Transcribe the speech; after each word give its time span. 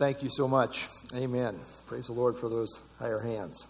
Thank 0.00 0.22
you 0.22 0.30
so 0.30 0.48
much. 0.48 0.88
Amen. 1.14 1.60
Praise 1.86 2.06
the 2.06 2.14
Lord 2.14 2.38
for 2.38 2.48
those 2.48 2.80
higher 2.98 3.18
hands. 3.18 3.66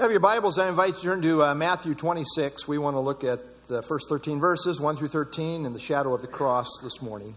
Have 0.00 0.10
your 0.10 0.18
Bibles, 0.18 0.58
I 0.58 0.70
invite 0.70 0.94
you 0.94 0.94
to 0.94 1.02
turn 1.02 1.20
to 1.20 1.44
uh, 1.44 1.54
Matthew 1.54 1.94
26. 1.94 2.66
We 2.66 2.78
want 2.78 2.94
to 2.96 3.00
look 3.00 3.22
at 3.22 3.40
the 3.68 3.82
first 3.82 4.08
13 4.08 4.40
verses, 4.40 4.80
1 4.80 4.96
through 4.96 5.08
13, 5.08 5.66
in 5.66 5.74
the 5.74 5.78
shadow 5.78 6.14
of 6.14 6.22
the 6.22 6.26
cross 6.26 6.66
this 6.82 7.02
morning. 7.02 7.34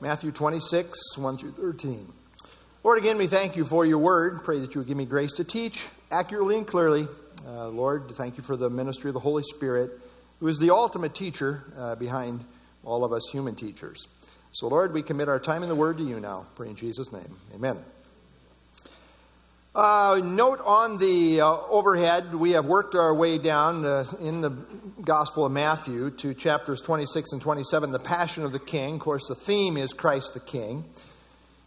Matthew 0.00 0.30
26, 0.30 1.18
1 1.18 1.38
through 1.38 1.50
13. 1.50 2.06
Lord, 2.84 2.98
again, 2.98 3.18
we 3.18 3.26
thank 3.26 3.56
you 3.56 3.64
for 3.64 3.84
your 3.84 3.98
word. 3.98 4.44
Pray 4.44 4.60
that 4.60 4.76
you 4.76 4.80
would 4.80 4.86
give 4.86 4.96
me 4.96 5.04
grace 5.04 5.32
to 5.32 5.42
teach 5.42 5.88
accurately 6.12 6.56
and 6.56 6.68
clearly. 6.68 7.08
Uh, 7.44 7.66
Lord, 7.66 8.12
thank 8.12 8.36
you 8.36 8.44
for 8.44 8.54
the 8.54 8.70
ministry 8.70 9.10
of 9.10 9.14
the 9.14 9.20
Holy 9.20 9.42
Spirit, 9.42 9.90
who 10.38 10.46
is 10.46 10.60
the 10.60 10.70
ultimate 10.70 11.16
teacher 11.16 11.64
uh, 11.76 11.96
behind 11.96 12.44
all 12.84 13.04
of 13.04 13.12
us 13.12 13.28
human 13.32 13.56
teachers. 13.56 14.06
So, 14.58 14.66
Lord, 14.66 14.92
we 14.92 15.02
commit 15.02 15.28
our 15.28 15.38
time 15.38 15.62
in 15.62 15.68
the 15.68 15.76
word 15.76 15.98
to 15.98 16.02
you 16.02 16.18
now. 16.18 16.44
Pray 16.56 16.66
in 16.66 16.74
Jesus' 16.74 17.12
name. 17.12 17.36
Amen. 17.54 17.78
Uh, 19.72 20.20
note 20.24 20.60
on 20.64 20.98
the 20.98 21.42
uh, 21.42 21.58
overhead, 21.68 22.34
we 22.34 22.50
have 22.50 22.66
worked 22.66 22.96
our 22.96 23.14
way 23.14 23.38
down 23.38 23.86
uh, 23.86 24.04
in 24.20 24.40
the 24.40 24.50
Gospel 25.00 25.46
of 25.46 25.52
Matthew 25.52 26.10
to 26.10 26.34
chapters 26.34 26.80
26 26.80 27.34
and 27.34 27.40
27, 27.40 27.92
the 27.92 28.00
Passion 28.00 28.42
of 28.42 28.50
the 28.50 28.58
King. 28.58 28.94
Of 28.94 29.00
course, 29.00 29.28
the 29.28 29.36
theme 29.36 29.76
is 29.76 29.92
Christ 29.92 30.34
the 30.34 30.40
King. 30.40 30.84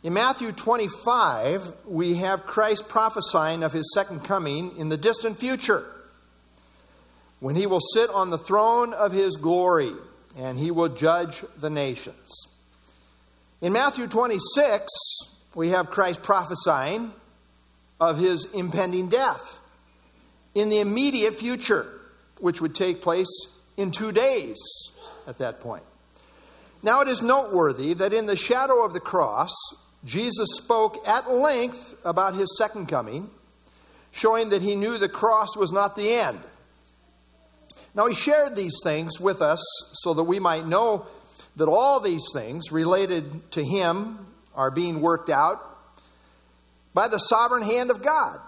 In 0.03 0.11
Matthew 0.11 0.51
25, 0.51 1.71
we 1.85 2.15
have 2.15 2.45
Christ 2.45 2.89
prophesying 2.89 3.63
of 3.63 3.71
his 3.71 3.89
second 3.93 4.25
coming 4.25 4.75
in 4.75 4.89
the 4.89 4.97
distant 4.97 5.39
future, 5.39 5.85
when 7.39 7.55
he 7.55 7.67
will 7.67 7.79
sit 7.79 8.09
on 8.09 8.31
the 8.31 8.37
throne 8.37 8.91
of 8.93 9.13
his 9.13 9.37
glory 9.37 9.93
and 10.37 10.59
he 10.59 10.71
will 10.71 10.89
judge 10.89 11.45
the 11.57 11.69
nations. 11.69 12.47
In 13.61 13.73
Matthew 13.73 14.07
26, 14.07 14.89
we 15.53 15.69
have 15.69 15.91
Christ 15.91 16.23
prophesying 16.23 17.13
of 17.99 18.17
his 18.17 18.45
impending 18.55 19.07
death 19.07 19.59
in 20.55 20.69
the 20.69 20.79
immediate 20.79 21.35
future, 21.35 21.87
which 22.39 22.59
would 22.59 22.73
take 22.73 23.03
place 23.03 23.29
in 23.77 23.91
two 23.91 24.11
days 24.11 24.57
at 25.27 25.37
that 25.37 25.59
point. 25.59 25.83
Now, 26.81 27.01
it 27.01 27.07
is 27.07 27.21
noteworthy 27.21 27.93
that 27.93 28.13
in 28.13 28.25
the 28.25 28.35
shadow 28.35 28.83
of 28.83 28.93
the 28.93 28.99
cross, 28.99 29.53
Jesus 30.03 30.47
spoke 30.57 31.07
at 31.07 31.31
length 31.31 32.01
about 32.03 32.33
his 32.33 32.57
second 32.57 32.87
coming, 32.87 33.29
showing 34.11 34.49
that 34.49 34.63
he 34.63 34.75
knew 34.75 34.97
the 34.97 35.07
cross 35.07 35.55
was 35.55 35.71
not 35.71 35.95
the 35.95 36.11
end. 36.11 36.39
Now, 37.93 38.07
he 38.07 38.15
shared 38.15 38.55
these 38.55 38.79
things 38.83 39.19
with 39.19 39.39
us 39.39 39.63
so 39.93 40.15
that 40.15 40.23
we 40.23 40.39
might 40.39 40.65
know 40.65 41.05
that 41.55 41.67
all 41.67 41.99
these 41.99 42.23
things 42.33 42.71
related 42.71 43.51
to 43.51 43.63
him 43.63 44.25
are 44.55 44.71
being 44.71 45.01
worked 45.01 45.29
out 45.29 45.61
by 46.93 47.07
the 47.07 47.17
sovereign 47.17 47.63
hand 47.63 47.89
of 47.89 48.01
God 48.01 48.39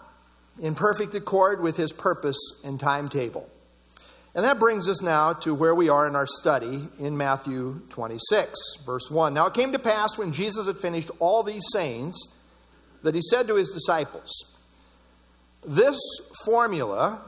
in 0.61 0.75
perfect 0.75 1.13
accord 1.15 1.61
with 1.61 1.77
his 1.77 1.91
purpose 1.91 2.37
and 2.63 2.79
timetable. 2.79 3.49
And 4.35 4.45
that 4.45 4.59
brings 4.59 4.89
us 4.89 5.01
now 5.01 5.33
to 5.33 5.53
where 5.53 5.75
we 5.75 5.89
are 5.89 6.07
in 6.07 6.15
our 6.15 6.25
study 6.25 6.87
in 6.97 7.17
Matthew 7.17 7.81
26, 7.89 8.59
verse 8.85 9.09
1. 9.09 9.33
Now 9.33 9.45
it 9.45 9.53
came 9.53 9.73
to 9.73 9.79
pass 9.79 10.17
when 10.17 10.33
Jesus 10.33 10.65
had 10.65 10.77
finished 10.77 11.11
all 11.19 11.43
these 11.43 11.63
sayings 11.71 12.17
that 13.03 13.13
he 13.13 13.21
said 13.21 13.47
to 13.47 13.55
his 13.55 13.69
disciples, 13.69 14.31
This 15.65 15.99
formula, 16.45 17.21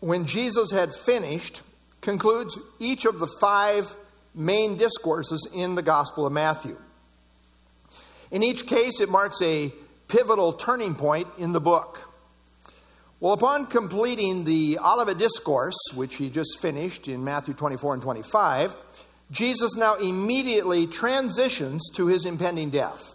when 0.00 0.24
Jesus 0.24 0.70
had 0.70 0.94
finished, 0.94 1.60
concludes 2.00 2.58
each 2.78 3.04
of 3.04 3.18
the 3.18 3.28
five 3.40 3.94
main 4.38 4.76
discourses 4.76 5.46
in 5.52 5.74
the 5.74 5.82
Gospel 5.82 6.24
of 6.24 6.32
Matthew. 6.32 6.78
In 8.30 8.42
each 8.42 8.66
case, 8.66 9.00
it 9.00 9.10
marks 9.10 9.42
a 9.42 9.72
pivotal 10.06 10.52
turning 10.52 10.94
point 10.94 11.26
in 11.38 11.52
the 11.52 11.60
book. 11.60 12.00
Well, 13.20 13.32
upon 13.32 13.66
completing 13.66 14.44
the 14.44 14.78
Olivet 14.78 15.18
Discourse, 15.18 15.76
which 15.94 16.14
he 16.14 16.30
just 16.30 16.60
finished 16.60 17.08
in 17.08 17.24
Matthew 17.24 17.52
24 17.52 17.94
and 17.94 18.02
25, 18.02 18.76
Jesus 19.32 19.76
now 19.76 19.96
immediately 19.96 20.86
transitions 20.86 21.90
to 21.96 22.06
his 22.06 22.24
impending 22.24 22.70
death. 22.70 23.14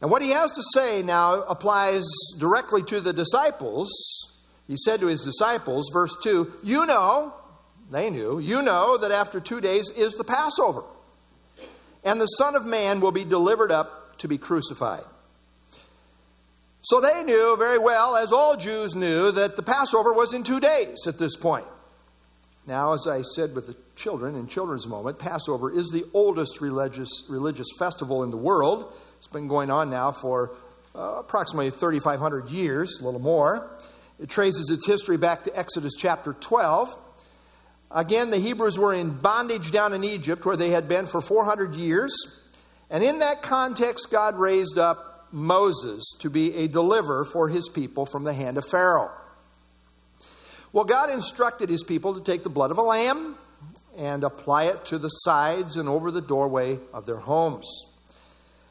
And 0.00 0.10
what 0.10 0.22
he 0.22 0.30
has 0.30 0.50
to 0.52 0.62
say 0.74 1.02
now 1.02 1.42
applies 1.42 2.04
directly 2.38 2.82
to 2.84 3.00
the 3.00 3.12
disciples. 3.12 3.90
He 4.66 4.76
said 4.78 5.00
to 5.00 5.08
his 5.08 5.20
disciples, 5.20 5.90
verse 5.92 6.16
2, 6.22 6.54
You 6.62 6.86
know, 6.86 7.34
they 7.90 8.10
knew, 8.10 8.38
you 8.38 8.62
know 8.62 8.96
that 8.98 9.10
after 9.10 9.40
two 9.40 9.60
days 9.60 9.90
is 9.90 10.14
the 10.14 10.24
Passover, 10.24 10.84
and 12.04 12.20
the 12.20 12.26
Son 12.26 12.56
of 12.56 12.64
Man 12.64 13.00
will 13.00 13.12
be 13.12 13.24
delivered 13.24 13.70
up 13.70 14.18
to 14.18 14.28
be 14.28 14.38
crucified. 14.38 15.04
So 16.82 17.00
they 17.00 17.22
knew 17.24 17.56
very 17.56 17.78
well, 17.78 18.14
as 18.16 18.30
all 18.30 18.56
Jews 18.56 18.94
knew, 18.94 19.32
that 19.32 19.56
the 19.56 19.62
Passover 19.62 20.12
was 20.12 20.34
in 20.34 20.42
two 20.42 20.60
days 20.60 21.06
at 21.06 21.18
this 21.18 21.34
point. 21.34 21.64
Now, 22.66 22.94
as 22.94 23.06
I 23.06 23.22
said 23.22 23.54
with 23.54 23.66
the 23.66 23.76
children 23.96 24.36
in 24.36 24.48
Children's 24.48 24.86
Moment, 24.86 25.18
Passover 25.18 25.70
is 25.70 25.90
the 25.90 26.04
oldest 26.14 26.60
religious, 26.60 27.08
religious 27.28 27.66
festival 27.78 28.22
in 28.22 28.30
the 28.30 28.36
world. 28.36 28.92
It's 29.18 29.28
been 29.28 29.48
going 29.48 29.70
on 29.70 29.90
now 29.90 30.12
for 30.12 30.52
uh, 30.94 31.16
approximately 31.18 31.70
3,500 31.70 32.48
years, 32.50 32.98
a 33.00 33.04
little 33.04 33.20
more. 33.20 33.70
It 34.18 34.28
traces 34.28 34.70
its 34.70 34.86
history 34.86 35.16
back 35.16 35.44
to 35.44 35.58
Exodus 35.58 35.92
chapter 35.98 36.34
12. 36.34 36.94
Again, 37.94 38.30
the 38.30 38.38
Hebrews 38.38 38.76
were 38.76 38.92
in 38.92 39.10
bondage 39.10 39.70
down 39.70 39.92
in 39.92 40.02
Egypt 40.02 40.44
where 40.44 40.56
they 40.56 40.70
had 40.70 40.88
been 40.88 41.06
for 41.06 41.20
400 41.20 41.76
years. 41.76 42.12
And 42.90 43.04
in 43.04 43.20
that 43.20 43.40
context, 43.40 44.10
God 44.10 44.36
raised 44.36 44.78
up 44.78 45.28
Moses 45.30 46.04
to 46.18 46.28
be 46.28 46.54
a 46.56 46.66
deliverer 46.66 47.24
for 47.24 47.48
his 47.48 47.68
people 47.68 48.04
from 48.04 48.24
the 48.24 48.34
hand 48.34 48.58
of 48.58 48.64
Pharaoh. 48.66 49.12
Well, 50.72 50.84
God 50.84 51.08
instructed 51.08 51.70
his 51.70 51.84
people 51.84 52.14
to 52.14 52.20
take 52.20 52.42
the 52.42 52.50
blood 52.50 52.72
of 52.72 52.78
a 52.78 52.82
lamb 52.82 53.36
and 53.96 54.24
apply 54.24 54.64
it 54.64 54.86
to 54.86 54.98
the 54.98 55.08
sides 55.08 55.76
and 55.76 55.88
over 55.88 56.10
the 56.10 56.20
doorway 56.20 56.80
of 56.92 57.06
their 57.06 57.18
homes. 57.18 57.68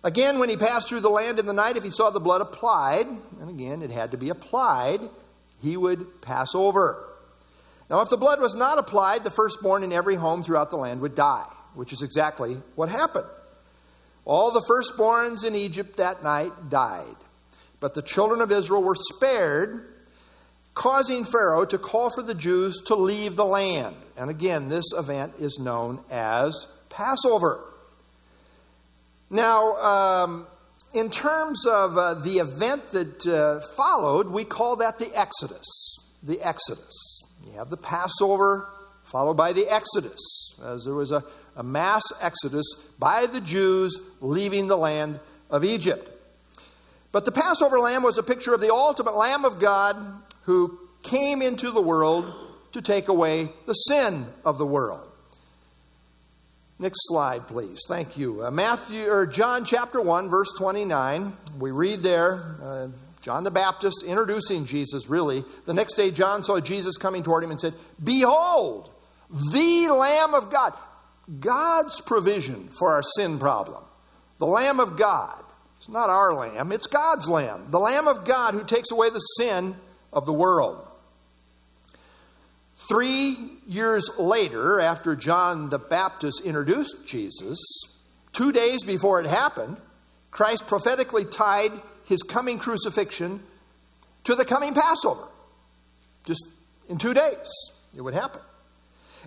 Again, 0.03 0.37
when 0.37 0.49
he 0.49 0.57
passed 0.57 0.89
through 0.89 0.99
the 0.99 1.09
land 1.09 1.39
in 1.39 1.45
the 1.45 1.53
night, 1.53 1.77
if 1.77 1.83
he 1.83 1.89
saw 1.89 2.09
the 2.09 2.19
blood 2.19 2.41
applied, 2.41 3.05
and 3.39 3.49
again, 3.49 3.81
it 3.81 3.89
had 3.89 4.11
to 4.11 4.17
be 4.17 4.29
applied, 4.29 4.99
he 5.61 5.77
would 5.77 6.21
pass 6.21 6.53
over. 6.53 7.12
Now, 7.89 8.01
if 8.01 8.09
the 8.09 8.17
blood 8.17 8.39
was 8.39 8.55
not 8.55 8.77
applied, 8.77 9.23
the 9.23 9.29
firstborn 9.29 9.83
in 9.83 9.91
every 9.91 10.15
home 10.15 10.43
throughout 10.43 10.69
the 10.69 10.77
land 10.77 11.01
would 11.01 11.15
die, 11.15 11.47
which 11.73 11.93
is 11.93 12.01
exactly 12.01 12.61
what 12.75 12.89
happened. 12.89 13.27
All 14.25 14.51
the 14.51 14.65
firstborns 14.69 15.43
in 15.43 15.53
Egypt 15.53 15.97
that 15.97 16.23
night 16.23 16.69
died. 16.69 17.15
But 17.79 17.93
the 17.93 18.01
children 18.01 18.41
of 18.41 18.51
Israel 18.51 18.81
were 18.81 18.95
spared, 18.95 19.93
causing 20.73 21.25
Pharaoh 21.25 21.65
to 21.65 21.77
call 21.77 22.09
for 22.15 22.23
the 22.23 22.33
Jews 22.33 22.77
to 22.87 22.95
leave 22.95 23.35
the 23.35 23.45
land. 23.45 23.95
And 24.17 24.29
again, 24.29 24.69
this 24.69 24.85
event 24.95 25.33
is 25.39 25.59
known 25.59 25.99
as 26.09 26.67
Passover. 26.89 27.63
Now, 29.29 29.75
um, 29.75 30.47
in 30.93 31.09
terms 31.09 31.65
of 31.65 31.97
uh, 31.97 32.13
the 32.13 32.37
event 32.37 32.87
that 32.87 33.27
uh, 33.27 33.59
followed, 33.75 34.27
we 34.27 34.45
call 34.45 34.77
that 34.77 34.99
the 34.99 35.11
Exodus. 35.13 35.97
The 36.21 36.39
Exodus. 36.41 37.12
Have 37.53 37.69
the 37.69 37.77
Passover 37.77 38.69
followed 39.03 39.35
by 39.35 39.53
the 39.53 39.67
Exodus, 39.67 40.55
as 40.63 40.85
there 40.85 40.93
was 40.93 41.11
a 41.11 41.23
a 41.55 41.63
mass 41.63 42.03
exodus 42.21 42.65
by 42.99 43.25
the 43.25 43.41
Jews 43.41 43.99
leaving 44.21 44.67
the 44.67 44.77
land 44.77 45.19
of 45.49 45.63
Egypt. 45.63 46.09
But 47.11 47.25
the 47.25 47.31
Passover 47.31 47.79
lamb 47.79 48.03
was 48.03 48.17
a 48.17 48.23
picture 48.23 48.53
of 48.53 48.61
the 48.61 48.73
ultimate 48.73 49.15
Lamb 49.15 49.45
of 49.45 49.59
God 49.59 49.97
who 50.43 50.79
came 51.03 51.41
into 51.41 51.71
the 51.71 51.81
world 51.81 52.33
to 52.71 52.81
take 52.81 53.07
away 53.07 53.49
the 53.67 53.73
sin 53.73 54.25
of 54.43 54.57
the 54.57 54.65
world. 54.65 55.01
Next 56.79 56.99
slide, 57.03 57.47
please. 57.47 57.79
Thank 57.87 58.17
you. 58.17 58.43
Uh, 58.43 58.51
Matthew 58.51 59.07
or 59.07 59.27
John 59.27 59.63
chapter 59.63 60.01
1 60.01 60.29
verse 60.29 60.51
29. 60.57 61.37
We 61.59 61.69
read 61.69 62.01
there 62.01 62.55
uh, 62.61 62.87
John 63.23 63.43
the 63.43 63.51
Baptist 63.51 64.03
introducing 64.05 64.65
Jesus 64.65 65.09
really. 65.09 65.43
The 65.65 65.73
next 65.73 65.93
day 65.93 66.11
John 66.11 66.43
saw 66.43 66.59
Jesus 66.59 66.97
coming 66.97 67.23
toward 67.23 67.43
him 67.43 67.51
and 67.51 67.59
said, 67.59 67.73
"Behold, 68.03 68.91
the 69.29 69.87
Lamb 69.87 70.35
of 70.35 70.51
God." 70.51 70.73
God's 71.39 72.01
provision 72.01 72.67
for 72.67 72.91
our 72.91 73.01
sin 73.01 73.39
problem. 73.39 73.81
The 74.39 74.45
Lamb 74.45 74.81
of 74.81 74.97
God. 74.97 75.41
It's 75.79 75.87
not 75.87 76.09
our 76.09 76.33
lamb, 76.33 76.73
it's 76.73 76.87
God's 76.87 77.29
lamb. 77.29 77.67
The 77.71 77.79
Lamb 77.79 78.09
of 78.09 78.25
God 78.25 78.53
who 78.53 78.63
takes 78.63 78.91
away 78.91 79.09
the 79.09 79.19
sin 79.19 79.77
of 80.11 80.25
the 80.25 80.33
world. 80.33 80.85
Three 82.89 83.51
years 83.65 84.09
later, 84.17 84.81
after 84.81 85.15
John 85.15 85.69
the 85.69 85.79
Baptist 85.79 86.41
introduced 86.41 87.05
Jesus, 87.05 87.57
two 88.33 88.51
days 88.51 88.83
before 88.83 89.21
it 89.21 89.27
happened, 89.27 89.77
Christ 90.29 90.67
prophetically 90.67 91.23
tied 91.23 91.71
his 92.05 92.23
coming 92.23 92.59
crucifixion 92.59 93.41
to 94.25 94.35
the 94.35 94.45
coming 94.45 94.73
Passover. 94.73 95.27
Just 96.25 96.43
in 96.89 96.97
two 96.97 97.13
days, 97.13 97.51
it 97.95 98.01
would 98.01 98.13
happen. 98.13 98.41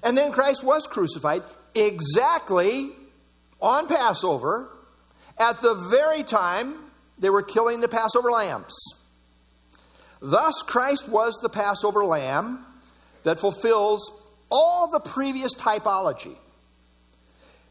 And 0.02 0.16
then 0.16 0.32
Christ 0.32 0.62
was 0.62 0.86
crucified 0.86 1.42
exactly 1.74 2.90
on 3.60 3.88
Passover 3.88 4.70
at 5.38 5.60
the 5.60 5.74
very 5.74 6.22
time 6.22 6.74
they 7.18 7.30
were 7.30 7.42
killing 7.42 7.80
the 7.80 7.88
Passover 7.88 8.30
lambs. 8.30 8.74
Thus, 10.20 10.62
Christ 10.62 11.08
was 11.08 11.38
the 11.42 11.48
Passover 11.48 12.04
lamb 12.04 12.64
that 13.22 13.40
fulfills 13.40 14.10
all 14.50 14.88
the 14.88 15.00
previous 15.00 15.54
typology, 15.54 16.36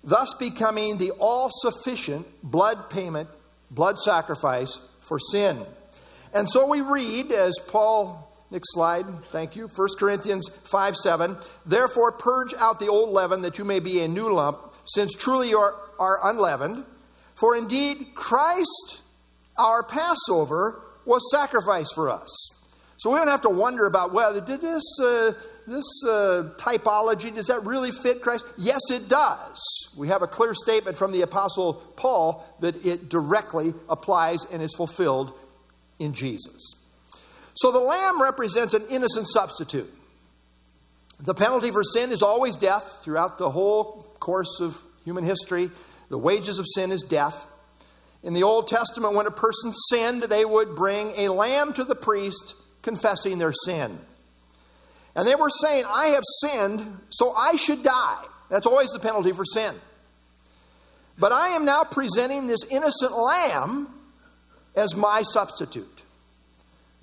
thus 0.03 0.33
becoming 0.35 0.97
the 0.97 1.11
all 1.11 1.49
sufficient 1.51 2.27
blood 2.43 2.89
payment, 2.89 3.29
blood 3.71 3.97
sacrifice 3.99 4.79
for 5.05 5.19
sin. 5.19 5.65
And 6.33 6.49
so 6.49 6.67
we 6.67 6.81
read, 6.81 7.31
as 7.31 7.57
Paul, 7.67 8.29
next 8.51 8.73
slide, 8.73 9.05
thank 9.25 9.55
you, 9.55 9.67
1 9.67 9.87
Corinthians 9.97 10.49
5 10.63 10.95
7, 10.97 11.37
therefore 11.65 12.11
purge 12.11 12.53
out 12.55 12.79
the 12.79 12.87
old 12.87 13.11
leaven 13.11 13.41
that 13.43 13.57
you 13.57 13.63
may 13.63 13.79
be 13.79 14.01
a 14.01 14.07
new 14.07 14.33
lump, 14.33 14.59
since 14.85 15.13
truly 15.13 15.49
you 15.49 15.57
are, 15.57 15.75
are 15.99 16.19
unleavened. 16.29 16.85
For 17.35 17.55
indeed, 17.55 18.07
Christ, 18.15 19.01
our 19.57 19.83
Passover, 19.83 20.81
was 21.05 21.21
sacrificed 21.31 21.93
for 21.95 22.09
us. 22.09 22.29
So 22.97 23.11
we 23.11 23.17
don't 23.17 23.27
have 23.27 23.41
to 23.41 23.49
wonder 23.49 23.85
about 23.85 24.13
whether 24.13 24.41
did 24.41 24.61
this 24.61 24.83
uh, 25.01 25.33
this 25.67 25.85
uh, 26.05 26.51
typology 26.57 27.33
does 27.33 27.47
that 27.47 27.65
really 27.65 27.91
fit 27.91 28.21
Christ? 28.21 28.45
Yes, 28.57 28.79
it 28.91 29.09
does. 29.09 29.61
We 29.95 30.09
have 30.09 30.21
a 30.21 30.27
clear 30.27 30.53
statement 30.53 30.97
from 30.97 31.11
the 31.11 31.21
apostle 31.21 31.75
Paul 31.95 32.45
that 32.59 32.85
it 32.85 33.09
directly 33.09 33.73
applies 33.89 34.45
and 34.51 34.61
is 34.61 34.73
fulfilled 34.75 35.33
in 35.99 36.13
Jesus. 36.13 36.75
So 37.55 37.71
the 37.71 37.79
lamb 37.79 38.21
represents 38.21 38.73
an 38.73 38.83
innocent 38.89 39.27
substitute. 39.29 39.91
The 41.19 41.33
penalty 41.33 41.71
for 41.71 41.83
sin 41.83 42.11
is 42.11 42.21
always 42.21 42.55
death 42.55 42.99
throughout 43.01 43.37
the 43.37 43.49
whole 43.49 44.05
course 44.19 44.59
of 44.59 44.77
human 45.05 45.23
history. 45.23 45.69
The 46.09 46.17
wages 46.17 46.59
of 46.59 46.65
sin 46.75 46.91
is 46.91 47.01
death. 47.01 47.47
In 48.23 48.33
the 48.33 48.43
Old 48.43 48.67
Testament, 48.67 49.13
when 49.13 49.27
a 49.27 49.31
person 49.31 49.71
sinned, 49.89 50.23
they 50.23 50.43
would 50.43 50.75
bring 50.75 51.13
a 51.15 51.29
lamb 51.29 51.73
to 51.73 51.83
the 51.83 51.95
priest 51.95 52.55
confessing 52.81 53.37
their 53.37 53.53
sin. 53.65 53.99
And 55.15 55.27
they 55.27 55.35
were 55.35 55.49
saying, 55.49 55.85
I 55.87 56.07
have 56.07 56.23
sinned, 56.41 56.99
so 57.09 57.33
I 57.33 57.55
should 57.55 57.83
die. 57.83 58.25
That's 58.49 58.67
always 58.67 58.89
the 58.89 58.99
penalty 58.99 59.31
for 59.31 59.45
sin. 59.45 59.73
But 61.17 61.31
I 61.31 61.49
am 61.49 61.63
now 61.65 61.83
presenting 61.83 62.47
this 62.47 62.65
innocent 62.69 63.17
lamb 63.17 63.87
as 64.75 64.95
my 64.95 65.23
substitute. 65.23 66.01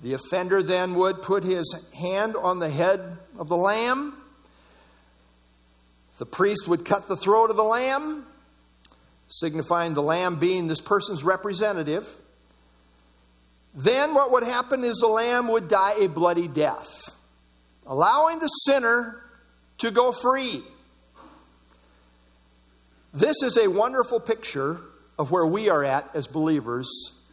The 0.01 0.13
offender 0.13 0.61
then 0.61 0.95
would 0.95 1.21
put 1.21 1.43
his 1.43 1.73
hand 1.97 2.35
on 2.35 2.59
the 2.59 2.69
head 2.69 3.17
of 3.39 3.49
the 3.49 3.57
lamb. 3.57 4.13
The 6.19 6.25
priest 6.25 6.67
would 6.67 6.85
cut 6.85 7.07
the 7.07 7.15
throat 7.15 7.49
of 7.49 7.55
the 7.55 7.63
lamb, 7.63 8.25
signifying 9.29 9.93
the 9.93 10.03
lamb 10.03 10.39
being 10.39 10.67
this 10.67 10.81
person's 10.81 11.23
representative. 11.23 12.07
Then 13.73 14.13
what 14.13 14.31
would 14.31 14.43
happen 14.43 14.83
is 14.83 14.97
the 14.97 15.07
lamb 15.07 15.47
would 15.47 15.67
die 15.67 15.95
a 16.01 16.07
bloody 16.07 16.47
death, 16.47 17.09
allowing 17.85 18.39
the 18.39 18.47
sinner 18.47 19.21
to 19.79 19.91
go 19.91 20.11
free. 20.11 20.61
This 23.13 23.37
is 23.43 23.57
a 23.57 23.69
wonderful 23.69 24.19
picture 24.19 24.79
of 25.19 25.31
where 25.31 25.45
we 25.45 25.69
are 25.69 25.83
at 25.83 26.15
as 26.15 26.27
believers 26.27 26.89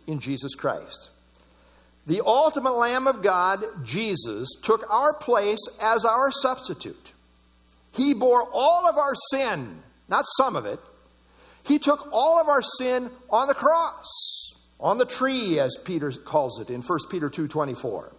in 0.06 0.20
Jesus 0.20 0.54
Christ. 0.54 1.10
The 2.06 2.22
ultimate 2.24 2.74
Lamb 2.74 3.06
of 3.06 3.22
God, 3.22 3.64
Jesus, 3.84 4.48
took 4.62 4.84
our 4.90 5.14
place 5.14 5.60
as 5.80 6.04
our 6.04 6.30
substitute. 6.30 7.12
He 7.92 8.14
bore 8.14 8.48
all 8.52 8.86
of 8.88 8.96
our 8.96 9.14
sin, 9.30 9.82
not 10.08 10.24
some 10.36 10.56
of 10.56 10.66
it. 10.66 10.80
He 11.62 11.78
took 11.78 12.08
all 12.12 12.40
of 12.40 12.48
our 12.48 12.62
sin 12.62 13.10
on 13.28 13.48
the 13.48 13.54
cross, 13.54 14.06
on 14.78 14.98
the 14.98 15.04
tree, 15.04 15.58
as 15.58 15.76
Peter 15.84 16.10
calls 16.12 16.60
it 16.60 16.70
in 16.70 16.82
1 16.82 16.98
Peter 17.10 17.28
2.24. 17.28 18.12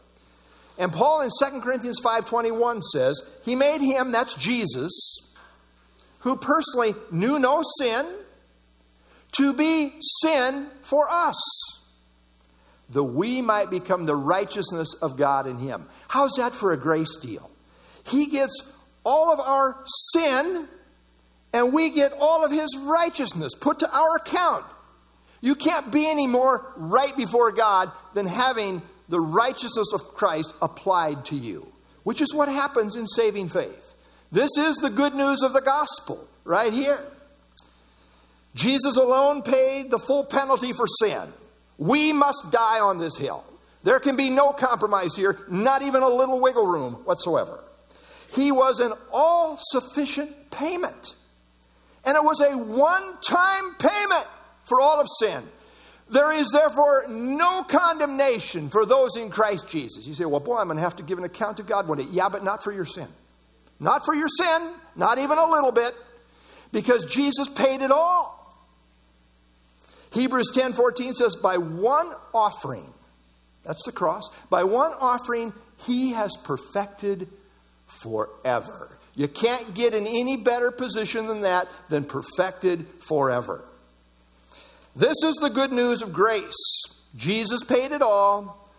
And 0.78 0.92
Paul 0.92 1.22
in 1.22 1.30
2 1.40 1.62
Corinthians 1.62 2.00
5.21 2.02 2.82
says, 2.84 3.22
He 3.44 3.56
made 3.56 3.82
him, 3.82 4.12
that's 4.12 4.36
Jesus, 4.36 5.20
who 6.20 6.38
personally 6.38 6.96
knew 7.12 7.40
no 7.40 7.64
sin, 7.80 8.06
to 9.34 9.54
be 9.54 9.94
sin 10.22 10.68
for 10.82 11.10
us 11.10 11.38
that 12.92 13.04
we 13.04 13.42
might 13.42 13.70
become 13.70 14.06
the 14.06 14.16
righteousness 14.16 14.94
of 15.02 15.18
God 15.18 15.48
in 15.48 15.58
Him. 15.58 15.88
How's 16.08 16.34
that 16.34 16.54
for 16.54 16.74
a 16.74 16.78
grace 16.78 17.16
deal? 17.16 17.50
He 18.06 18.28
gets 18.28 18.64
all 19.06 19.32
of 19.32 19.40
our 19.40 19.84
sin, 20.14 20.68
and 21.54 21.74
we 21.74 21.90
get 21.90 22.14
all 22.20 22.44
of 22.44 22.52
His 22.52 22.70
righteousness 22.78 23.54
put 23.60 23.80
to 23.80 23.92
our 23.92 24.18
account. 24.18 24.66
You 25.40 25.56
can't 25.56 25.92
be 25.92 26.10
any 26.10 26.28
more 26.28 26.72
right 26.76 27.16
before 27.16 27.52
God 27.52 27.92
than 28.14 28.28
having 28.28 28.82
the 29.12 29.20
righteousness 29.20 29.92
of 29.94 30.16
Christ 30.16 30.54
applied 30.62 31.26
to 31.26 31.36
you, 31.36 31.72
which 32.04 32.22
is 32.22 32.34
what 32.34 32.48
happens 32.48 32.96
in 32.96 33.06
saving 33.06 33.50
faith. 33.50 33.94
This 34.32 34.52
is 34.58 34.78
the 34.78 34.90
good 34.90 35.14
news 35.14 35.44
of 35.44 35.52
the 35.52 35.62
gospel 35.62 36.28
right 36.46 36.72
here. 36.72 37.06
Jesus 38.56 38.96
alone 38.96 39.42
paid 39.42 39.92
the 39.92 40.00
full 40.00 40.24
penalty 40.24 40.72
for 40.72 40.88
sin. 40.88 41.28
We 41.78 42.14
must 42.14 42.52
die 42.52 42.80
on 42.80 43.00
this 43.00 43.18
hill. 43.18 43.44
There 43.84 44.00
can 44.00 44.16
be 44.16 44.30
no 44.30 44.54
compromise 44.54 45.14
here, 45.14 45.40
not 45.50 45.82
even 45.82 46.04
a 46.04 46.08
little 46.08 46.40
wiggle 46.40 46.68
room 46.68 46.94
whatsoever. 47.04 47.60
He 48.34 48.54
was 48.54 48.80
an 48.80 48.94
all 49.12 49.60
sufficient 49.60 50.52
payment. 50.52 51.16
And 52.06 52.16
it 52.16 52.24
was 52.24 52.40
a 52.40 52.58
one 52.58 53.18
time 53.22 53.76
payment 53.76 54.28
for 54.64 54.80
all 54.80 55.02
of 55.02 55.08
sin. 55.20 55.44
There 56.12 56.34
is 56.34 56.50
therefore 56.52 57.06
no 57.08 57.64
condemnation 57.64 58.70
for 58.70 58.86
those 58.86 59.16
in 59.16 59.30
Christ 59.30 59.70
Jesus. 59.70 60.06
You 60.06 60.14
say, 60.14 60.26
well, 60.26 60.42
boy, 60.42 60.58
I'm 60.58 60.68
going 60.68 60.78
to 60.78 60.84
have 60.84 60.98
to 60.98 61.04
give 61.04 61.18
an 61.18 61.24
account 61.24 61.58
to 61.58 61.64
God 61.64 61.88
one 61.88 61.98
day. 61.98 62.06
Yeah, 62.12 62.28
but 62.28 62.44
not 62.44 62.64
for 62.64 62.74
your 62.74 62.86
sin. 62.86 63.08
Not 63.80 64.06
for 64.06 64.14
your 64.14 64.28
sin, 64.28 64.74
not 64.96 65.18
even 65.18 65.38
a 65.38 65.50
little 65.50 65.72
bit, 65.72 65.96
because 66.72 67.06
Jesus 67.06 67.48
paid 67.48 67.82
it 67.82 67.92
all. 67.92 68.38
Hebrews 70.12 70.52
10:14 70.54 71.14
says 71.14 71.38
by 71.38 71.58
one 71.58 72.14
offering 72.34 72.94
that's 73.64 73.84
the 73.86 73.92
cross 73.92 74.24
by 74.50 74.64
one 74.64 74.94
offering 75.00 75.54
he 75.86 76.12
has 76.12 76.32
perfected 76.44 77.30
forever. 77.88 78.98
You 79.16 79.28
can't 79.28 79.74
get 79.74 79.94
in 79.94 80.06
any 80.06 80.38
better 80.38 80.72
position 80.72 81.28
than 81.28 81.42
that 81.42 81.70
than 81.90 82.06
perfected 82.06 82.86
forever. 83.00 83.64
This 84.96 85.24
is 85.24 85.36
the 85.36 85.50
good 85.50 85.72
news 85.72 86.02
of 86.02 86.12
grace. 86.12 86.84
Jesus 87.16 87.64
paid 87.64 87.92
it 87.92 88.02
all. 88.02 88.70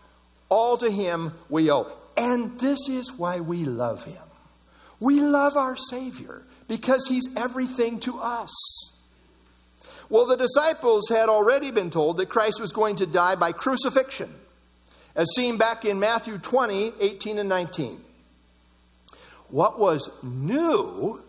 All 0.49 0.77
to 0.77 0.89
him 0.89 1.33
we 1.49 1.71
owe. 1.71 1.91
And 2.15 2.59
this 2.59 2.87
is 2.87 3.11
why 3.13 3.39
we 3.39 3.65
love 3.65 4.03
him. 4.03 4.21
We 4.99 5.19
love 5.19 5.57
our 5.57 5.75
Savior 5.75 6.43
because 6.67 7.07
he's 7.07 7.27
everything 7.35 7.99
to 8.01 8.19
us. 8.19 8.51
Well, 10.09 10.27
the 10.27 10.37
disciples 10.37 11.09
had 11.09 11.29
already 11.29 11.71
been 11.71 11.89
told 11.89 12.17
that 12.17 12.29
Christ 12.29 12.61
was 12.61 12.71
going 12.71 12.97
to 12.97 13.05
die 13.05 13.35
by 13.35 13.51
crucifixion, 13.51 14.29
as 15.15 15.27
seen 15.35 15.57
back 15.57 15.85
in 15.85 15.99
Matthew 15.99 16.37
20, 16.37 16.93
18, 16.99 17.39
and 17.39 17.49
19. 17.49 17.99
What 19.49 19.79
was 19.79 20.09
new, 20.21 21.23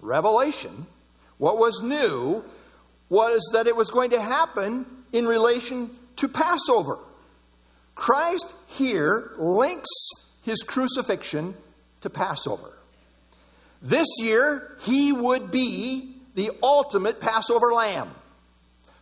revelation, 0.00 0.86
what 1.36 1.58
was 1.58 1.82
new 1.82 2.42
was 3.12 3.50
that 3.52 3.66
it 3.66 3.76
was 3.76 3.90
going 3.90 4.08
to 4.08 4.20
happen 4.20 4.86
in 5.12 5.26
relation 5.26 5.90
to 6.16 6.26
Passover. 6.28 6.98
Christ 7.94 8.50
here 8.68 9.32
links 9.36 9.90
his 10.40 10.62
crucifixion 10.62 11.54
to 12.00 12.08
Passover. 12.08 12.72
This 13.82 14.06
year, 14.18 14.78
he 14.80 15.12
would 15.12 15.50
be 15.50 16.14
the 16.34 16.52
ultimate 16.62 17.20
Passover 17.20 17.74
lamb 17.74 18.10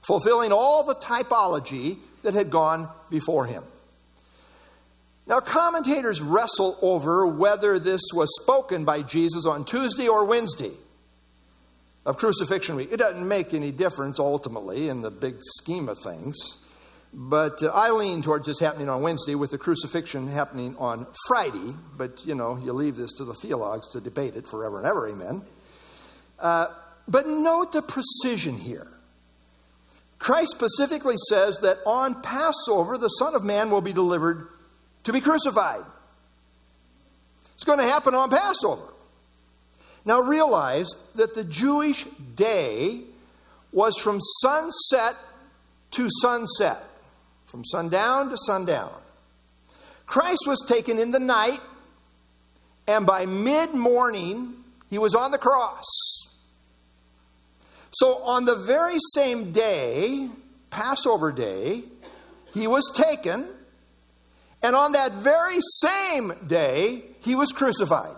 fulfilling 0.03 0.51
all 0.51 0.83
the 0.83 0.97
typology 0.97 1.99
that 2.25 2.35
had 2.35 2.51
gone 2.51 2.89
before 3.11 3.47
him. 3.47 3.63
Now, 5.29 5.39
commentators 5.39 6.21
wrestle 6.21 6.77
over 6.83 7.29
whether 7.29 7.79
this 7.79 8.03
was 8.13 8.29
spoken 8.43 8.85
by 8.85 9.03
Jesus 9.03 9.47
on 9.47 9.65
Tuesday 9.65 10.09
or 10.09 10.25
Wednesday 10.25 10.73
of 12.07 12.17
crucifixion 12.17 12.77
week. 12.77 12.93
It 12.93 12.99
doesn't 12.99 13.27
make 13.27 13.53
any 13.55 13.73
difference 13.73 14.19
ultimately 14.19 14.89
in 14.89 15.03
the 15.03 15.11
big 15.11 15.37
scheme 15.59 15.89
of 15.89 15.99
things. 15.99 16.37
But 17.13 17.63
uh, 17.63 17.69
I 17.75 17.91
lean 17.91 18.23
towards 18.23 18.47
this 18.47 18.61
happening 18.61 18.89
on 18.89 19.03
Wednesday 19.03 19.35
with 19.35 19.51
the 19.51 19.59
crucifixion 19.59 20.29
happening 20.29 20.77
on 20.79 21.07
Friday. 21.27 21.75
But, 21.97 22.25
you 22.25 22.35
know, 22.35 22.57
you 22.57 22.73
leave 22.73 22.97
this 22.97 23.13
to 23.15 23.25
the 23.25 23.35
theologues 23.35 23.89
to 23.89 24.01
debate 24.01 24.37
it 24.37 24.47
forever 24.47 24.79
and 24.79 24.87
ever, 24.87 25.09
amen. 25.09 25.43
Uh, 26.39 26.69
but 27.09 27.27
note 27.27 27.73
the 27.73 27.83
precision 27.83 28.57
here. 28.57 28.87
Christ 30.19 30.53
specifically 30.53 31.17
says 31.29 31.59
that 31.61 31.79
on 31.85 32.23
Passover, 32.23 32.99
the 32.99 33.09
Son 33.09 33.35
of 33.35 33.43
Man 33.43 33.71
will 33.71 33.81
be 33.81 33.93
delivered 33.93 34.49
to 35.05 35.13
be 35.13 35.21
crucified. 35.21 35.85
It's 37.55 37.65
going 37.65 37.79
to 37.79 37.87
happen 37.87 38.15
on 38.15 38.31
Passover. 38.31 38.90
Now 40.05 40.21
realize 40.21 40.89
that 41.15 41.35
the 41.35 41.45
Jewish 41.45 42.05
day 42.35 43.03
was 43.73 43.97
from 43.97 44.19
sunset 44.41 45.17
to 45.93 46.09
sunset, 46.21 46.85
from 47.47 47.65
sundown 47.65 48.31
to 48.31 48.37
sundown. 48.47 48.93
Christ 50.07 50.45
was 50.47 50.61
taken 50.67 50.99
in 50.99 51.11
the 51.11 51.21
night, 51.21 51.61
and 52.89 53.07
by 53.07 53.27
mid 53.27 53.75
morning, 53.75 54.55
he 54.89 54.99
was 54.99 55.15
on 55.15 55.31
the 55.31 55.39
cross. 55.39 55.87
So, 57.93 58.23
on 58.23 58.45
the 58.45 58.57
very 58.57 58.99
same 59.15 59.53
day, 59.53 60.29
Passover 60.71 61.33
day, 61.33 61.83
he 62.55 62.67
was 62.67 62.91
taken, 62.95 63.49
and 64.63 64.77
on 64.77 64.93
that 64.93 65.13
very 65.13 65.59
same 65.81 66.33
day, 66.47 67.03
he 67.21 67.35
was 67.35 67.53
crucified. 67.53 68.17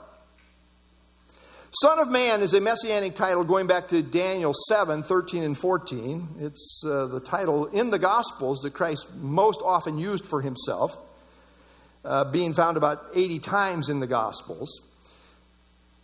Son 1.80 1.98
of 1.98 2.10
Man 2.10 2.42
is 2.42 2.52
a 2.52 2.60
messianic 2.60 3.14
title 3.14 3.44
going 3.44 3.66
back 3.66 3.88
to 3.88 4.02
Daniel 4.02 4.52
7 4.68 5.02
13 5.02 5.42
and 5.42 5.56
14. 5.56 6.28
It's 6.40 6.82
uh, 6.84 7.06
the 7.06 7.18
title 7.18 7.64
in 7.68 7.88
the 7.88 7.98
Gospels 7.98 8.60
that 8.60 8.74
Christ 8.74 9.06
most 9.14 9.62
often 9.64 9.98
used 9.98 10.26
for 10.26 10.42
himself, 10.42 10.98
uh, 12.04 12.24
being 12.24 12.52
found 12.52 12.76
about 12.76 13.06
80 13.14 13.38
times 13.38 13.88
in 13.88 14.00
the 14.00 14.06
Gospels. 14.06 14.82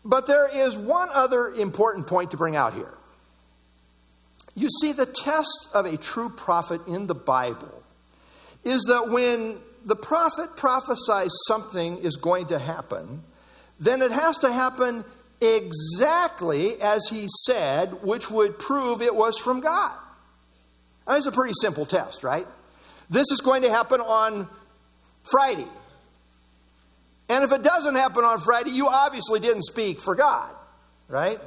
But 0.07 0.27
there 0.27 0.49
is 0.49 0.75
one 0.75 1.11
other 1.13 1.51
important 1.51 2.07
point 2.07 2.31
to 2.31 2.39
bring 2.39 2.57
out 2.57 2.73
here. 2.73 2.95
You 4.55 4.71
see, 4.81 4.93
the 4.93 5.05
test 5.05 5.69
of 5.75 5.85
a 5.85 5.99
true 5.99 6.31
prophet 6.31 6.81
in 6.87 7.09
the 7.09 7.15
Bible 7.15 7.83
is 8.65 8.85
that 8.85 9.11
when 9.11 9.61
the 9.85 9.97
prophet 9.97 10.57
prophesies 10.57 11.33
something 11.47 11.99
is 11.99 12.17
going 12.17 12.47
to 12.47 12.59
happen, 12.59 13.23
then 13.79 14.01
it 14.01 14.13
has 14.13 14.39
to 14.39 14.51
happen 14.51 15.05
exactly 15.41 16.81
as 16.81 17.07
he 17.11 17.29
said, 17.47 18.03
which 18.03 18.31
would 18.31 18.59
prove 18.59 19.03
it 19.03 19.15
was 19.15 19.39
from 19.39 19.61
God. 19.61 19.97
That's 21.07 21.27
a 21.27 21.33
pretty 21.33 21.55
simple 21.61 21.87
test, 21.87 22.23
right? 22.23 22.47
This 23.09 23.27
is 23.33 23.41
going 23.41 23.63
to 23.63 23.71
happen 23.71 24.01
on 24.01 24.49
Friday. 25.31 25.67
And 27.31 27.45
if 27.45 27.53
it 27.53 27.63
doesn't 27.63 27.95
happen 27.95 28.25
on 28.25 28.41
Friday, 28.41 28.71
you 28.71 28.89
obviously 28.89 29.41
didn't 29.41 29.65
speak 29.65 30.01
for 30.01 30.15
God, 30.15 30.51
right? 31.09 31.39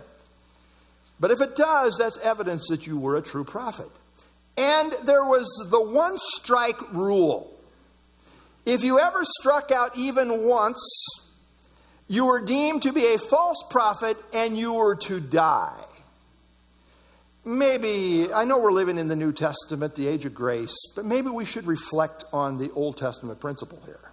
But 1.19 1.31
if 1.31 1.41
it 1.41 1.55
does, 1.55 1.98
that's 1.98 2.17
evidence 2.19 2.67
that 2.69 2.88
you 2.88 2.98
were 3.00 3.17
a 3.17 3.21
true 3.21 3.43
prophet. 3.43 3.89
And 4.57 4.91
there 5.03 5.24
was 5.24 5.48
the 5.69 5.81
one 5.81 6.17
strike 6.17 6.93
rule. 6.93 7.51
If 8.65 8.83
you 8.83 9.00
ever 9.00 9.24
struck 9.24 9.71
out 9.71 9.98
even 9.98 10.43
once, 10.48 10.81
you 12.12 12.25
were 12.25 12.41
deemed 12.41 12.82
to 12.82 12.91
be 12.91 13.13
a 13.13 13.18
false 13.18 13.63
prophet 13.70 14.18
and 14.34 14.58
you 14.58 14.74
were 14.74 14.98
to 14.98 15.22
die. 15.22 15.86
Maybe, 17.46 18.27
I 18.34 18.44
know 18.44 18.60
we're 18.60 18.74
living 18.74 18.98
in 18.98 19.08
the 19.08 19.15
New 19.15 19.32
Testament, 19.32 19.96
the 19.96 20.10
age 20.10 20.25
of 20.25 20.34
grace, 20.34 20.75
but 20.94 21.06
maybe 21.06 21.30
we 21.30 21.46
should 21.46 21.65
reflect 21.65 22.25
on 22.34 22.58
the 22.58 22.70
Old 22.74 22.98
Testament 22.98 23.39
principle 23.39 23.82
here. 23.86 24.12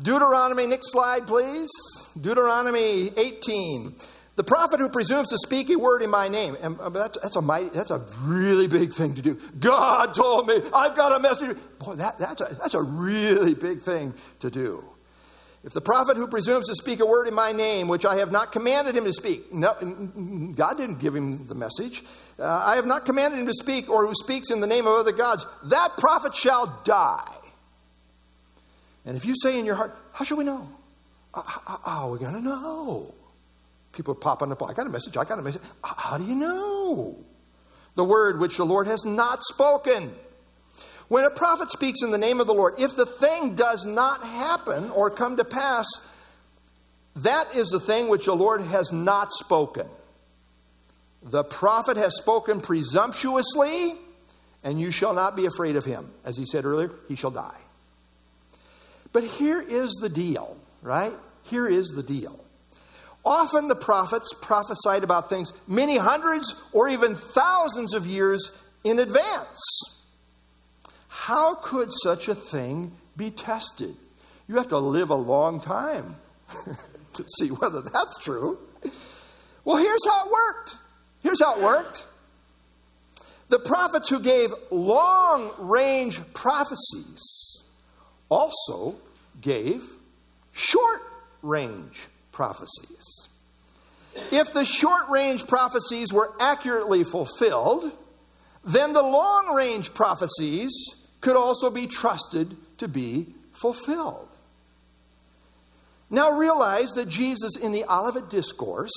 Deuteronomy, 0.00 0.66
next 0.66 0.92
slide, 0.92 1.26
please. 1.26 1.70
Deuteronomy 2.18 3.10
18. 3.18 3.94
The 4.36 4.44
prophet 4.44 4.80
who 4.80 4.88
presumes 4.88 5.28
to 5.28 5.36
speak 5.36 5.68
a 5.68 5.76
word 5.76 6.00
in 6.00 6.08
my 6.08 6.28
name, 6.28 6.56
and 6.62 6.80
uh, 6.80 6.88
that's, 6.88 7.18
that's, 7.20 7.36
a 7.36 7.42
mighty, 7.42 7.68
that's 7.68 7.90
a 7.90 7.98
really 8.22 8.66
big 8.66 8.94
thing 8.94 9.14
to 9.16 9.22
do. 9.22 9.38
God 9.60 10.14
told 10.14 10.46
me, 10.46 10.54
I've 10.72 10.96
got 10.96 11.14
a 11.14 11.20
message. 11.20 11.54
Boy, 11.78 11.96
that, 11.96 12.16
that's, 12.16 12.40
a, 12.40 12.56
that's 12.58 12.74
a 12.74 12.82
really 12.82 13.52
big 13.52 13.82
thing 13.82 14.14
to 14.40 14.50
do. 14.50 14.88
If 15.64 15.72
the 15.72 15.80
prophet 15.80 16.18
who 16.18 16.28
presumes 16.28 16.66
to 16.68 16.74
speak 16.74 17.00
a 17.00 17.06
word 17.06 17.26
in 17.26 17.34
my 17.34 17.52
name, 17.52 17.88
which 17.88 18.04
I 18.04 18.16
have 18.16 18.30
not 18.30 18.52
commanded 18.52 18.94
him 18.94 19.04
to 19.04 19.12
speak, 19.14 19.50
no, 19.50 19.72
God 20.54 20.76
didn't 20.76 20.98
give 20.98 21.16
him 21.16 21.46
the 21.46 21.54
message. 21.54 22.04
Uh, 22.38 22.44
I 22.44 22.76
have 22.76 22.84
not 22.84 23.06
commanded 23.06 23.40
him 23.40 23.46
to 23.46 23.54
speak, 23.54 23.88
or 23.88 24.06
who 24.06 24.12
speaks 24.14 24.50
in 24.50 24.60
the 24.60 24.66
name 24.66 24.86
of 24.86 24.92
other 24.92 25.12
gods, 25.12 25.46
that 25.64 25.96
prophet 25.96 26.34
shall 26.34 26.82
die. 26.84 27.34
And 29.06 29.16
if 29.16 29.24
you 29.24 29.34
say 29.42 29.58
in 29.58 29.64
your 29.64 29.74
heart, 29.74 29.96
How 30.12 30.24
shall 30.26 30.36
we 30.36 30.44
know? 30.44 30.68
Uh, 31.32 31.42
how, 31.42 31.80
are 31.84 32.10
we 32.10 32.18
going 32.18 32.34
to 32.34 32.42
know? 32.42 33.14
People 33.92 34.14
popping 34.14 34.52
up, 34.52 34.62
I 34.62 34.74
got 34.74 34.86
a 34.86 34.90
message, 34.90 35.16
I 35.16 35.24
got 35.24 35.38
a 35.38 35.42
message. 35.42 35.62
How 35.82 36.18
do 36.18 36.26
you 36.26 36.34
know? 36.34 37.24
The 37.94 38.04
word 38.04 38.38
which 38.38 38.58
the 38.58 38.66
Lord 38.66 38.86
has 38.86 39.04
not 39.06 39.42
spoken. 39.44 40.14
When 41.08 41.24
a 41.24 41.30
prophet 41.30 41.70
speaks 41.70 42.02
in 42.02 42.10
the 42.10 42.18
name 42.18 42.40
of 42.40 42.46
the 42.46 42.54
Lord, 42.54 42.74
if 42.78 42.96
the 42.96 43.06
thing 43.06 43.54
does 43.54 43.84
not 43.84 44.24
happen 44.24 44.90
or 44.90 45.10
come 45.10 45.36
to 45.36 45.44
pass, 45.44 45.86
that 47.16 47.54
is 47.54 47.68
the 47.68 47.80
thing 47.80 48.08
which 48.08 48.24
the 48.24 48.34
Lord 48.34 48.62
has 48.62 48.92
not 48.92 49.32
spoken. 49.32 49.86
The 51.22 51.44
prophet 51.44 51.96
has 51.96 52.16
spoken 52.16 52.60
presumptuously, 52.60 53.92
and 54.62 54.80
you 54.80 54.90
shall 54.90 55.14
not 55.14 55.36
be 55.36 55.46
afraid 55.46 55.76
of 55.76 55.84
him. 55.84 56.10
As 56.24 56.36
he 56.36 56.46
said 56.46 56.64
earlier, 56.64 56.90
he 57.08 57.16
shall 57.16 57.30
die. 57.30 57.60
But 59.12 59.24
here 59.24 59.60
is 59.60 59.92
the 60.00 60.08
deal, 60.08 60.56
right? 60.82 61.12
Here 61.44 61.68
is 61.68 61.88
the 61.88 62.02
deal. 62.02 62.40
Often 63.24 63.68
the 63.68 63.76
prophets 63.76 64.28
prophesied 64.42 65.04
about 65.04 65.30
things 65.30 65.52
many 65.66 65.96
hundreds 65.96 66.54
or 66.72 66.88
even 66.88 67.14
thousands 67.14 67.94
of 67.94 68.06
years 68.06 68.50
in 68.82 68.98
advance. 68.98 69.93
How 71.24 71.54
could 71.54 71.88
such 71.90 72.28
a 72.28 72.34
thing 72.34 72.92
be 73.16 73.30
tested? 73.30 73.96
You 74.46 74.56
have 74.56 74.68
to 74.68 74.78
live 74.78 75.08
a 75.08 75.14
long 75.14 75.58
time 75.58 76.16
to 77.14 77.24
see 77.38 77.48
whether 77.48 77.80
that's 77.80 78.18
true. 78.18 78.58
Well, 79.64 79.78
here's 79.78 80.04
how 80.04 80.26
it 80.26 80.30
worked. 80.30 80.76
Here's 81.20 81.42
how 81.42 81.56
it 81.56 81.62
worked. 81.62 82.04
The 83.48 83.58
prophets 83.58 84.10
who 84.10 84.20
gave 84.20 84.50
long 84.70 85.54
range 85.60 86.20
prophecies 86.34 87.22
also 88.28 88.96
gave 89.40 89.82
short 90.52 91.00
range 91.40 92.06
prophecies. 92.32 93.30
If 94.30 94.52
the 94.52 94.66
short 94.66 95.08
range 95.08 95.46
prophecies 95.46 96.12
were 96.12 96.34
accurately 96.38 97.02
fulfilled, 97.02 97.90
then 98.62 98.92
the 98.92 99.02
long 99.02 99.54
range 99.54 99.94
prophecies 99.94 100.94
could 101.24 101.36
also 101.36 101.70
be 101.70 101.86
trusted 101.86 102.54
to 102.76 102.86
be 102.86 103.26
fulfilled. 103.50 104.28
Now 106.10 106.32
realize 106.32 106.90
that 106.90 107.08
Jesus 107.08 107.56
in 107.56 107.72
the 107.72 107.84
Olivet 107.90 108.28
Discourse 108.28 108.92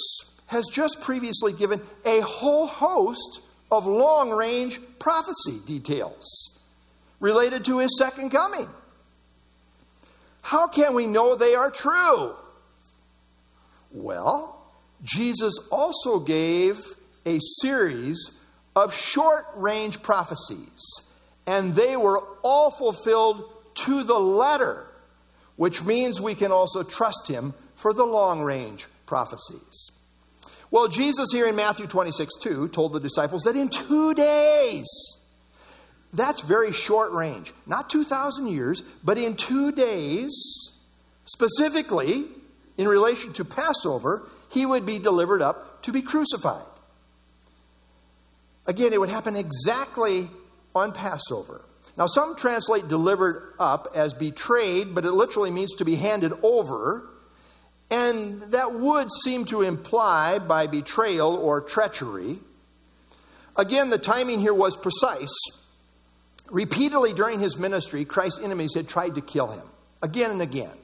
has 0.48 0.68
just 0.68 1.02
previously 1.02 1.54
given 1.54 1.82
a 2.06 2.20
whole 2.20 2.68
host 2.68 3.40
of 3.72 3.86
long 3.86 4.30
range 4.30 4.82
prophecy 5.00 5.62
details 5.66 6.50
related 7.22 7.64
to 7.64 7.80
his 7.80 7.98
second 7.98 8.32
coming. 8.32 8.68
How 10.42 10.68
can 10.68 10.96
we 10.96 11.08
know 11.08 11.36
they 11.36 11.56
are 11.56 11.72
true? 11.72 12.36
Well, 13.92 14.70
Jesus 15.02 15.54
also 15.72 16.20
gave 16.20 16.78
a 17.26 17.40
series 17.62 18.32
of 18.76 18.94
short 18.94 19.46
range 19.56 20.02
prophecies 20.02 20.84
and 21.48 21.74
they 21.74 21.96
were 21.96 22.20
all 22.44 22.70
fulfilled 22.70 23.50
to 23.74 24.04
the 24.04 24.20
letter, 24.20 24.86
which 25.56 25.84
means 25.84 26.20
we 26.20 26.36
can 26.36 26.52
also 26.52 26.84
trust 26.84 27.28
him 27.28 27.54
for 27.76 27.94
the 27.94 28.06
long 28.06 28.42
range 28.42 28.86
prophecies. 29.06 29.92
Well, 30.70 30.90
Jesus 30.90 31.30
here 31.32 31.48
in 31.48 31.56
Matthew 31.56 31.88
26 31.88 32.36
2 32.42 32.68
told 32.70 32.92
the 32.92 33.00
disciples 33.00 33.44
that 33.44 33.56
in 33.56 33.70
two 33.70 34.14
days, 34.14 34.86
that's 36.14 36.42
very 36.42 36.74
short 36.74 37.12
range, 37.14 37.54
not 37.66 37.90
2,000 37.90 38.48
years, 38.48 38.84
but 39.04 39.18
in 39.18 39.36
two 39.36 39.72
days, 39.72 40.32
specifically 41.26 42.26
in 42.78 42.88
relation 42.88 43.34
to 43.34 43.46
Passover, 43.46 44.28
he 44.52 44.66
would 44.66 44.86
be 44.86 45.00
delivered 45.00 45.42
up 45.42 45.84
to 45.84 45.92
be 45.92 46.02
crucified. 46.02 46.66
Again, 48.66 48.92
it 48.92 49.00
would 49.00 49.10
happen 49.10 49.38
exactly 49.38 50.30
on 50.78 50.94
Passover. 50.94 51.64
Now, 51.98 52.08
some 52.08 52.36
translate 52.36 52.88
delivered 52.88 53.54
up 53.60 53.88
as 53.96 54.14
betrayed, 54.14 54.94
but 54.94 55.04
it 55.04 55.12
literally 55.12 55.52
means 55.52 55.74
to 55.76 55.86
be 55.86 55.96
handed 55.96 56.32
over. 56.44 57.10
And 57.90 58.42
that 58.54 58.74
would 58.74 59.08
seem 59.24 59.46
to 59.46 59.62
imply 59.62 60.40
by 60.40 60.68
betrayal 60.68 61.36
or 61.36 61.62
treachery. 61.62 62.40
Again, 63.56 63.90
the 63.90 63.98
timing 63.98 64.40
here 64.40 64.54
was 64.54 64.78
precise. 64.78 65.34
Repeatedly 66.50 67.14
during 67.14 67.40
his 67.40 67.58
ministry, 67.58 68.06
Christ's 68.06 68.40
enemies 68.40 68.76
had 68.76 68.88
tried 68.88 69.16
to 69.16 69.22
kill 69.22 69.48
him, 69.48 69.68
again 70.02 70.32
and 70.32 70.42
again. 70.42 70.78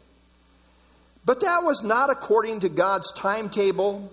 But 1.26 1.42
that 1.42 1.64
was 1.64 1.84
not 1.84 2.10
according 2.10 2.62
to 2.62 2.70
God's 2.70 3.12
timetable, 3.14 4.12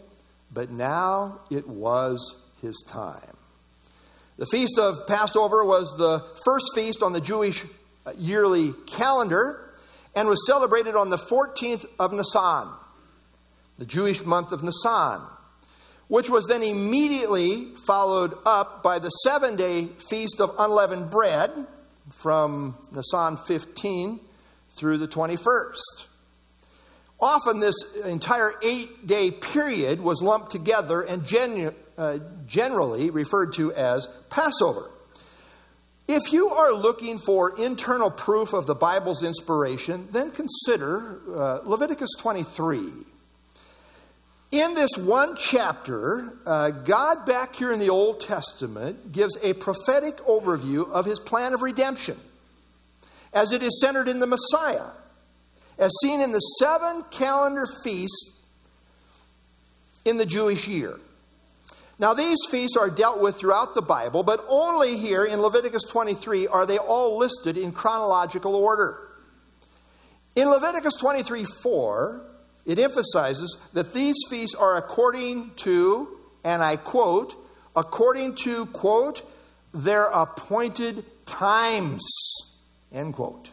but 0.53 0.71
now 0.71 1.41
it 1.51 1.67
was 1.67 2.37
his 2.61 2.85
time. 2.87 3.37
The 4.41 4.47
feast 4.47 4.79
of 4.79 5.07
Passover 5.07 5.67
was 5.67 5.95
the 5.99 6.25
first 6.47 6.71
feast 6.75 7.03
on 7.03 7.13
the 7.13 7.21
Jewish 7.21 7.63
uh, 8.07 8.13
yearly 8.17 8.73
calendar 8.87 9.71
and 10.17 10.29
was 10.31 10.47
celebrated 10.47 10.97
on 10.97 11.11
the 11.11 11.19
14th 11.19 11.85
of 11.99 12.15
Nisan, 12.15 12.69
the 13.77 13.85
Jewish 13.85 14.25
month 14.25 14.53
of 14.53 14.63
Nisan. 14.63 15.21
which 16.09 16.31
was 16.31 16.47
then 16.47 16.63
immediately 16.63 17.67
followed 17.87 18.33
up 18.47 18.83
by 18.83 18.99
the 18.99 19.11
seven 19.11 19.57
day 19.57 19.89
feast 20.09 20.41
of 20.41 20.55
unleavened 20.59 21.11
bread 21.11 21.51
from 22.09 22.79
Nisan 22.93 23.37
15 23.37 24.21
through 24.71 24.97
the 24.97 25.07
21st. 25.07 26.07
Often, 27.21 27.61
this 27.61 27.75
entire 28.07 28.55
eight 28.63 29.07
day 29.07 29.31
period 29.31 30.01
was 30.01 30.23
lumped 30.23 30.51
together 30.51 31.03
and 31.03 31.27
uh, 31.97 32.19
generally 32.47 33.11
referred 33.11 33.53
to 33.55 33.73
as 33.73 34.09
Passover. 34.29 34.91
If 36.09 36.33
you 36.33 36.49
are 36.49 36.73
looking 36.73 37.19
for 37.19 37.57
internal 37.57 38.11
proof 38.11 38.53
of 38.53 38.67
the 38.67 38.75
Bible's 38.75 39.23
inspiration, 39.23 40.09
then 40.11 40.33
consider 40.33 41.21
uh, 41.33 41.61
Leviticus 41.65 42.11
23. 42.19 42.89
In 44.51 44.75
this 44.75 44.91
one 44.99 45.37
chapter, 45.37 46.33
uh, 46.45 46.71
God, 46.71 47.25
back 47.25 47.55
here 47.55 47.71
in 47.71 47.79
the 47.79 47.91
Old 47.91 48.21
Testament, 48.21 49.13
gives 49.13 49.37
a 49.43 49.53
prophetic 49.53 50.17
overview 50.27 50.91
of 50.91 51.07
his 51.07 51.21
plan 51.21 51.55
of 51.55 51.63
redemption 51.63 52.19
as 53.33 53.53
it 53.53 53.63
is 53.63 53.81
centered 53.81 54.09
in 54.09 54.19
the 54.19 54.27
Messiah, 54.27 54.91
as 55.79 55.93
seen 56.03 56.21
in 56.21 56.33
the 56.33 56.41
seven 56.59 57.05
calendar 57.13 57.67
feasts 57.85 58.31
in 60.05 60.17
the 60.17 60.27
Jewish 60.27 60.67
year. 60.67 60.99
Now, 62.01 62.15
these 62.15 62.39
feasts 62.51 62.79
are 62.79 62.89
dealt 62.89 63.21
with 63.21 63.37
throughout 63.37 63.75
the 63.75 63.83
Bible, 63.83 64.23
but 64.23 64.43
only 64.49 64.97
here 64.97 65.23
in 65.23 65.43
Leviticus 65.43 65.85
23 65.85 66.47
are 66.47 66.65
they 66.65 66.79
all 66.79 67.19
listed 67.19 67.59
in 67.59 67.73
chronological 67.73 68.55
order. 68.55 69.07
In 70.35 70.49
Leviticus 70.49 70.95
23 70.99 71.45
4, 71.45 72.25
it 72.65 72.79
emphasizes 72.79 73.59
that 73.75 73.93
these 73.93 74.17
feasts 74.31 74.55
are 74.55 74.79
according 74.79 75.51
to, 75.57 76.19
and 76.43 76.63
I 76.63 76.77
quote, 76.77 77.35
according 77.77 78.37
to, 78.37 78.65
quote, 78.67 79.23
their 79.75 80.07
appointed 80.07 81.05
times, 81.27 82.03
end 82.91 83.13
quote. 83.13 83.51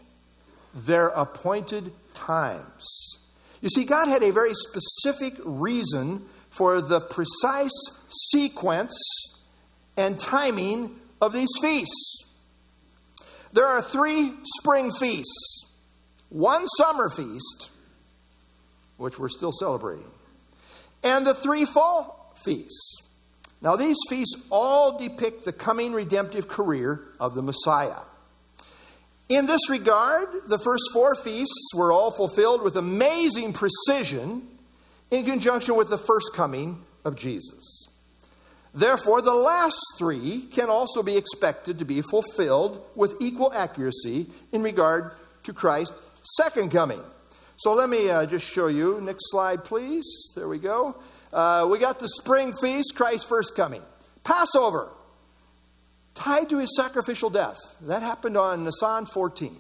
Their 0.74 1.10
appointed 1.10 1.92
times. 2.14 3.20
You 3.62 3.68
see, 3.68 3.84
God 3.84 4.08
had 4.08 4.24
a 4.24 4.32
very 4.32 4.54
specific 4.54 5.34
reason 5.44 6.26
for 6.50 6.80
the 6.80 7.02
precise 7.02 7.97
sequence 8.08 8.98
and 9.96 10.20
timing 10.20 10.96
of 11.22 11.34
these 11.34 11.50
feasts. 11.62 12.26
There 13.54 13.66
are 13.66 13.82
three 13.82 14.34
spring 14.60 14.92
feasts, 14.92 15.66
one 16.30 16.68
summer 16.78 17.10
feast, 17.10 17.70
which 18.98 19.18
we're 19.18 19.30
still 19.30 19.52
celebrating, 19.52 20.12
and 21.04 21.26
the 21.26 21.34
three 21.34 21.66
fall 21.66 22.34
feasts. 22.36 23.02
Now, 23.62 23.76
these 23.76 23.98
feasts 24.10 24.36
all 24.52 25.00
depict 25.00 25.46
the 25.46 25.54
coming 25.54 25.94
redemptive 25.94 26.48
career 26.48 27.02
of 27.20 27.34
the 27.34 27.42
Messiah. 27.42 28.02
In 29.30 29.46
this 29.46 29.70
regard, 29.70 30.30
the 30.48 30.60
first 30.60 30.84
four 30.94 31.16
feasts 31.16 31.74
were 31.74 31.92
all 31.92 32.12
fulfilled 32.12 32.62
with 32.62 32.78
amazing 32.78 33.54
precision 33.54 34.48
in 35.10 35.26
conjunction 35.26 35.76
with 35.76 35.90
the 35.90 35.98
first 35.98 36.32
coming 36.34 36.86
of 37.04 37.16
Jesus. 37.16 37.87
Therefore, 38.78 39.24
the 39.24 39.34
last 39.34 39.82
three 39.98 40.48
can 40.52 40.70
also 40.70 41.02
be 41.02 41.18
expected 41.18 41.80
to 41.80 41.86
be 41.86 42.04
fulfilled 42.04 42.86
with 42.94 43.16
equal 43.20 43.52
accuracy 43.52 44.28
in 44.52 44.62
regard 44.62 45.14
to 45.46 45.54
Christ's 45.54 45.96
second 46.38 46.72
coming. 46.72 47.02
So 47.58 47.74
let 47.74 47.90
me 47.90 48.12
uh, 48.12 48.28
just 48.28 48.46
show 48.46 48.68
you. 48.68 49.02
Next 49.02 49.32
slide, 49.32 49.64
please. 49.64 50.06
There 50.36 50.48
we 50.48 50.60
go. 50.60 50.96
Uh, 51.34 51.68
we 51.72 51.80
got 51.80 51.98
the 51.98 52.08
spring 52.08 52.54
feast, 52.54 52.94
Christ's 52.96 53.28
first 53.28 53.56
coming. 53.56 53.82
Passover, 54.24 54.92
tied 56.14 56.48
to 56.52 56.60
his 56.60 56.76
sacrificial 56.76 57.32
death. 57.32 57.58
That 57.82 58.04
happened 58.04 58.38
on 58.38 58.64
Nisan 58.64 59.08
14. 59.08 59.58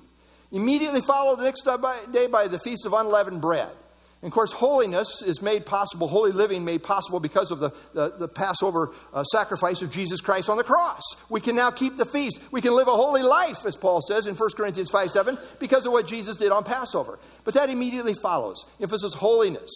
Immediately 0.51 1.01
followed 1.01 1.39
the 1.39 1.45
next 1.45 1.67
day 2.11 2.27
by 2.27 2.47
the 2.47 2.59
Feast 2.59 2.85
of 2.85 2.93
Unleavened 2.93 3.41
Bread. 3.41 3.75
And 4.21 4.29
of 4.29 4.33
course, 4.33 4.51
holiness 4.51 5.21
is 5.21 5.43
made 5.43 5.65
possible, 5.65 6.07
holy 6.07 6.31
living 6.31 6.65
made 6.65 6.81
possible 6.81 7.19
because 7.19 7.51
of 7.51 7.59
the, 7.59 7.69
the, 7.93 8.09
the 8.17 8.27
Passover 8.27 8.91
uh, 9.13 9.23
sacrifice 9.25 9.83
of 9.83 9.91
Jesus 9.91 10.21
Christ 10.21 10.49
on 10.49 10.57
the 10.57 10.63
cross. 10.63 11.03
We 11.29 11.39
can 11.39 11.55
now 11.55 11.69
keep 11.69 11.97
the 11.97 12.05
feast. 12.05 12.39
We 12.51 12.61
can 12.61 12.73
live 12.73 12.87
a 12.87 12.95
holy 12.95 13.21
life, 13.21 13.63
as 13.65 13.77
Paul 13.77 14.01
says 14.01 14.25
in 14.25 14.35
1 14.35 14.49
Corinthians 14.57 14.89
5 14.89 15.11
7, 15.11 15.37
because 15.59 15.85
of 15.85 15.91
what 15.91 16.07
Jesus 16.07 16.35
did 16.35 16.51
on 16.51 16.63
Passover. 16.63 17.19
But 17.43 17.53
that 17.53 17.69
immediately 17.69 18.15
follows 18.15 18.65
emphasis 18.81 19.13
holiness. 19.13 19.69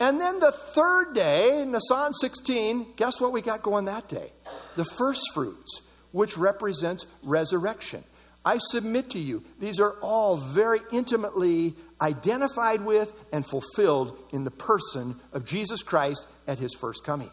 And 0.00 0.20
then 0.20 0.40
the 0.40 0.52
third 0.52 1.14
day, 1.14 1.64
Nisan 1.66 2.14
16, 2.14 2.94
guess 2.96 3.20
what 3.20 3.32
we 3.32 3.42
got 3.42 3.62
going 3.62 3.86
that 3.86 4.08
day? 4.08 4.30
The 4.74 4.84
first 4.84 5.22
fruits, 5.32 5.80
which 6.10 6.36
represents 6.36 7.06
resurrection. 7.22 8.04
I 8.46 8.58
submit 8.58 9.10
to 9.10 9.18
you, 9.18 9.42
these 9.58 9.80
are 9.80 9.94
all 10.00 10.36
very 10.36 10.78
intimately 10.92 11.74
identified 12.00 12.80
with 12.80 13.12
and 13.32 13.44
fulfilled 13.44 14.16
in 14.32 14.44
the 14.44 14.52
person 14.52 15.16
of 15.32 15.44
Jesus 15.44 15.82
Christ 15.82 16.24
at 16.46 16.60
his 16.60 16.72
first 16.72 17.02
coming. 17.02 17.30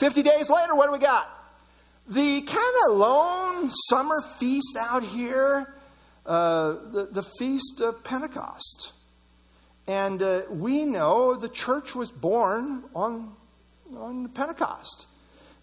50 0.00 0.22
days 0.22 0.50
later, 0.50 0.74
what 0.74 0.86
do 0.86 0.92
we 0.92 0.98
got? 0.98 1.30
The 2.08 2.40
kind 2.40 2.74
of 2.88 2.96
lone 2.96 3.70
summer 3.88 4.20
feast 4.20 4.76
out 4.76 5.04
here, 5.04 5.72
uh, 6.26 6.70
the, 6.90 7.08
the 7.12 7.22
feast 7.22 7.80
of 7.80 8.02
Pentecost. 8.02 8.92
And 9.86 10.20
uh, 10.20 10.42
we 10.50 10.84
know 10.84 11.36
the 11.36 11.48
church 11.48 11.94
was 11.94 12.10
born 12.10 12.82
on, 12.96 13.32
on 13.96 14.28
Pentecost. 14.30 15.06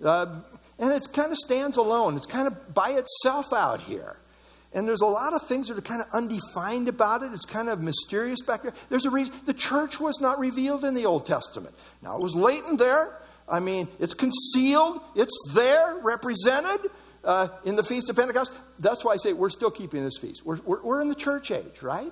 Uh, 0.02 0.40
and 0.80 0.94
it 0.94 1.06
kind 1.12 1.34
of 1.34 1.38
stands 1.38 1.76
alone, 1.76 2.16
it's 2.16 2.26
kind 2.26 2.48
of 2.48 2.74
by 2.74 2.92
itself 2.92 3.52
out 3.52 3.82
here. 3.82 4.16
And 4.76 4.88
there's 4.88 5.02
a 5.02 5.08
lot 5.08 5.34
of 5.34 5.42
things 5.48 5.70
that 5.70 5.78
are 5.78 5.82
kind 5.82 6.02
of 6.02 6.08
undefined 6.14 6.90
about 6.90 7.24
it. 7.24 7.32
It's 7.34 7.46
kind 7.46 7.70
of 7.70 7.82
mysterious 7.82 8.42
back 8.42 8.62
there. 8.62 8.74
There's 8.90 9.06
a 9.06 9.10
reason. 9.10 9.34
The 9.46 9.54
church 9.54 10.00
was 10.00 10.20
not 10.20 10.38
revealed 10.38 10.84
in 10.84 10.94
the 10.94 11.06
Old 11.06 11.26
Testament. 11.26 11.74
Now, 12.04 12.18
it 12.18 12.22
was 12.22 12.36
latent 12.36 12.78
there. 12.78 13.18
I 13.48 13.62
mean, 13.62 13.88
it's 14.00 14.14
concealed, 14.14 15.02
it's 15.16 15.34
there, 15.54 16.00
represented 16.04 16.92
uh, 17.24 17.50
in 17.64 17.76
the 17.76 17.84
Feast 17.84 18.10
of 18.10 18.16
Pentecost. 18.16 18.52
That's 18.80 19.06
why 19.06 19.14
I 19.14 19.18
say 19.18 19.34
we're 19.34 19.50
still 19.50 19.72
keeping 19.72 20.04
this 20.04 20.18
feast. 20.20 20.46
We're, 20.46 20.60
we're, 20.66 20.84
we're 20.84 21.02
in 21.02 21.08
the 21.08 21.16
church 21.16 21.52
age, 21.52 21.82
right? 21.82 22.12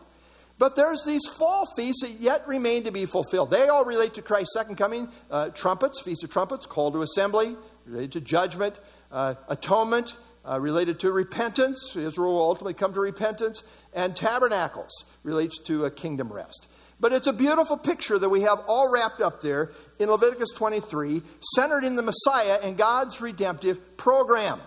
But 0.60 0.76
there's 0.76 1.04
these 1.06 1.28
fall 1.38 1.66
feasts 1.76 2.04
that 2.04 2.12
yet 2.20 2.48
remain 2.48 2.84
to 2.84 2.92
be 2.92 3.06
fulfilled. 3.06 3.50
They 3.50 3.68
all 3.68 3.84
relate 3.84 4.14
to 4.14 4.22
Christ's 4.22 4.54
second 4.54 4.76
coming. 4.76 5.10
Uh, 5.30 5.50
trumpets, 5.50 6.02
Feast 6.02 6.24
of 6.24 6.30
Trumpets, 6.30 6.66
call 6.66 6.92
to 6.92 7.02
assembly, 7.02 7.58
related 7.86 8.14
to 8.14 8.22
judgment, 8.22 8.80
uh, 9.12 9.34
atonement, 9.50 10.16
uh, 10.48 10.60
related 10.60 11.00
to 11.00 11.12
repentance. 11.12 11.96
Israel 11.96 12.34
will 12.34 12.42
ultimately 12.42 12.74
come 12.74 12.94
to 12.94 13.00
repentance. 13.00 13.64
And 13.94 14.16
tabernacles 14.16 15.06
relates 15.24 15.60
to 15.64 15.86
a 15.86 15.92
kingdom 15.92 16.32
rest. 16.32 16.68
But 17.00 17.12
it's 17.12 17.28
a 17.28 17.34
beautiful 17.34 17.78
picture 17.78 18.18
that 18.18 18.30
we 18.30 18.42
have 18.42 18.62
all 18.68 18.92
wrapped 18.92 19.22
up 19.22 19.42
there 19.42 19.72
in 20.00 20.10
Leviticus 20.10 20.52
23, 20.52 21.22
centered 21.56 21.84
in 21.84 21.96
the 21.96 22.02
Messiah 22.02 22.60
and 22.64 22.78
God's 22.78 23.20
redemptive 23.20 23.98
program. 23.98 24.62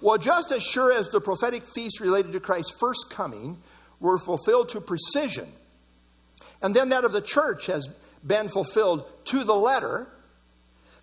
Well, 0.00 0.18
just 0.18 0.52
as 0.52 0.62
sure 0.62 0.92
as 0.92 1.08
the 1.08 1.20
prophetic 1.20 1.64
feasts 1.66 2.00
related 2.00 2.32
to 2.32 2.40
Christ's 2.40 2.74
first 2.78 3.10
coming 3.10 3.58
were 4.00 4.18
fulfilled 4.18 4.70
to 4.70 4.80
precision, 4.80 5.50
and 6.62 6.74
then 6.74 6.90
that 6.90 7.04
of 7.04 7.12
the 7.12 7.20
church 7.20 7.66
has 7.66 7.88
been 8.26 8.48
fulfilled 8.48 9.04
to 9.26 9.44
the 9.44 9.54
letter, 9.54 10.08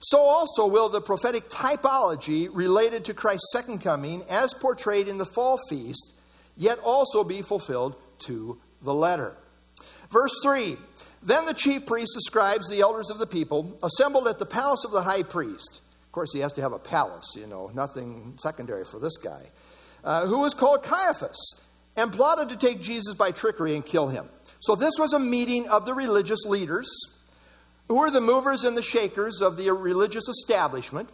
so 0.03 0.19
also 0.19 0.67
will 0.67 0.89
the 0.89 0.99
prophetic 0.99 1.49
typology 1.49 2.49
related 2.51 3.05
to 3.05 3.13
Christ's 3.13 3.51
second 3.53 3.79
coming, 3.79 4.23
as 4.29 4.53
portrayed 4.53 5.07
in 5.07 5.17
the 5.17 5.25
fall 5.25 5.57
feast, 5.69 6.11
yet 6.57 6.77
also 6.83 7.23
be 7.23 7.41
fulfilled 7.41 7.95
to 8.19 8.59
the 8.81 8.93
letter. 8.93 9.37
Verse 10.11 10.33
3 10.43 10.75
Then 11.21 11.45
the 11.45 11.53
chief 11.53 11.85
priests, 11.85 12.15
the 12.15 12.21
scribes, 12.21 12.69
the 12.69 12.81
elders 12.81 13.09
of 13.09 13.17
the 13.17 13.25
people, 13.25 13.77
assembled 13.81 14.27
at 14.27 14.39
the 14.39 14.45
palace 14.45 14.83
of 14.83 14.91
the 14.91 15.03
high 15.03 15.23
priest. 15.23 15.81
Of 16.05 16.11
course, 16.11 16.33
he 16.33 16.39
has 16.39 16.51
to 16.53 16.61
have 16.61 16.73
a 16.73 16.79
palace, 16.79 17.33
you 17.35 17.47
know, 17.47 17.71
nothing 17.73 18.37
secondary 18.41 18.83
for 18.83 18.99
this 18.99 19.15
guy, 19.15 19.49
uh, 20.03 20.27
who 20.27 20.41
was 20.41 20.53
called 20.53 20.83
Caiaphas, 20.83 21.55
and 21.95 22.11
plotted 22.11 22.49
to 22.49 22.57
take 22.57 22.81
Jesus 22.81 23.15
by 23.15 23.31
trickery 23.31 23.73
and 23.73 23.85
kill 23.85 24.09
him. 24.09 24.27
So, 24.59 24.75
this 24.75 24.93
was 24.99 25.13
a 25.13 25.19
meeting 25.19 25.69
of 25.69 25.85
the 25.85 25.93
religious 25.93 26.43
leaders 26.43 26.89
who 27.87 27.99
were 27.99 28.11
the 28.11 28.21
movers 28.21 28.63
and 28.63 28.75
the 28.77 28.81
shakers 28.81 29.41
of 29.41 29.57
the 29.57 29.71
religious 29.71 30.27
establishment. 30.27 31.09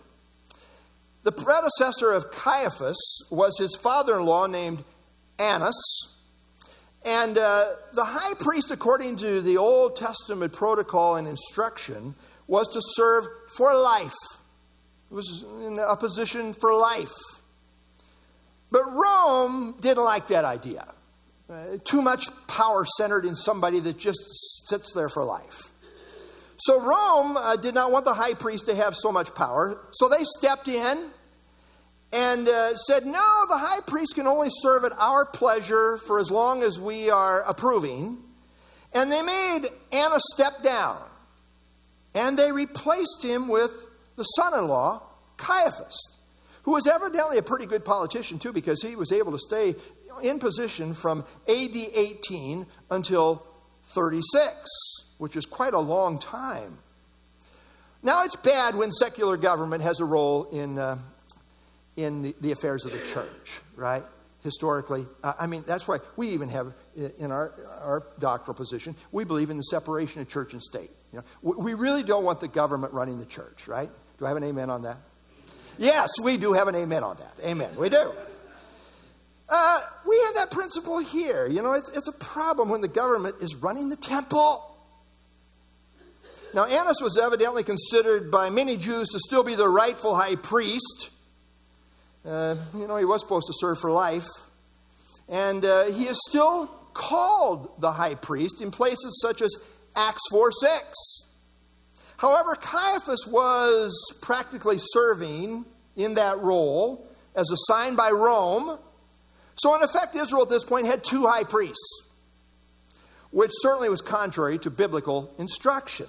The 1.24 1.32
predecessor 1.32 2.14
of 2.14 2.32
Caiaphas 2.32 3.24
was 3.30 3.58
his 3.58 3.76
father 3.76 4.18
in 4.18 4.26
law 4.26 4.48
named 4.48 4.84
Annas. 5.38 6.08
And 7.06 7.38
uh, 7.38 7.66
the 7.94 8.06
high 8.06 8.34
priest, 8.36 8.72
according 8.72 9.18
to 9.18 9.42
the 9.42 9.58
Old 9.58 9.96
Testament 9.96 10.54
protocol 10.54 11.16
and 11.16 11.28
instruction, 11.28 12.16
was 12.48 12.68
to 12.70 12.82
serve 12.82 13.28
for 13.56 13.74
life. 13.74 14.16
It 15.12 15.14
was 15.14 15.44
in 15.66 15.80
a 15.80 15.96
position 15.96 16.54
for 16.54 16.74
life. 16.74 17.16
But 18.72 18.84
Rome 18.92 19.76
didn't 19.80 20.04
like 20.04 20.28
that 20.28 20.46
idea. 20.46 20.88
Uh, 21.50 21.78
too 21.84 22.02
much 22.02 22.28
power 22.48 22.86
centered 22.98 23.26
in 23.26 23.36
somebody 23.36 23.80
that 23.80 23.98
just 23.98 24.20
sits 24.68 24.94
there 24.94 25.10
for 25.10 25.24
life. 25.24 25.69
So 26.60 26.82
Rome 26.82 27.38
uh, 27.38 27.56
did 27.56 27.74
not 27.74 27.92
want 27.92 28.04
the 28.06 28.14
high 28.14 28.34
priest 28.34 28.66
to 28.66 28.76
have 28.76 28.96
so 28.96 29.12
much 29.12 29.34
power, 29.34 29.80
so 29.92 30.10
they 30.10 30.24
stepped 30.38 30.68
in 30.68 31.10
and 32.12 32.50
uh, 32.50 32.76
said, 32.76 33.06
No, 33.06 33.46
the 33.48 33.58
high 33.58 33.80
priest 33.88 34.16
can 34.16 34.28
only 34.28 34.50
serve 34.62 34.84
at 34.84 34.92
our 34.98 35.26
pleasure 35.26 35.98
for 35.98 36.20
as 36.20 36.30
long 36.30 36.64
as 36.64 36.80
we 36.80 37.10
are 37.10 37.44
approving. 37.44 38.18
And 38.94 39.12
they 39.12 39.22
made 39.22 39.70
Annas 39.92 40.24
step 40.34 40.64
down, 40.64 41.02
and 42.14 42.38
they 42.38 42.52
replaced 42.52 43.24
him 43.24 43.48
with 43.48 43.72
the 44.16 44.24
son 44.24 44.54
in 44.54 44.68
law, 44.68 45.04
Caiaphas, 45.38 45.98
who 46.64 46.72
was 46.72 46.88
evidently 46.88 47.38
a 47.38 47.44
pretty 47.44 47.68
good 47.68 47.86
politician, 47.86 48.40
too, 48.40 48.52
because 48.52 48.82
he 48.82 48.96
was 48.96 49.12
able 49.12 49.32
to 49.32 49.38
stay 49.38 49.76
in 50.24 50.40
position 50.40 50.94
from 50.94 51.24
AD 51.48 51.76
18 51.76 52.66
until 52.90 53.46
36, 53.94 54.68
which 55.20 55.36
is 55.36 55.46
quite 55.46 55.76
a 55.76 55.80
long 55.80 56.18
time. 56.20 56.80
Now, 58.02 58.24
it's 58.24 58.36
bad 58.36 58.76
when 58.76 58.92
secular 58.92 59.38
government 59.38 59.84
has 59.84 60.00
a 60.00 60.06
role 60.06 60.46
in 60.46 60.80
uh, 60.80 60.98
in 61.96 62.22
the, 62.22 62.36
the 62.42 62.52
affairs 62.52 62.86
of 62.86 62.92
the 62.92 63.00
church, 63.14 63.60
right? 63.76 64.04
Historically, 64.42 65.06
uh, 65.22 65.34
I 65.38 65.48
mean, 65.48 65.66
that's 65.68 65.86
why 65.86 66.00
we 66.16 66.30
even 66.30 66.48
have 66.48 66.74
in 66.96 67.30
our, 67.32 67.52
our 67.82 68.04
doctoral 68.20 68.56
position, 68.56 68.96
we 69.12 69.26
believe 69.26 69.50
in 69.50 69.58
the 69.58 69.64
separation 69.64 70.22
of 70.22 70.30
church 70.30 70.54
and 70.54 70.64
state. 70.64 70.90
You 71.12 71.20
know, 71.20 71.56
we 71.58 71.74
really 71.74 72.04
don't 72.04 72.24
want 72.24 72.40
the 72.40 72.48
government 72.48 72.94
running 72.94 73.20
the 73.20 73.26
church, 73.26 73.68
right? 73.68 73.90
Do 74.18 74.26
I 74.26 74.30
have 74.30 74.38
an 74.38 74.46
amen 74.46 74.70
on 74.70 74.84
that? 74.84 74.98
Yes, 75.78 76.10
we 76.22 76.38
do 76.38 76.54
have 76.54 76.70
an 76.70 76.76
amen 76.76 77.04
on 77.04 77.18
that. 77.18 77.34
Amen. 77.44 77.76
We 77.78 77.90
do. 77.90 78.14
Uh, 79.50 79.80
we 80.08 80.22
have 80.28 80.36
that 80.36 80.52
principle 80.52 81.00
here. 81.00 81.48
You 81.48 81.62
know, 81.62 81.74
it's, 81.74 81.90
it's 81.90 82.08
a 82.08 82.14
problem 82.14 82.70
when 82.70 82.82
the 82.82 82.88
government 82.88 83.38
is 83.42 83.56
running 83.56 83.90
the 83.90 83.96
temple. 83.98 84.69
Now, 86.54 86.66
Annas 86.66 86.98
was 87.02 87.16
evidently 87.18 87.64
considered 87.64 88.32
by 88.32 88.50
many 88.50 88.76
Jews 88.76 89.10
to 89.10 89.20
still 89.20 89.44
be 89.44 89.54
the 89.54 89.68
rightful 89.68 90.16
high 90.16 90.36
priest. 90.36 91.12
Uh, 92.26 92.56
you 92.76 92.88
know, 92.88 92.98
he 92.98 93.06
was 93.06 93.22
supposed 93.22 93.46
to 93.48 93.54
serve 93.56 93.80
for 93.80 93.92
life. 93.92 94.28
And 95.28 95.64
uh, 95.64 95.86
he 95.86 96.06
is 96.06 96.20
still 96.28 96.68
called 96.94 97.80
the 97.80 97.92
high 97.92 98.16
priest 98.16 98.62
in 98.62 98.72
places 98.72 99.20
such 99.22 99.44
as 99.44 99.56
Acts 99.96 100.24
4 100.32 100.52
6. 100.52 101.22
However, 102.18 102.56
Caiaphas 102.56 103.28
was 103.28 103.96
practically 104.20 104.78
serving 104.80 105.66
in 105.96 106.16
that 106.16 106.40
role 106.40 107.08
as 107.36 107.50
assigned 107.52 107.96
by 107.96 108.10
Rome. 108.10 108.80
So, 109.56 109.76
in 109.76 109.84
effect, 109.84 110.16
Israel 110.16 110.42
at 110.42 110.50
this 110.50 110.64
point 110.64 110.88
had 110.88 111.04
two 111.04 111.28
high 111.28 111.44
priests, 111.44 112.02
which 113.30 113.52
certainly 113.54 113.90
was 113.90 114.02
contrary 114.02 114.58
to 114.60 114.72
biblical 114.72 115.32
instruction. 115.38 116.08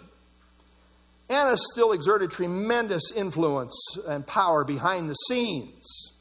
Annas 1.30 1.60
still 1.72 1.92
exerted 1.92 2.32
tremendous 2.32 3.12
influence 3.14 3.74
and 4.06 4.26
power 4.26 4.64
behind 4.64 5.08
the 5.08 5.14
scenes. 5.14 6.12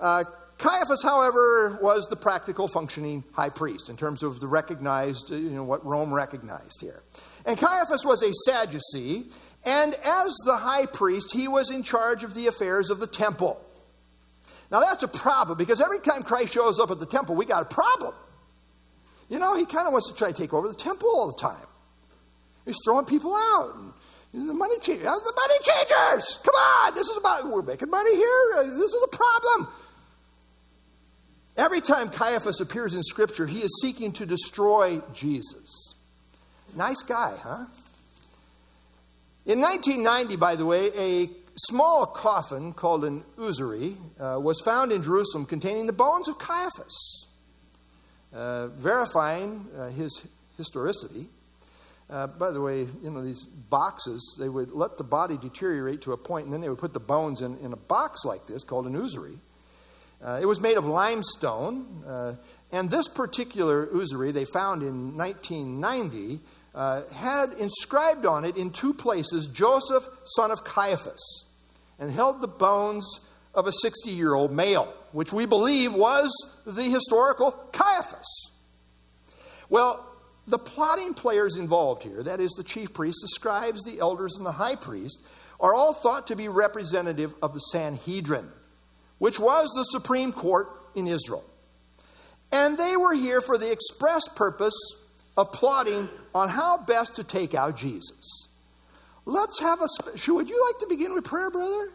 Uh, 0.00 0.24
Caiaphas, 0.56 1.02
however, 1.02 1.78
was 1.82 2.08
the 2.08 2.16
practical 2.16 2.66
functioning 2.66 3.22
high 3.32 3.50
priest 3.50 3.88
in 3.88 3.96
terms 3.96 4.22
of 4.22 4.40
the 4.40 4.48
recognized, 4.48 5.30
you 5.30 5.50
know, 5.50 5.62
what 5.62 5.84
Rome 5.84 6.12
recognized 6.12 6.80
here. 6.80 7.02
And 7.46 7.56
Caiaphas 7.56 8.04
was 8.04 8.22
a 8.22 8.32
Sadducee, 8.32 9.30
and 9.64 9.94
as 9.94 10.34
the 10.44 10.56
high 10.56 10.86
priest, 10.86 11.32
he 11.32 11.46
was 11.46 11.70
in 11.70 11.82
charge 11.82 12.24
of 12.24 12.34
the 12.34 12.48
affairs 12.48 12.90
of 12.90 12.98
the 12.98 13.06
temple. 13.06 13.64
Now 14.70 14.80
that's 14.80 15.02
a 15.02 15.08
problem 15.08 15.58
because 15.58 15.80
every 15.80 16.00
time 16.00 16.22
Christ 16.22 16.52
shows 16.54 16.80
up 16.80 16.90
at 16.90 16.98
the 16.98 17.06
temple, 17.06 17.36
we 17.36 17.44
got 17.44 17.62
a 17.62 17.74
problem. 17.74 18.14
You 19.28 19.38
know, 19.38 19.54
he 19.54 19.64
kind 19.64 19.86
of 19.86 19.92
wants 19.92 20.08
to 20.08 20.14
try 20.14 20.28
to 20.28 20.34
take 20.34 20.54
over 20.54 20.66
the 20.66 20.74
temple 20.74 21.10
all 21.10 21.28
the 21.28 21.40
time. 21.40 21.66
He's 22.68 22.76
throwing 22.84 23.06
people 23.06 23.34
out. 23.34 23.76
And 23.78 23.92
the 24.32 24.54
money 24.54 24.78
changers, 24.80 25.04
the 25.04 25.08
money 25.08 25.58
changers. 25.62 26.38
Come 26.42 26.54
on, 26.54 26.94
this 26.94 27.08
is 27.08 27.16
about 27.16 27.46
we're 27.48 27.62
making 27.62 27.90
money 27.90 28.14
here. 28.14 28.64
This 28.64 28.92
is 28.92 29.02
a 29.04 29.16
problem. 29.16 29.68
Every 31.56 31.80
time 31.80 32.08
Caiaphas 32.08 32.60
appears 32.60 32.94
in 32.94 33.02
Scripture, 33.02 33.46
he 33.46 33.60
is 33.60 33.80
seeking 33.82 34.12
to 34.12 34.26
destroy 34.26 35.00
Jesus. 35.12 35.94
Nice 36.76 37.02
guy, 37.02 37.34
huh? 37.42 37.64
In 39.46 39.60
1990, 39.60 40.36
by 40.36 40.56
the 40.56 40.66
way, 40.66 40.90
a 40.96 41.30
small 41.56 42.06
coffin 42.06 42.72
called 42.74 43.04
an 43.04 43.24
ossuary 43.38 43.96
uh, 44.20 44.38
was 44.40 44.60
found 44.60 44.92
in 44.92 45.02
Jerusalem 45.02 45.46
containing 45.46 45.86
the 45.86 45.92
bones 45.92 46.28
of 46.28 46.38
Caiaphas, 46.38 47.26
uh, 48.32 48.68
verifying 48.68 49.66
uh, 49.76 49.88
his 49.88 50.20
historicity. 50.56 51.28
Uh, 52.10 52.26
by 52.26 52.50
the 52.50 52.60
way, 52.60 52.86
you 53.02 53.10
know, 53.10 53.22
these 53.22 53.42
boxes, 53.42 54.36
they 54.38 54.48
would 54.48 54.72
let 54.72 54.96
the 54.96 55.04
body 55.04 55.36
deteriorate 55.36 56.00
to 56.02 56.12
a 56.12 56.16
point, 56.16 56.46
and 56.46 56.52
then 56.52 56.60
they 56.60 56.68
would 56.68 56.78
put 56.78 56.94
the 56.94 57.00
bones 57.00 57.42
in, 57.42 57.58
in 57.58 57.72
a 57.72 57.76
box 57.76 58.24
like 58.24 58.46
this 58.46 58.64
called 58.64 58.86
an 58.86 58.96
ossuary. 58.96 59.38
Uh, 60.22 60.38
it 60.40 60.46
was 60.46 60.60
made 60.60 60.76
of 60.76 60.86
limestone, 60.86 62.02
uh, 62.06 62.34
and 62.72 62.90
this 62.90 63.08
particular 63.08 63.88
ossuary 63.94 64.32
they 64.32 64.46
found 64.46 64.82
in 64.82 65.16
1990 65.16 66.40
uh, 66.74 67.02
had 67.14 67.52
inscribed 67.54 68.24
on 68.24 68.44
it 68.44 68.56
in 68.56 68.70
two 68.70 68.94
places 68.94 69.46
Joseph, 69.48 70.08
son 70.24 70.50
of 70.50 70.64
Caiaphas, 70.64 71.44
and 71.98 72.10
held 72.10 72.40
the 72.40 72.48
bones 72.48 73.20
of 73.54 73.66
a 73.66 73.72
60 73.72 74.10
year 74.10 74.34
old 74.34 74.50
male, 74.50 74.92
which 75.12 75.32
we 75.32 75.44
believe 75.44 75.92
was 75.92 76.30
the 76.66 76.84
historical 76.84 77.52
Caiaphas. 77.72 78.50
Well, 79.68 80.07
the 80.48 80.58
plotting 80.58 81.14
players 81.14 81.56
involved 81.56 82.02
here, 82.02 82.22
that 82.22 82.40
is, 82.40 82.52
the 82.52 82.64
chief 82.64 82.92
priests, 82.94 83.22
the 83.22 83.28
scribes, 83.28 83.84
the 83.84 84.00
elders, 84.00 84.36
and 84.36 84.46
the 84.46 84.52
high 84.52 84.76
priest, 84.76 85.20
are 85.60 85.74
all 85.74 85.92
thought 85.92 86.28
to 86.28 86.36
be 86.36 86.48
representative 86.48 87.34
of 87.42 87.52
the 87.52 87.60
Sanhedrin, 87.60 88.50
which 89.18 89.38
was 89.38 89.68
the 89.74 89.84
supreme 89.84 90.32
court 90.32 90.68
in 90.94 91.06
Israel. 91.06 91.44
And 92.50 92.78
they 92.78 92.96
were 92.96 93.14
here 93.14 93.40
for 93.40 93.58
the 93.58 93.70
express 93.70 94.26
purpose 94.28 94.74
of 95.36 95.52
plotting 95.52 96.08
on 96.34 96.48
how 96.48 96.78
best 96.78 97.16
to 97.16 97.24
take 97.24 97.54
out 97.54 97.76
Jesus. 97.76 98.48
Let's 99.26 99.60
have 99.60 99.82
a. 99.82 99.88
Spe- 99.88 100.28
would 100.28 100.48
you 100.48 100.66
like 100.66 100.78
to 100.80 100.86
begin 100.88 101.12
with 101.14 101.24
prayer, 101.24 101.50
brother? 101.50 101.90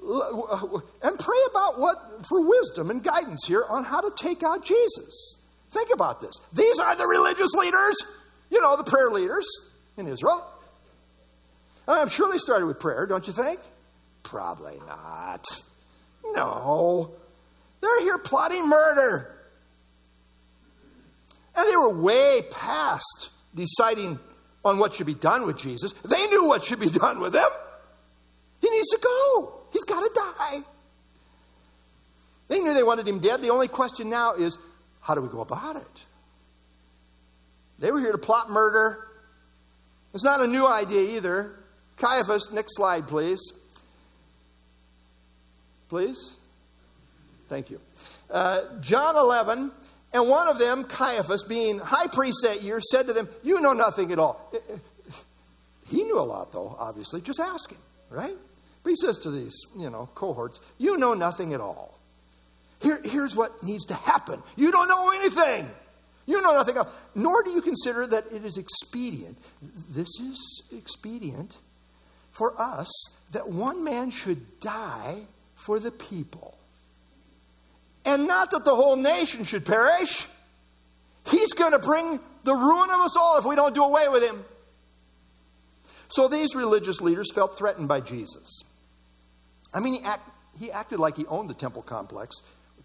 And 0.00 1.18
pray 1.18 1.38
about 1.50 1.78
what, 1.78 2.26
for 2.26 2.46
wisdom 2.46 2.90
and 2.90 3.02
guidance 3.02 3.46
here 3.46 3.64
on 3.68 3.84
how 3.84 4.00
to 4.00 4.10
take 4.16 4.42
out 4.42 4.64
Jesus. 4.64 5.36
Think 5.70 5.90
about 5.92 6.20
this. 6.20 6.34
These 6.52 6.78
are 6.78 6.96
the 6.96 7.06
religious 7.06 7.52
leaders, 7.52 7.96
you 8.50 8.60
know, 8.60 8.76
the 8.76 8.84
prayer 8.84 9.10
leaders 9.10 9.46
in 9.96 10.06
Israel. 10.06 10.46
I'm 11.88 12.08
sure 12.08 12.30
they 12.32 12.38
started 12.38 12.66
with 12.66 12.80
prayer, 12.80 13.06
don't 13.06 13.26
you 13.26 13.32
think? 13.32 13.60
Probably 14.22 14.78
not. 14.86 15.44
No. 16.24 17.12
They're 17.80 18.00
here 18.00 18.18
plotting 18.18 18.68
murder. 18.68 19.32
And 21.56 21.68
they 21.68 21.76
were 21.76 21.90
way 21.90 22.42
past 22.50 23.30
deciding 23.54 24.18
on 24.64 24.78
what 24.78 24.94
should 24.94 25.06
be 25.06 25.14
done 25.14 25.46
with 25.46 25.56
Jesus. 25.56 25.92
They 26.04 26.26
knew 26.26 26.46
what 26.46 26.64
should 26.64 26.80
be 26.80 26.90
done 26.90 27.20
with 27.20 27.34
him. 27.34 27.48
He 28.60 28.68
needs 28.68 28.88
to 28.90 28.98
go, 29.00 29.60
he's 29.72 29.84
got 29.84 30.00
to 30.00 30.10
die. 30.14 30.58
They 32.48 32.60
knew 32.60 32.74
they 32.74 32.82
wanted 32.82 33.06
him 33.06 33.20
dead. 33.20 33.42
The 33.42 33.50
only 33.50 33.68
question 33.68 34.10
now 34.10 34.34
is 34.34 34.58
how 35.06 35.14
do 35.14 35.20
we 35.20 35.28
go 35.28 35.40
about 35.40 35.76
it? 35.76 36.04
They 37.78 37.92
were 37.92 38.00
here 38.00 38.10
to 38.10 38.18
plot 38.18 38.50
murder. 38.50 39.06
It's 40.12 40.24
not 40.24 40.40
a 40.40 40.48
new 40.48 40.66
idea 40.66 41.16
either. 41.16 41.54
Caiaphas, 41.96 42.50
next 42.52 42.74
slide, 42.74 43.06
please. 43.06 43.38
Please. 45.88 46.34
Thank 47.48 47.70
you. 47.70 47.80
Uh, 48.28 48.62
John 48.80 49.14
11, 49.14 49.70
and 50.12 50.28
one 50.28 50.48
of 50.48 50.58
them, 50.58 50.82
Caiaphas, 50.82 51.44
being 51.44 51.78
high 51.78 52.08
priest 52.08 52.38
that 52.42 52.62
year, 52.64 52.80
said 52.80 53.06
to 53.06 53.12
them, 53.12 53.28
You 53.44 53.60
know 53.60 53.74
nothing 53.74 54.10
at 54.10 54.18
all. 54.18 54.52
He 55.88 56.02
knew 56.02 56.18
a 56.18 56.26
lot, 56.26 56.50
though, 56.50 56.74
obviously. 56.80 57.20
Just 57.20 57.38
ask 57.38 57.70
him, 57.70 57.78
right? 58.10 58.34
But 58.82 58.90
he 58.90 58.96
says 58.96 59.18
to 59.18 59.30
these, 59.30 59.54
you 59.78 59.88
know, 59.88 60.08
cohorts, 60.16 60.58
You 60.78 60.96
know 60.96 61.14
nothing 61.14 61.54
at 61.54 61.60
all. 61.60 61.95
Here, 62.80 63.00
here's 63.04 63.34
what 63.34 63.62
needs 63.62 63.86
to 63.86 63.94
happen. 63.94 64.42
You 64.56 64.70
don't 64.70 64.88
know 64.88 65.10
anything. 65.10 65.70
You 66.26 66.42
know 66.42 66.52
nothing 66.54 66.76
else. 66.76 66.88
Nor 67.14 67.42
do 67.42 67.50
you 67.50 67.62
consider 67.62 68.06
that 68.08 68.32
it 68.32 68.44
is 68.44 68.56
expedient. 68.58 69.38
This 69.90 70.08
is 70.20 70.62
expedient 70.72 71.56
for 72.32 72.60
us 72.60 72.90
that 73.32 73.48
one 73.48 73.84
man 73.84 74.10
should 74.10 74.60
die 74.60 75.20
for 75.54 75.78
the 75.78 75.90
people. 75.90 76.58
And 78.04 78.26
not 78.26 78.50
that 78.50 78.64
the 78.64 78.74
whole 78.74 78.96
nation 78.96 79.44
should 79.44 79.64
perish. 79.64 80.26
He's 81.28 81.52
going 81.54 81.72
to 81.72 81.78
bring 81.78 82.20
the 82.44 82.54
ruin 82.54 82.90
of 82.90 83.00
us 83.00 83.16
all 83.16 83.38
if 83.38 83.44
we 83.44 83.56
don't 83.56 83.74
do 83.74 83.82
away 83.82 84.08
with 84.08 84.22
him. 84.22 84.44
So 86.08 86.28
these 86.28 86.54
religious 86.54 87.00
leaders 87.00 87.32
felt 87.32 87.58
threatened 87.58 87.88
by 87.88 88.00
Jesus. 88.00 88.60
I 89.74 89.80
mean, 89.80 89.94
he, 89.94 90.00
act, 90.00 90.28
he 90.58 90.70
acted 90.70 91.00
like 91.00 91.16
he 91.16 91.26
owned 91.26 91.50
the 91.50 91.54
temple 91.54 91.82
complex 91.82 92.36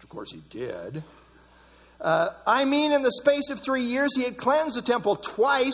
of 0.02 0.08
course 0.08 0.32
he 0.32 0.42
did. 0.50 1.02
Uh, 2.00 2.30
I 2.46 2.64
mean, 2.64 2.92
in 2.92 3.02
the 3.02 3.12
space 3.12 3.48
of 3.50 3.60
three 3.60 3.82
years, 3.82 4.10
he 4.16 4.24
had 4.24 4.36
cleansed 4.36 4.76
the 4.76 4.82
temple 4.82 5.16
twice. 5.16 5.72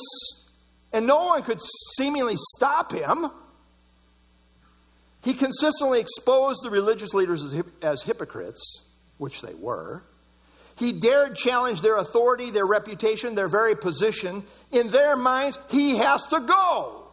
and 0.93 1.07
no 1.07 1.27
one 1.27 1.43
could 1.43 1.61
seemingly 1.97 2.37
stop 2.57 2.93
him. 2.93 3.31
He 5.23 5.35
consistently 5.35 6.01
exposed 6.01 6.61
the 6.63 6.71
religious 6.71 7.13
leaders 7.13 7.43
as, 7.45 7.63
as 7.83 8.03
hypocrites, 8.03 8.83
which 9.19 9.43
they 9.43 9.55
were. 9.55 10.03
He 10.77 10.93
dared 10.93 11.35
challenge 11.35 11.83
their 11.83 11.97
authority, 11.97 12.51
their 12.51 12.67
reputation, 12.67 13.35
their 13.35 13.49
very 13.49 13.75
position. 13.75 14.45
In 14.71 14.91
their 14.91 15.17
minds, 15.17 15.59
he 15.71 15.99
has 15.99 16.25
to 16.27 16.41
go. 16.41 17.09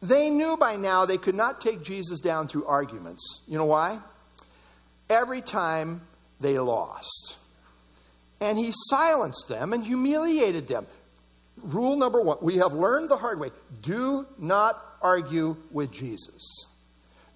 They 0.00 0.30
knew 0.30 0.56
by 0.56 0.76
now 0.76 1.04
they 1.04 1.18
could 1.18 1.34
not 1.34 1.60
take 1.60 1.82
Jesus 1.82 2.20
down 2.20 2.48
through 2.48 2.66
arguments. 2.66 3.42
You 3.46 3.58
know 3.58 3.66
why? 3.66 4.00
Every 5.08 5.40
time 5.40 6.02
they 6.40 6.58
lost. 6.58 7.36
And 8.40 8.58
he 8.58 8.72
silenced 8.88 9.48
them 9.48 9.72
and 9.72 9.82
humiliated 9.82 10.68
them. 10.68 10.86
Rule 11.62 11.96
number 11.96 12.20
one 12.20 12.36
we 12.42 12.56
have 12.56 12.74
learned 12.74 13.08
the 13.08 13.16
hard 13.16 13.40
way 13.40 13.50
do 13.80 14.26
not 14.38 14.82
argue 15.00 15.56
with 15.70 15.90
Jesus. 15.90 16.66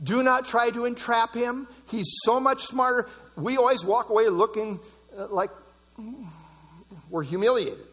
Do 0.03 0.23
not 0.23 0.45
try 0.45 0.71
to 0.71 0.85
entrap 0.85 1.35
him. 1.35 1.69
He's 1.91 2.11
so 2.25 2.41
much 2.41 2.65
smarter. 2.65 3.09
We 3.37 3.57
always 3.57 3.85
walk 3.85 4.11
away 4.11 4.29
looking 4.29 4.81
uh, 5.17 5.29
like 5.29 5.51
we're 7.11 7.23
humiliated. 7.23 7.87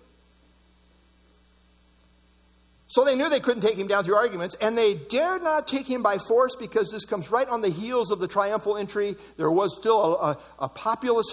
So 2.89 3.03
they 3.03 3.15
knew 3.15 3.29
they 3.29 3.41
couldn't 3.41 3.61
take 3.61 3.75
him 3.75 3.87
down 3.87 4.05
through 4.05 4.15
arguments, 4.15 4.55
and 4.61 4.77
they 4.77 4.93
dared 4.95 5.43
not 5.43 5.67
take 5.67 5.87
him 5.87 6.01
by 6.01 6.17
force 6.17 6.55
because 6.55 6.89
this 6.89 7.03
comes 7.03 7.29
right 7.29 7.47
on 7.47 7.61
the 7.61 7.69
heels 7.69 8.11
of 8.11 8.19
the 8.19 8.27
triumphal 8.27 8.77
entry. 8.77 9.15
There 9.35 9.51
was 9.51 9.75
still 9.77 10.15
a, 10.15 10.37
a, 10.59 10.65
a 10.65 10.71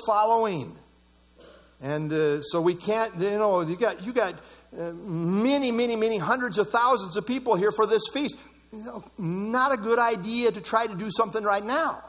following. 0.06 0.76
And 1.80 2.12
uh, 2.12 2.42
so 2.42 2.60
we 2.60 2.74
can't, 2.74 3.14
you 3.16 3.38
know, 3.38 3.60
you 3.60 3.76
got, 3.76 4.02
you 4.02 4.12
got 4.12 4.34
uh, 4.76 4.92
many, 4.92 5.70
many, 5.70 5.96
many 5.96 6.18
hundreds 6.18 6.58
of 6.58 6.70
thousands 6.70 7.16
of 7.16 7.26
people 7.26 7.54
here 7.54 7.70
for 7.70 7.86
this 7.86 8.02
feast. 8.12 8.36
You 8.72 8.82
know, 8.82 9.04
not 9.18 9.70
a 9.70 9.76
good 9.76 10.00
idea 10.00 10.50
to 10.50 10.60
try 10.60 10.86
to 10.86 10.94
do 10.94 11.08
something 11.16 11.44
right 11.44 11.64
now. 11.64 12.02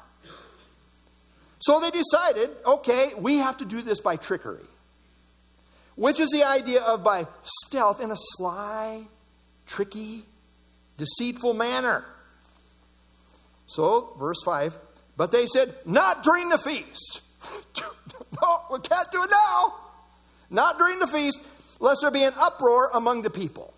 So 1.59 1.79
they 1.79 1.91
decided 1.91 2.49
okay, 2.65 3.11
we 3.17 3.37
have 3.37 3.57
to 3.57 3.65
do 3.65 3.81
this 3.81 3.99
by 3.99 4.15
trickery, 4.15 4.65
which 5.95 6.19
is 6.19 6.29
the 6.29 6.43
idea 6.43 6.81
of 6.81 7.03
by 7.03 7.27
stealth 7.43 8.01
in 8.01 8.11
a 8.11 8.17
sly, 8.17 9.03
tricky, 9.65 10.23
deceitful 10.97 11.53
manner. 11.53 12.05
So, 13.67 14.15
verse 14.19 14.41
5 14.45 14.77
but 15.17 15.31
they 15.31 15.45
said, 15.47 15.75
Not 15.85 16.23
during 16.23 16.49
the 16.49 16.57
feast. 16.57 17.21
no, 18.41 18.61
we 18.71 18.79
can't 18.79 19.11
do 19.11 19.23
it 19.23 19.29
now. 19.31 19.75
Not 20.49 20.77
during 20.77 20.99
the 20.99 21.07
feast 21.07 21.39
lest 21.79 21.99
there 22.01 22.11
be 22.11 22.23
an 22.23 22.33
uproar 22.37 22.89
among 22.93 23.21
the 23.21 23.29
people. 23.29 23.73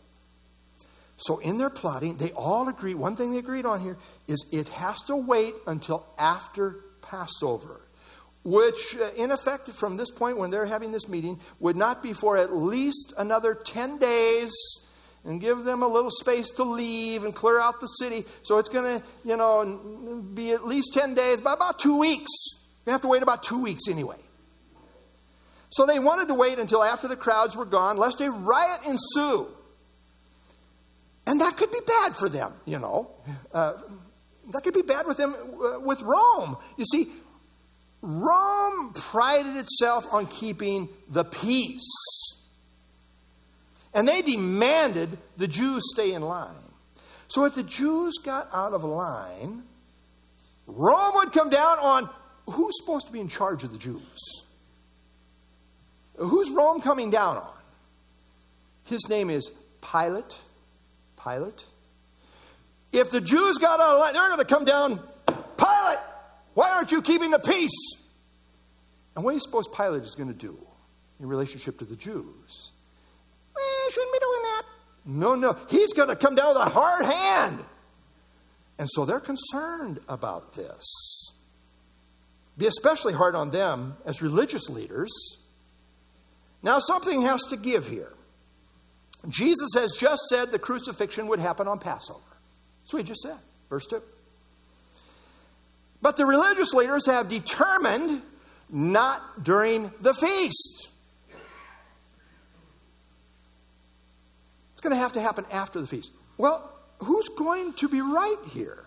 So, 1.18 1.40
in 1.40 1.58
their 1.58 1.70
plotting, 1.70 2.18
they 2.18 2.32
all 2.32 2.68
agree. 2.68 2.94
One 2.94 3.16
thing 3.16 3.32
they 3.32 3.40
agreed 3.40 3.66
on 3.66 3.82
here 3.82 3.98
is 4.28 4.46
it 4.52 4.70
has 4.70 5.02
to 5.04 5.16
wait 5.16 5.56
until 5.66 6.06
after 6.18 6.84
Passover, 7.02 7.82
which, 8.44 8.96
uh, 8.96 9.10
in 9.16 9.32
effect, 9.32 9.68
from 9.70 9.98
this 9.98 10.12
point 10.12 10.38
when 10.38 10.52
they're 10.52 10.68
having 10.68 10.92
this 10.92 11.08
meeting, 11.10 11.40
would 11.60 11.76
not 11.76 12.04
be 12.04 12.14
for 12.14 12.38
at 12.38 12.54
least 12.54 13.14
another 13.18 13.56
10 13.56 13.98
days 13.98 14.54
and 15.28 15.40
give 15.40 15.64
them 15.64 15.84
a 15.84 15.88
little 15.88 16.10
space 16.10 16.50
to 16.52 16.64
leave 16.64 17.24
and 17.24 17.36
clear 17.36 17.62
out 17.62 17.80
the 17.80 17.88
city. 17.88 18.26
So, 18.42 18.58
it's 18.58 18.70
going 18.70 19.00
to, 19.00 19.06
you 19.24 19.38
know, 19.38 20.24
be 20.34 20.52
at 20.54 20.66
least 20.66 20.94
10 20.94 21.14
days, 21.14 21.42
by 21.42 21.54
about 21.54 21.78
two 21.78 22.00
weeks. 22.00 22.32
You 22.88 22.94
have 22.94 23.02
to 23.02 23.08
wait 23.08 23.22
about 23.22 23.44
two 23.44 23.62
weeks 23.62 23.84
anyway. 23.90 24.18
So 25.70 25.86
they 25.86 26.00
wanted 26.00 26.30
to 26.30 26.34
wait 26.34 26.60
until 26.60 26.84
after 26.84 27.08
the 27.08 27.16
crowds 27.16 27.56
were 27.56 27.66
gone, 27.66 27.98
lest 27.98 28.22
a 28.22 28.32
riot 28.32 28.82
ensue. 28.88 29.48
And 31.26 31.42
that 31.42 31.58
could 31.58 31.72
be 31.72 31.82
bad 31.86 32.16
for 32.16 32.30
them, 32.30 32.54
you 32.66 32.80
know. 32.80 33.12
Uh, 33.54 33.74
that 34.54 34.64
could 34.64 34.74
be 34.74 34.82
bad 34.82 35.06
with 35.06 35.18
them 35.18 35.36
uh, 35.36 35.80
with 35.82 36.02
Rome. 36.02 36.58
You 36.78 36.86
see, 36.86 37.12
Rome 38.02 38.94
prided 38.94 39.58
itself 39.58 40.06
on 40.14 40.28
keeping 40.28 40.88
the 41.10 41.26
peace. 41.26 42.37
And 43.98 44.08
they 44.08 44.22
demanded 44.22 45.18
the 45.38 45.48
Jews 45.48 45.82
stay 45.92 46.14
in 46.14 46.22
line. 46.22 46.54
So 47.30 47.46
if 47.46 47.56
the 47.56 47.64
Jews 47.64 48.20
got 48.24 48.48
out 48.54 48.74
of 48.74 48.84
line, 48.84 49.64
Rome 50.68 51.16
would 51.16 51.32
come 51.32 51.50
down 51.50 51.80
on 51.80 52.08
who's 52.48 52.78
supposed 52.80 53.08
to 53.08 53.12
be 53.12 53.20
in 53.20 53.28
charge 53.28 53.64
of 53.64 53.72
the 53.72 53.80
Jews? 53.80 54.44
Who's 56.16 56.52
Rome 56.52 56.80
coming 56.80 57.10
down 57.10 57.38
on? 57.38 57.54
His 58.84 59.10
name 59.10 59.32
is 59.32 59.50
Pilate. 59.82 60.38
Pilate. 61.22 61.66
If 62.92 63.10
the 63.10 63.20
Jews 63.20 63.58
got 63.58 63.80
out 63.80 63.96
of 63.96 64.00
line, 64.00 64.14
they're 64.14 64.28
going 64.28 64.38
to 64.38 64.46
come 64.46 64.64
down. 64.64 65.00
Pilate, 65.58 66.00
why 66.54 66.70
aren't 66.70 66.92
you 66.92 67.02
keeping 67.02 67.32
the 67.32 67.40
peace? 67.40 67.96
And 69.16 69.26
what 69.26 69.32
do 69.32 69.38
you 69.38 69.42
suppose 69.42 69.68
Pilate 69.68 70.04
is 70.04 70.14
going 70.14 70.32
to 70.32 70.38
do 70.38 70.56
in 71.20 71.28
relationship 71.28 71.80
to 71.80 71.86
the 71.86 71.96
Jews? 71.96 72.74
Eh, 73.88 73.92
shouldn't 73.92 74.14
be 74.14 74.20
doing 74.20 74.42
that. 74.44 74.62
No, 75.06 75.36
no. 75.36 75.58
He's 75.70 75.94
going 75.94 76.10
to 76.10 76.16
come 76.16 76.36
down 76.36 76.50
with 76.50 76.58
a 76.58 76.70
hard 76.70 77.06
hand. 77.06 77.64
And 78.80 78.88
so 78.92 79.06
they're 79.06 79.20
concerned 79.20 80.00
about 80.08 80.54
this. 80.54 81.32
Be 82.58 82.68
especially 82.68 83.14
hard 83.14 83.36
on 83.36 83.52
them 83.52 83.98
as 84.06 84.22
religious 84.22 84.70
leaders 84.70 85.12
now, 86.64 86.80
something 86.80 87.22
has 87.22 87.42
to 87.50 87.58
give 87.58 87.88
here. 87.88 88.14
Jesus 89.30 89.70
has 89.76 89.94
just 89.94 90.22
said 90.30 90.52
the 90.52 90.60
crucifixion 90.60 91.28
would 91.28 91.40
happen 91.40 91.68
on 91.68 91.80
Passover. 91.80 92.20
What 92.92 93.00
he 93.00 93.04
just 93.04 93.22
said, 93.22 93.38
verse 93.70 93.86
2. 93.86 94.02
But 96.02 96.18
the 96.18 96.26
religious 96.26 96.74
leaders 96.74 97.06
have 97.08 97.28
determined 97.28 98.22
not 98.70 99.44
during 99.44 99.92
the 100.02 100.14
feast. 100.14 100.90
It's 104.78 104.82
going 104.84 104.96
to 104.96 105.02
have 105.02 105.14
to 105.14 105.22
happen 105.22 105.44
after 105.52 105.82
the 105.82 105.88
feast. 105.88 106.12
Well, 106.38 106.72
who's 107.00 107.28
going 107.30 107.74
to 107.74 107.90
be 107.90 108.00
right 108.00 108.38
here? 108.52 108.84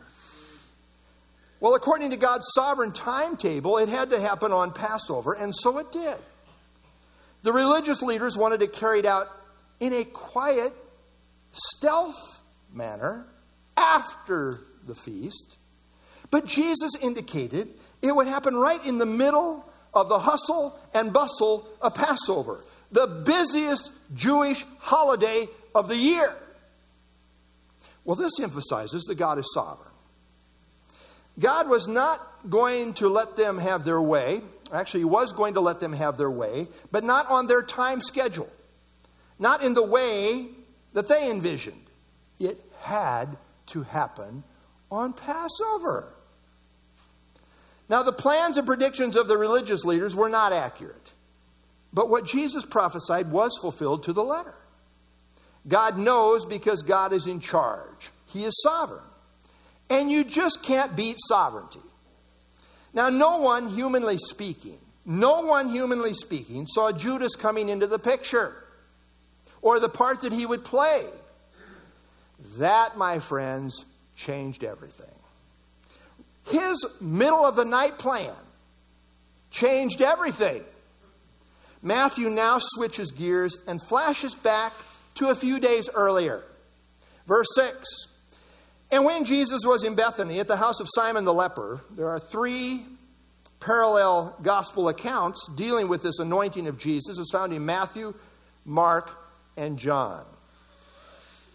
Well, 1.58 1.74
according 1.74 2.10
to 2.10 2.16
God's 2.16 2.46
sovereign 2.54 2.92
timetable, 2.92 3.76
it 3.78 3.88
had 3.88 4.10
to 4.10 4.20
happen 4.20 4.52
on 4.52 4.70
Passover, 4.70 5.32
and 5.32 5.52
so 5.52 5.78
it 5.78 5.90
did. 5.90 6.14
The 7.42 7.52
religious 7.52 8.02
leaders 8.02 8.36
wanted 8.36 8.60
to 8.60 8.68
carry 8.68 9.00
it 9.00 9.04
out 9.04 9.36
in 9.80 9.92
a 9.92 10.04
quiet, 10.04 10.72
stealth 11.50 12.40
manner 12.72 13.26
after 13.76 14.60
the 14.86 14.94
feast. 14.94 15.56
But 16.30 16.46
Jesus 16.46 16.92
indicated 17.02 17.66
it 18.00 18.14
would 18.14 18.28
happen 18.28 18.54
right 18.54 18.82
in 18.86 18.98
the 18.98 19.06
middle 19.06 19.68
of 19.92 20.08
the 20.08 20.20
hustle 20.20 20.78
and 20.94 21.12
bustle 21.12 21.66
of 21.82 21.94
Passover, 21.94 22.60
the 22.92 23.08
busiest 23.08 23.90
Jewish 24.14 24.64
holiday 24.78 25.48
of 25.74 25.88
the 25.88 25.96
year. 25.96 26.34
Well, 28.04 28.16
this 28.16 28.40
emphasizes 28.40 29.04
that 29.04 29.16
God 29.16 29.38
is 29.38 29.50
sovereign. 29.52 29.88
God 31.38 31.68
was 31.68 31.86
not 31.86 32.20
going 32.48 32.94
to 32.94 33.08
let 33.08 33.36
them 33.36 33.58
have 33.58 33.84
their 33.84 34.00
way 34.00 34.42
Actually, 34.72 35.00
he 35.00 35.06
was 35.06 35.32
going 35.32 35.54
to 35.54 35.60
let 35.60 35.80
them 35.80 35.92
have 35.92 36.16
their 36.16 36.30
way, 36.30 36.68
but 36.92 37.02
not 37.02 37.28
on 37.28 37.46
their 37.46 37.62
time 37.62 38.00
schedule, 38.00 38.50
not 39.38 39.62
in 39.64 39.74
the 39.74 39.82
way 39.82 40.46
that 40.92 41.08
they 41.08 41.30
envisioned. 41.30 41.82
It 42.38 42.60
had 42.80 43.36
to 43.66 43.82
happen 43.82 44.44
on 44.90 45.12
Passover. 45.12 46.12
Now, 47.88 48.04
the 48.04 48.12
plans 48.12 48.56
and 48.56 48.66
predictions 48.66 49.16
of 49.16 49.26
the 49.26 49.36
religious 49.36 49.84
leaders 49.84 50.14
were 50.14 50.28
not 50.28 50.52
accurate, 50.52 51.12
but 51.92 52.08
what 52.08 52.24
Jesus 52.24 52.64
prophesied 52.64 53.32
was 53.32 53.58
fulfilled 53.60 54.04
to 54.04 54.12
the 54.12 54.22
letter. 54.22 54.54
God 55.68 55.98
knows 55.98 56.46
because 56.46 56.82
God 56.82 57.12
is 57.12 57.26
in 57.26 57.40
charge, 57.40 58.10
He 58.26 58.44
is 58.44 58.60
sovereign. 58.62 59.04
And 59.88 60.10
you 60.10 60.22
just 60.22 60.62
can't 60.62 60.94
beat 60.94 61.16
sovereignty. 61.18 61.80
Now, 62.92 63.08
no 63.08 63.38
one, 63.38 63.68
humanly 63.68 64.18
speaking, 64.18 64.78
no 65.04 65.42
one, 65.42 65.68
humanly 65.68 66.14
speaking, 66.14 66.66
saw 66.66 66.92
Judas 66.92 67.34
coming 67.36 67.68
into 67.68 67.86
the 67.86 67.98
picture 67.98 68.54
or 69.62 69.80
the 69.80 69.88
part 69.88 70.22
that 70.22 70.32
he 70.32 70.46
would 70.46 70.64
play. 70.64 71.04
That, 72.58 72.96
my 72.96 73.18
friends, 73.18 73.84
changed 74.16 74.64
everything. 74.64 75.06
His 76.46 76.84
middle 77.00 77.44
of 77.44 77.56
the 77.56 77.64
night 77.64 77.98
plan 77.98 78.34
changed 79.50 80.00
everything. 80.00 80.64
Matthew 81.82 82.28
now 82.28 82.58
switches 82.60 83.12
gears 83.12 83.56
and 83.66 83.80
flashes 83.82 84.34
back 84.34 84.72
to 85.20 85.28
a 85.28 85.34
few 85.34 85.58
days 85.58 85.88
earlier. 85.94 86.44
Verse 87.26 87.48
6 87.54 87.86
and 88.92 89.04
when 89.04 89.24
Jesus 89.24 89.62
was 89.64 89.84
in 89.84 89.94
Bethany 89.94 90.40
at 90.40 90.48
the 90.48 90.56
house 90.56 90.80
of 90.80 90.88
Simon 90.92 91.24
the 91.24 91.34
leper, 91.34 91.80
there 91.92 92.08
are 92.08 92.18
three 92.18 92.84
parallel 93.60 94.36
gospel 94.42 94.88
accounts 94.88 95.48
dealing 95.54 95.86
with 95.86 96.02
this 96.02 96.18
anointing 96.18 96.66
of 96.66 96.76
Jesus. 96.78 97.18
It's 97.18 97.30
found 97.30 97.52
in 97.52 97.64
Matthew, 97.64 98.14
Mark, 98.64 99.16
and 99.56 99.78
John. 99.78 100.24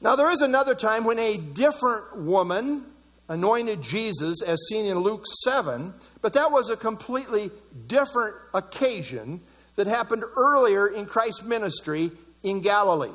Now, 0.01 0.15
there 0.15 0.31
is 0.31 0.41
another 0.41 0.75
time 0.75 1.03
when 1.03 1.19
a 1.19 1.35
different 1.35 2.17
woman 2.17 2.85
anointed 3.27 3.81
Jesus, 3.81 4.41
as 4.41 4.59
seen 4.69 4.85
in 4.85 4.99
Luke 4.99 5.25
7, 5.43 5.93
but 6.21 6.33
that 6.33 6.51
was 6.51 6.69
a 6.69 6.77
completely 6.77 7.49
different 7.87 8.35
occasion 8.53 9.41
that 9.75 9.87
happened 9.87 10.23
earlier 10.37 10.87
in 10.87 11.05
Christ's 11.05 11.43
ministry 11.43 12.11
in 12.43 12.61
Galilee. 12.61 13.09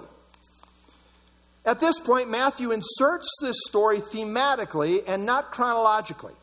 At 1.64 1.80
this 1.80 1.98
point, 2.00 2.30
Matthew 2.30 2.72
inserts 2.72 3.28
this 3.40 3.56
story 3.68 4.00
thematically 4.00 5.02
and 5.06 5.26
not 5.26 5.50
chronologically. 5.50 6.34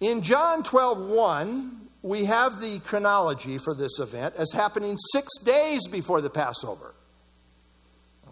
In 0.00 0.22
John 0.22 0.62
12 0.62 1.10
1, 1.10 1.80
we 2.02 2.24
have 2.24 2.60
the 2.60 2.80
chronology 2.80 3.58
for 3.58 3.74
this 3.74 3.98
event 3.98 4.34
as 4.36 4.52
happening 4.52 4.96
six 5.12 5.38
days 5.38 5.86
before 5.88 6.20
the 6.20 6.30
Passover. 6.30 6.94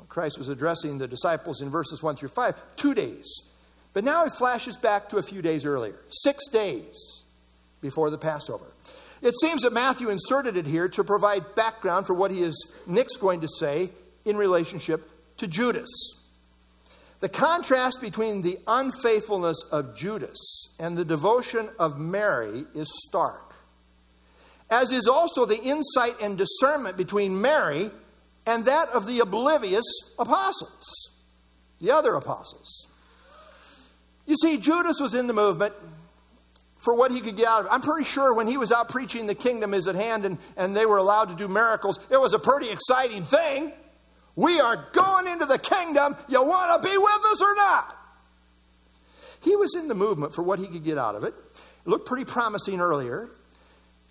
Christ 0.08 0.38
was 0.38 0.48
addressing 0.48 0.98
the 0.98 1.06
disciples 1.06 1.60
in 1.60 1.70
verses 1.70 2.02
1 2.02 2.16
through 2.16 2.30
5, 2.30 2.76
two 2.76 2.94
days. 2.94 3.42
But 3.92 4.04
now 4.04 4.24
it 4.24 4.32
flashes 4.32 4.76
back 4.76 5.08
to 5.10 5.18
a 5.18 5.22
few 5.22 5.40
days 5.40 5.64
earlier, 5.64 5.94
six 6.08 6.48
days 6.48 7.22
before 7.80 8.10
the 8.10 8.18
Passover. 8.18 8.66
It 9.22 9.34
seems 9.40 9.62
that 9.62 9.72
Matthew 9.72 10.08
inserted 10.08 10.56
it 10.56 10.66
here 10.66 10.88
to 10.88 11.04
provide 11.04 11.54
background 11.54 12.06
for 12.06 12.14
what 12.14 12.30
he 12.30 12.42
is 12.42 12.66
next 12.86 13.18
going 13.18 13.40
to 13.42 13.48
say 13.48 13.90
in 14.24 14.36
relationship 14.36 15.08
to 15.38 15.46
Judas. 15.46 15.90
The 17.20 17.28
contrast 17.28 18.00
between 18.00 18.42
the 18.42 18.58
unfaithfulness 18.66 19.62
of 19.70 19.94
Judas 19.94 20.68
and 20.78 20.96
the 20.96 21.04
devotion 21.04 21.68
of 21.78 21.98
Mary 21.98 22.64
is 22.74 22.90
stark, 23.06 23.54
as 24.70 24.90
is 24.90 25.06
also 25.06 25.44
the 25.44 25.60
insight 25.60 26.20
and 26.22 26.38
discernment 26.38 26.96
between 26.96 27.40
Mary 27.40 27.90
and 28.46 28.64
that 28.64 28.88
of 28.90 29.06
the 29.06 29.20
oblivious 29.20 29.84
apostles, 30.18 31.10
the 31.80 31.90
other 31.90 32.14
apostles. 32.14 32.86
You 34.26 34.36
see, 34.36 34.56
Judas 34.56 34.98
was 34.98 35.12
in 35.12 35.26
the 35.26 35.34
movement 35.34 35.74
for 36.78 36.94
what 36.94 37.10
he 37.10 37.20
could 37.20 37.36
get 37.36 37.46
out 37.46 37.60
of 37.60 37.66
it. 37.66 37.72
I'm 37.72 37.82
pretty 37.82 38.04
sure 38.04 38.32
when 38.32 38.46
he 38.46 38.56
was 38.56 38.72
out 38.72 38.88
preaching 38.88 39.26
the 39.26 39.34
kingdom 39.34 39.74
is 39.74 39.86
at 39.86 39.94
hand 39.94 40.24
and, 40.24 40.38
and 40.56 40.74
they 40.74 40.86
were 40.86 40.96
allowed 40.96 41.28
to 41.28 41.34
do 41.34 41.48
miracles, 41.48 41.98
it 42.08 42.18
was 42.18 42.32
a 42.32 42.38
pretty 42.38 42.70
exciting 42.70 43.24
thing. 43.24 43.72
We 44.40 44.58
are 44.58 44.88
going 44.92 45.26
into 45.26 45.44
the 45.44 45.58
kingdom. 45.58 46.16
You 46.26 46.42
want 46.42 46.82
to 46.82 46.88
be 46.88 46.96
with 46.96 47.24
us 47.30 47.42
or 47.42 47.54
not? 47.56 47.94
He 49.42 49.54
was 49.54 49.74
in 49.74 49.86
the 49.86 49.94
movement 49.94 50.34
for 50.34 50.42
what 50.42 50.58
he 50.58 50.66
could 50.66 50.82
get 50.82 50.96
out 50.96 51.14
of 51.14 51.24
it. 51.24 51.34
It 51.34 51.88
looked 51.90 52.06
pretty 52.06 52.24
promising 52.24 52.80
earlier. 52.80 53.28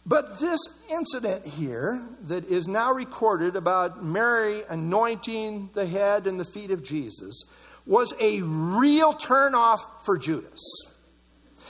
But 0.06 0.40
this 0.40 0.60
incident 0.92 1.48
here 1.48 2.06
that 2.28 2.46
is 2.46 2.68
now 2.68 2.92
recorded 2.92 3.56
about 3.56 4.06
Mary 4.06 4.62
anointing 4.70 5.72
the 5.74 5.88
head 5.88 6.28
and 6.28 6.40
the 6.40 6.46
feet 6.46 6.70
of 6.70 6.84
Jesus 6.84 7.44
was 7.88 8.14
a 8.20 8.44
real 8.44 9.16
turnoff 9.16 9.80
for 10.06 10.16
Judas. 10.16 10.62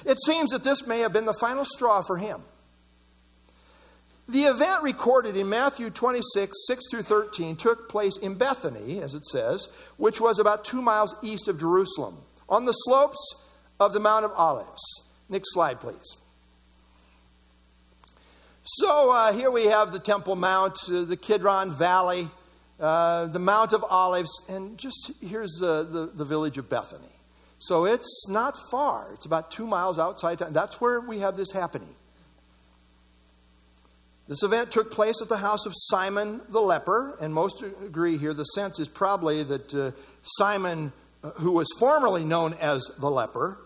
It 0.05 0.17
seems 0.25 0.51
that 0.51 0.65
this 0.65 0.85
may 0.85 0.99
have 0.99 1.13
been 1.13 1.25
the 1.25 1.37
final 1.39 1.63
straw 1.63 2.01
for 2.01 2.17
him. 2.17 2.41
The 4.29 4.43
event 4.43 4.83
recorded 4.83 5.35
in 5.35 5.49
Matthew 5.49 5.89
26, 5.89 6.55
6 6.67 6.85
through 6.91 7.01
13, 7.01 7.55
took 7.55 7.89
place 7.89 8.15
in 8.15 8.35
Bethany, 8.35 9.01
as 9.01 9.15
it 9.15 9.25
says, 9.25 9.67
which 9.97 10.21
was 10.21 10.37
about 10.37 10.63
two 10.63 10.83
miles 10.83 11.15
east 11.23 11.47
of 11.47 11.59
Jerusalem, 11.59 12.15
on 12.47 12.65
the 12.65 12.73
slopes 12.73 13.17
of 13.79 13.91
the 13.91 13.99
Mount 13.99 14.25
of 14.25 14.31
Olives. 14.33 14.83
Next 15.29 15.51
slide, 15.51 15.79
please. 15.79 16.15
So 18.61 19.11
uh, 19.11 19.33
here 19.33 19.49
we 19.49 19.65
have 19.65 19.91
the 19.91 19.99
Temple 19.99 20.35
Mount, 20.35 20.77
uh, 20.87 21.05
the 21.05 21.17
Kidron 21.17 21.75
Valley, 21.75 22.29
uh, 22.79 23.25
the 23.25 23.39
Mount 23.39 23.73
of 23.73 23.83
Olives, 23.89 24.29
and 24.47 24.77
just 24.77 25.11
here's 25.21 25.53
the, 25.53 25.83
the, 25.83 26.05
the, 26.13 26.23
village 26.23 26.59
of 26.59 26.69
Bethany. 26.69 27.15
So 27.57 27.85
it's 27.85 28.25
not 28.27 28.55
far. 28.69 29.11
It's 29.15 29.25
about 29.25 29.49
two 29.49 29.65
miles 29.65 29.97
outside. 29.97 30.37
That's 30.37 30.79
where 30.79 31.01
we 31.01 31.17
have 31.17 31.35
this 31.35 31.51
happening. 31.51 31.95
This 34.29 34.43
event 34.43 34.69
took 34.69 34.91
place 34.91 35.23
at 35.23 35.27
the 35.27 35.37
house 35.37 35.65
of 35.65 35.73
Simon 35.75 36.41
the 36.49 36.61
leper, 36.61 37.17
and 37.19 37.33
most 37.33 37.63
agree 37.63 38.15
here 38.15 38.31
the 38.31 38.43
sense 38.43 38.79
is 38.79 38.87
probably 38.87 39.41
that 39.41 39.73
uh, 39.73 39.89
Simon, 40.21 40.93
uh, 41.23 41.31
who 41.31 41.53
was 41.53 41.67
formerly 41.79 42.23
known 42.23 42.53
as 42.61 42.83
the 42.99 43.09
leper, 43.09 43.57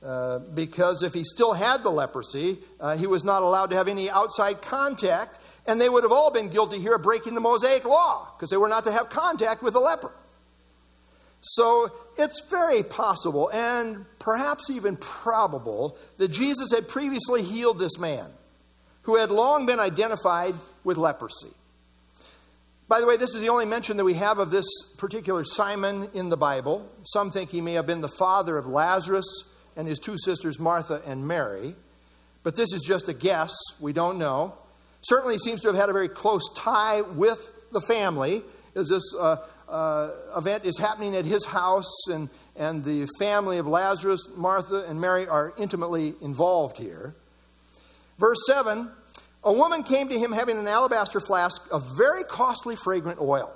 uh, 0.00 0.38
because 0.38 1.02
if 1.02 1.14
he 1.14 1.24
still 1.24 1.52
had 1.52 1.82
the 1.82 1.90
leprosy, 1.90 2.58
uh, 2.78 2.96
he 2.96 3.08
was 3.08 3.24
not 3.24 3.42
allowed 3.42 3.70
to 3.70 3.76
have 3.76 3.88
any 3.88 4.08
outside 4.08 4.62
contact, 4.62 5.40
and 5.66 5.80
they 5.80 5.88
would 5.88 6.04
have 6.04 6.12
all 6.12 6.30
been 6.30 6.46
guilty 6.46 6.78
here 6.78 6.94
of 6.94 7.02
breaking 7.02 7.34
the 7.34 7.40
Mosaic 7.40 7.84
law 7.84 8.32
because 8.36 8.50
they 8.50 8.56
were 8.56 8.68
not 8.68 8.84
to 8.84 8.92
have 8.92 9.10
contact 9.10 9.64
with 9.64 9.72
the 9.72 9.80
leper. 9.80 10.12
So 11.40 11.90
it's 12.16 12.40
very 12.48 12.84
possible 12.84 13.50
and 13.52 14.04
perhaps 14.20 14.70
even 14.70 14.96
probable 14.96 15.98
that 16.18 16.28
Jesus 16.28 16.70
had 16.72 16.86
previously 16.86 17.42
healed 17.42 17.80
this 17.80 17.98
man 17.98 18.26
who 19.08 19.16
had 19.16 19.30
long 19.30 19.64
been 19.64 19.80
identified 19.80 20.54
with 20.84 20.98
leprosy. 20.98 21.48
By 22.88 23.00
the 23.00 23.06
way, 23.06 23.16
this 23.16 23.34
is 23.34 23.40
the 23.40 23.48
only 23.48 23.64
mention 23.64 23.96
that 23.96 24.04
we 24.04 24.12
have 24.12 24.38
of 24.38 24.50
this 24.50 24.66
particular 24.98 25.44
Simon 25.44 26.10
in 26.12 26.28
the 26.28 26.36
Bible. 26.36 26.86
Some 27.04 27.30
think 27.30 27.50
he 27.50 27.62
may 27.62 27.72
have 27.72 27.86
been 27.86 28.02
the 28.02 28.12
father 28.18 28.58
of 28.58 28.66
Lazarus 28.66 29.24
and 29.76 29.88
his 29.88 29.98
two 29.98 30.18
sisters, 30.18 30.58
Martha 30.58 31.00
and 31.06 31.26
Mary. 31.26 31.74
But 32.42 32.54
this 32.54 32.74
is 32.74 32.82
just 32.82 33.08
a 33.08 33.14
guess. 33.14 33.50
We 33.80 33.94
don't 33.94 34.18
know. 34.18 34.52
Certainly 35.00 35.38
seems 35.38 35.62
to 35.62 35.68
have 35.68 35.76
had 35.76 35.88
a 35.88 35.94
very 35.94 36.10
close 36.10 36.42
tie 36.54 37.00
with 37.00 37.50
the 37.72 37.80
family, 37.80 38.42
as 38.74 38.88
this 38.88 39.14
uh, 39.18 39.36
uh, 39.70 40.10
event 40.36 40.66
is 40.66 40.76
happening 40.76 41.16
at 41.16 41.24
his 41.24 41.46
house, 41.46 42.08
and, 42.08 42.28
and 42.56 42.84
the 42.84 43.08
family 43.18 43.56
of 43.56 43.66
Lazarus, 43.66 44.28
Martha, 44.36 44.84
and 44.86 45.00
Mary 45.00 45.26
are 45.26 45.54
intimately 45.56 46.12
involved 46.20 46.76
here. 46.76 47.14
Verse 48.18 48.38
7 48.46 48.90
A 49.48 49.52
woman 49.52 49.82
came 49.82 50.10
to 50.10 50.18
him 50.18 50.30
having 50.30 50.58
an 50.58 50.68
alabaster 50.68 51.20
flask 51.20 51.66
of 51.70 51.96
very 51.96 52.22
costly 52.22 52.76
fragrant 52.76 53.18
oil, 53.18 53.50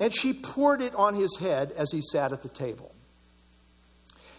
and 0.00 0.10
she 0.10 0.32
poured 0.32 0.80
it 0.80 0.94
on 0.94 1.12
his 1.12 1.36
head 1.38 1.70
as 1.72 1.92
he 1.92 2.00
sat 2.00 2.32
at 2.32 2.40
the 2.40 2.48
table. 2.48 2.94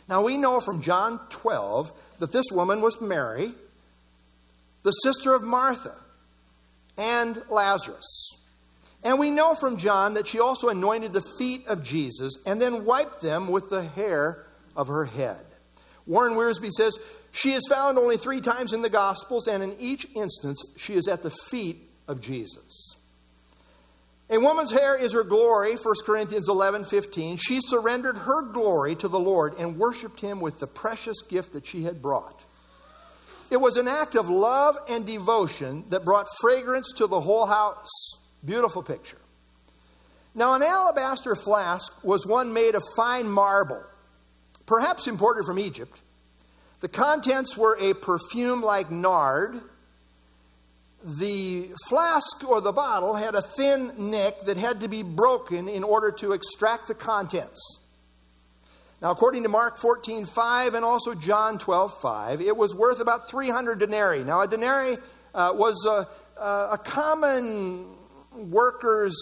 Now 0.09 0.23
we 0.23 0.35
know 0.35 0.59
from 0.59 0.81
John 0.81 1.19
12 1.29 1.91
that 2.17 2.31
this 2.31 2.47
woman 2.51 2.81
was 2.81 2.99
Mary, 2.99 3.53
the 4.81 4.89
sister 4.89 5.35
of 5.35 5.43
Martha 5.43 5.93
and 6.97 7.39
Lazarus. 7.51 8.31
And 9.03 9.19
we 9.19 9.29
know 9.29 9.53
from 9.53 9.77
John 9.77 10.15
that 10.15 10.25
she 10.25 10.39
also 10.39 10.69
anointed 10.69 11.13
the 11.13 11.23
feet 11.37 11.67
of 11.67 11.83
Jesus 11.83 12.33
and 12.47 12.59
then 12.59 12.83
wiped 12.83 13.21
them 13.21 13.47
with 13.47 13.69
the 13.69 13.83
hair 13.83 14.43
of 14.75 14.87
her 14.87 15.05
head. 15.05 15.45
Warren 16.07 16.33
Wiersbe 16.33 16.71
says, 16.71 16.97
She 17.35 17.53
is 17.53 17.67
found 17.67 17.97
only 17.97 18.17
three 18.17 18.41
times 18.41 18.73
in 18.73 18.83
the 18.83 18.89
Gospels, 18.89 19.47
and 19.47 19.63
in 19.63 19.75
each 19.79 20.07
instance, 20.15 20.63
she 20.77 20.93
is 20.93 21.07
at 21.07 21.23
the 21.23 21.31
feet 21.31 21.89
of 22.07 22.21
Jesus. 22.21 22.95
A 24.29 24.39
woman's 24.39 24.71
hair 24.71 24.95
is 24.95 25.13
her 25.13 25.23
glory, 25.23 25.75
1 25.75 25.81
Corinthians 26.05 26.47
11 26.47 26.85
15. 26.85 27.37
She 27.37 27.59
surrendered 27.59 28.17
her 28.17 28.43
glory 28.43 28.95
to 28.97 29.07
the 29.07 29.19
Lord 29.19 29.57
and 29.57 29.77
worshiped 29.77 30.21
him 30.21 30.39
with 30.39 30.59
the 30.59 30.67
precious 30.67 31.21
gift 31.23 31.53
that 31.53 31.65
she 31.65 31.83
had 31.83 32.03
brought. 32.03 32.43
It 33.49 33.57
was 33.57 33.77
an 33.77 33.87
act 33.87 34.15
of 34.15 34.29
love 34.29 34.77
and 34.87 35.05
devotion 35.05 35.85
that 35.89 36.05
brought 36.05 36.27
fragrance 36.39 36.93
to 36.97 37.07
the 37.07 37.19
whole 37.19 37.47
house. 37.47 37.89
Beautiful 38.45 38.83
picture. 38.83 39.17
Now, 40.35 40.53
an 40.53 40.61
alabaster 40.61 41.35
flask 41.35 41.91
was 42.03 42.27
one 42.27 42.53
made 42.53 42.75
of 42.75 42.83
fine 42.95 43.27
marble, 43.27 43.83
perhaps 44.67 45.07
imported 45.07 45.45
from 45.45 45.57
Egypt. 45.59 45.99
The 46.83 46.89
contents 46.89 47.55
were 47.55 47.77
a 47.79 47.93
perfume 47.93 48.61
like 48.61 48.91
nard 48.91 49.61
the 51.01 51.69
flask 51.87 52.43
or 52.45 52.59
the 52.59 52.73
bottle 52.73 53.13
had 53.13 53.35
a 53.35 53.41
thin 53.41 53.93
neck 54.11 54.41
that 54.41 54.57
had 54.57 54.81
to 54.81 54.89
be 54.89 55.01
broken 55.01 55.69
in 55.69 55.85
order 55.85 56.11
to 56.11 56.33
extract 56.33 56.89
the 56.89 56.93
contents. 56.93 57.79
Now, 59.01 59.11
according 59.11 59.43
to 59.43 59.49
Mark 59.49 59.77
14, 59.77 60.25
5 60.25 60.73
and 60.73 60.83
also 60.83 61.13
John 61.13 61.57
12, 61.57 62.01
5, 62.01 62.41
it 62.41 62.57
was 62.57 62.75
worth 62.75 62.99
about 62.99 63.29
300 63.29 63.79
denarii. 63.79 64.25
Now, 64.25 64.41
a 64.41 64.47
denarii 64.47 64.97
uh, 65.33 65.53
was 65.55 65.85
a, 65.85 66.05
a 66.37 66.77
common 66.77 67.95
worker's 68.33 69.15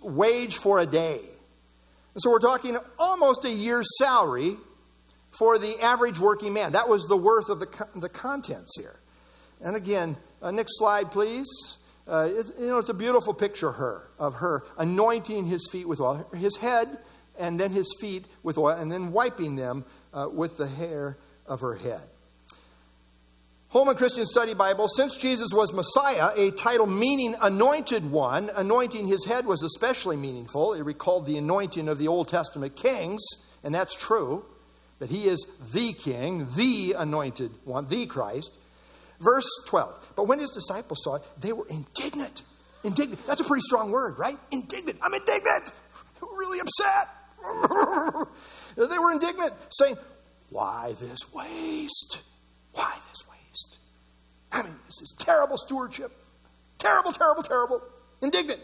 wage 0.00 0.56
for 0.56 0.78
a 0.78 0.86
day. 0.86 1.20
And 2.14 2.22
so 2.22 2.30
we're 2.30 2.38
talking 2.38 2.78
almost 2.98 3.44
a 3.44 3.50
year's 3.50 3.86
salary 3.98 4.56
for 5.32 5.58
the 5.58 5.80
average 5.80 6.18
working 6.18 6.52
man. 6.52 6.72
That 6.72 6.88
was 6.88 7.06
the 7.06 7.16
worth 7.16 7.48
of 7.48 7.60
the, 7.60 7.88
the 7.96 8.08
contents 8.08 8.72
here. 8.76 9.00
And 9.60 9.76
again, 9.76 10.16
uh, 10.40 10.50
next 10.50 10.78
slide, 10.78 11.10
please. 11.10 11.48
Uh, 12.06 12.28
you 12.58 12.66
know, 12.66 12.78
it's 12.78 12.88
a 12.88 12.94
beautiful 12.94 13.32
picture 13.32 13.68
of 13.68 13.76
her, 13.76 14.08
of 14.18 14.34
her 14.34 14.64
anointing 14.76 15.46
his 15.46 15.68
feet 15.70 15.86
with 15.86 16.00
oil, 16.00 16.26
his 16.34 16.56
head 16.56 16.98
and 17.38 17.58
then 17.58 17.70
his 17.70 17.94
feet 18.00 18.26
with 18.42 18.58
oil, 18.58 18.76
and 18.76 18.90
then 18.90 19.12
wiping 19.12 19.56
them 19.56 19.84
uh, 20.12 20.28
with 20.30 20.56
the 20.56 20.66
hair 20.66 21.16
of 21.46 21.60
her 21.60 21.74
head. 21.74 22.02
Holman 23.68 23.96
Christian 23.96 24.26
Study 24.26 24.52
Bible, 24.52 24.86
since 24.86 25.16
Jesus 25.16 25.48
was 25.50 25.72
Messiah, 25.72 26.30
a 26.36 26.50
title 26.50 26.86
meaning 26.86 27.34
anointed 27.40 28.10
one, 28.10 28.50
anointing 28.54 29.06
his 29.06 29.24
head 29.24 29.46
was 29.46 29.62
especially 29.62 30.16
meaningful. 30.16 30.74
It 30.74 30.82
recalled 30.82 31.24
the 31.24 31.38
anointing 31.38 31.88
of 31.88 31.98
the 31.98 32.08
Old 32.08 32.28
Testament 32.28 32.76
kings, 32.76 33.22
and 33.64 33.74
that's 33.74 33.94
true, 33.94 34.44
that 35.02 35.10
he 35.10 35.24
is 35.24 35.44
the 35.72 35.92
king, 35.94 36.46
the 36.54 36.94
anointed 36.96 37.50
one, 37.64 37.88
the 37.88 38.06
Christ. 38.06 38.52
Verse 39.18 39.48
12. 39.66 40.12
But 40.14 40.28
when 40.28 40.38
his 40.38 40.52
disciples 40.52 41.00
saw 41.02 41.16
it, 41.16 41.24
they 41.40 41.52
were 41.52 41.66
indignant. 41.66 42.42
Indignant. 42.84 43.26
That's 43.26 43.40
a 43.40 43.44
pretty 43.44 43.62
strong 43.62 43.90
word, 43.90 44.16
right? 44.16 44.38
Indignant. 44.52 45.00
I'm 45.02 45.12
indignant. 45.12 45.72
Really 46.22 46.60
upset. 46.60 47.08
they 48.90 48.98
were 48.98 49.12
indignant, 49.12 49.52
saying, 49.70 49.96
Why 50.50 50.94
this 51.00 51.18
waste? 51.32 52.20
Why 52.72 52.94
this 53.10 53.24
waste? 53.28 53.78
I 54.52 54.62
mean, 54.62 54.74
this 54.86 55.02
is 55.02 55.14
terrible 55.18 55.58
stewardship. 55.58 56.12
Terrible, 56.78 57.12
terrible, 57.12 57.42
terrible. 57.42 57.82
Indignant. 58.22 58.60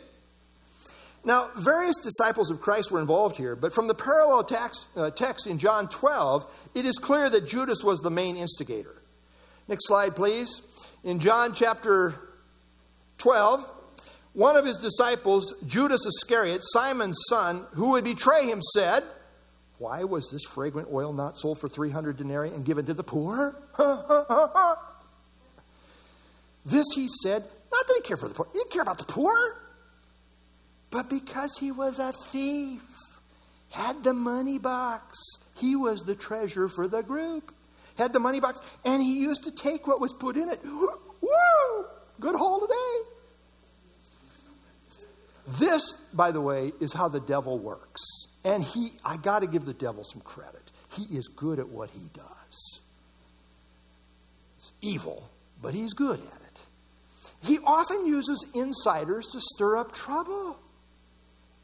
Now, 1.25 1.51
various 1.57 1.97
disciples 1.97 2.51
of 2.51 2.61
Christ 2.61 2.91
were 2.91 3.01
involved 3.01 3.37
here, 3.37 3.57
but 3.57 3.75
from 3.75 3.89
the 3.89 3.95
parallel 3.95 4.45
text, 4.45 4.87
uh, 4.97 5.11
text 5.11 5.47
in 5.47 5.59
John 5.59 5.89
12, 5.89 6.71
it 6.75 6.85
is 6.85 6.97
clear 6.99 7.29
that 7.29 7.47
Judas 7.47 7.83
was 7.83 8.01
the 8.01 8.11
main 8.11 8.37
instigator. 8.37 9.03
Next 9.67 9.87
slide, 9.87 10.17
please. 10.17 10.63
In 11.05 11.19
John 11.19 11.53
chapter 11.53 12.15
12, 13.19 13.69
one 14.33 14.57
of 14.57 14.65
his 14.65 14.79
disciples, 14.79 15.55
Judas 15.67 16.07
Iscariot, 16.07 16.63
Simon's 16.63 17.19
son, 17.29 17.67
who 17.73 17.91
would 17.91 18.05
betray 18.05 18.47
him, 18.47 18.63
said, 18.63 19.03
Why 19.79 20.05
was 20.05 20.31
this 20.31 20.45
fragrant 20.45 20.89
oil 20.93 21.13
not 21.13 21.39
sold 21.39 21.59
for 21.59 21.69
300 21.69 22.17
denarii 22.17 22.51
and 22.51 22.65
given 22.65 22.87
to 22.87 22.95
the 22.95 23.05
poor? 23.05 23.57
this 26.65 26.87
he 26.95 27.09
said, 27.23 27.43
not 27.71 27.87
that 27.87 27.95
he 27.97 28.03
cared 28.03 28.21
for 28.21 28.29
the 28.29 28.35
poor, 28.35 28.47
he 28.53 28.59
didn't 28.59 28.71
care 28.71 28.83
about 28.83 28.99
the 28.99 29.05
poor, 29.05 29.35
but 30.91 31.11
because 31.11 31.51
he 31.59 31.71
was 31.71 31.99
a 31.99 32.13
thief, 32.13 32.83
had 33.71 34.03
the 34.03 34.15
money 34.15 34.59
box. 34.59 35.19
He 35.59 35.77
was 35.77 36.03
the 36.03 36.15
treasurer 36.15 36.69
for 36.69 36.89
the 36.89 37.03
group, 37.03 37.55
had 37.97 38.13
the 38.13 38.21
money 38.21 38.41
box, 38.41 38.61
and 38.85 39.03
he 39.03 39.19
used 39.19 39.45
to 39.45 39.51
take 39.51 39.87
what 39.87 40.01
was 40.01 40.13
put 40.13 40.37
in 40.37 40.49
it. 40.49 40.61
Woo! 40.65 41.85
Good 42.21 42.37
haul 42.37 42.61
today. 42.61 43.19
This, 45.59 45.95
by 46.13 46.31
the 46.31 46.41
way, 46.41 46.73
is 46.81 46.93
how 46.93 47.09
the 47.09 47.21
devil 47.21 47.59
works. 47.59 48.03
And 48.45 48.63
he, 48.63 48.91
I 49.05 49.17
got 49.17 49.43
to 49.43 49.49
give 49.49 49.65
the 49.65 49.75
devil 49.75 50.05
some 50.05 50.21
credit. 50.21 50.71
He 50.97 51.05
is 51.17 51.29
good 51.29 51.59
at 51.59 51.69
what 51.69 51.91
he 51.91 52.09
does. 52.13 52.81
It's 54.59 54.73
evil, 54.83 55.29
but 55.61 55.75
he's 55.75 55.93
good 55.93 56.19
at 56.19 56.43
it. 56.43 56.59
He 57.45 57.59
often 57.65 58.07
uses 58.07 58.45
insiders 58.55 59.27
to 59.29 59.41
stir 59.41 59.77
up 59.77 59.93
trouble, 59.93 60.59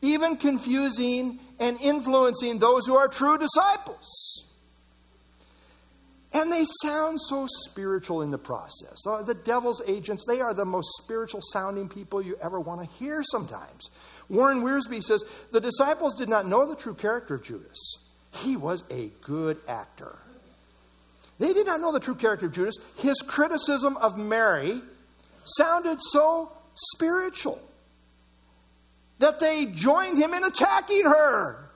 even 0.04 0.36
confusing 0.36 1.38
and 1.58 1.80
influencing 1.80 2.58
those 2.58 2.86
who 2.86 2.94
are 2.94 3.08
true 3.08 3.38
disciples. 3.38 4.44
And 6.34 6.52
they 6.52 6.64
sound 6.82 7.20
so 7.20 7.46
spiritual 7.64 8.22
in 8.22 8.32
the 8.32 8.38
process. 8.38 9.06
Uh, 9.06 9.22
the 9.22 9.34
devil's 9.34 9.80
agents, 9.86 10.24
they 10.26 10.40
are 10.40 10.52
the 10.52 10.64
most 10.64 10.88
spiritual 11.00 11.40
sounding 11.52 11.88
people 11.88 12.20
you 12.20 12.36
ever 12.42 12.58
want 12.58 12.80
to 12.80 12.96
hear 12.96 13.22
sometimes. 13.22 13.88
Warren 14.28 14.62
Wiersbe 14.62 15.02
says 15.02 15.24
the 15.52 15.60
disciples 15.60 16.14
did 16.14 16.28
not 16.28 16.46
know 16.46 16.68
the 16.68 16.74
true 16.74 16.94
character 16.94 17.36
of 17.36 17.44
Judas. 17.44 17.98
He 18.32 18.56
was 18.56 18.82
a 18.90 19.10
good 19.22 19.58
actor. 19.68 20.18
They 21.38 21.52
did 21.52 21.66
not 21.66 21.80
know 21.80 21.92
the 21.92 22.00
true 22.00 22.16
character 22.16 22.46
of 22.46 22.52
Judas. 22.52 22.76
His 22.96 23.22
criticism 23.24 23.96
of 23.98 24.18
Mary 24.18 24.80
sounded 25.44 25.98
so 26.10 26.50
spiritual 26.74 27.60
that 29.18 29.40
they 29.40 29.66
joined 29.66 30.18
him 30.18 30.34
in 30.34 30.44
attacking 30.44 31.04
her. 31.04 31.70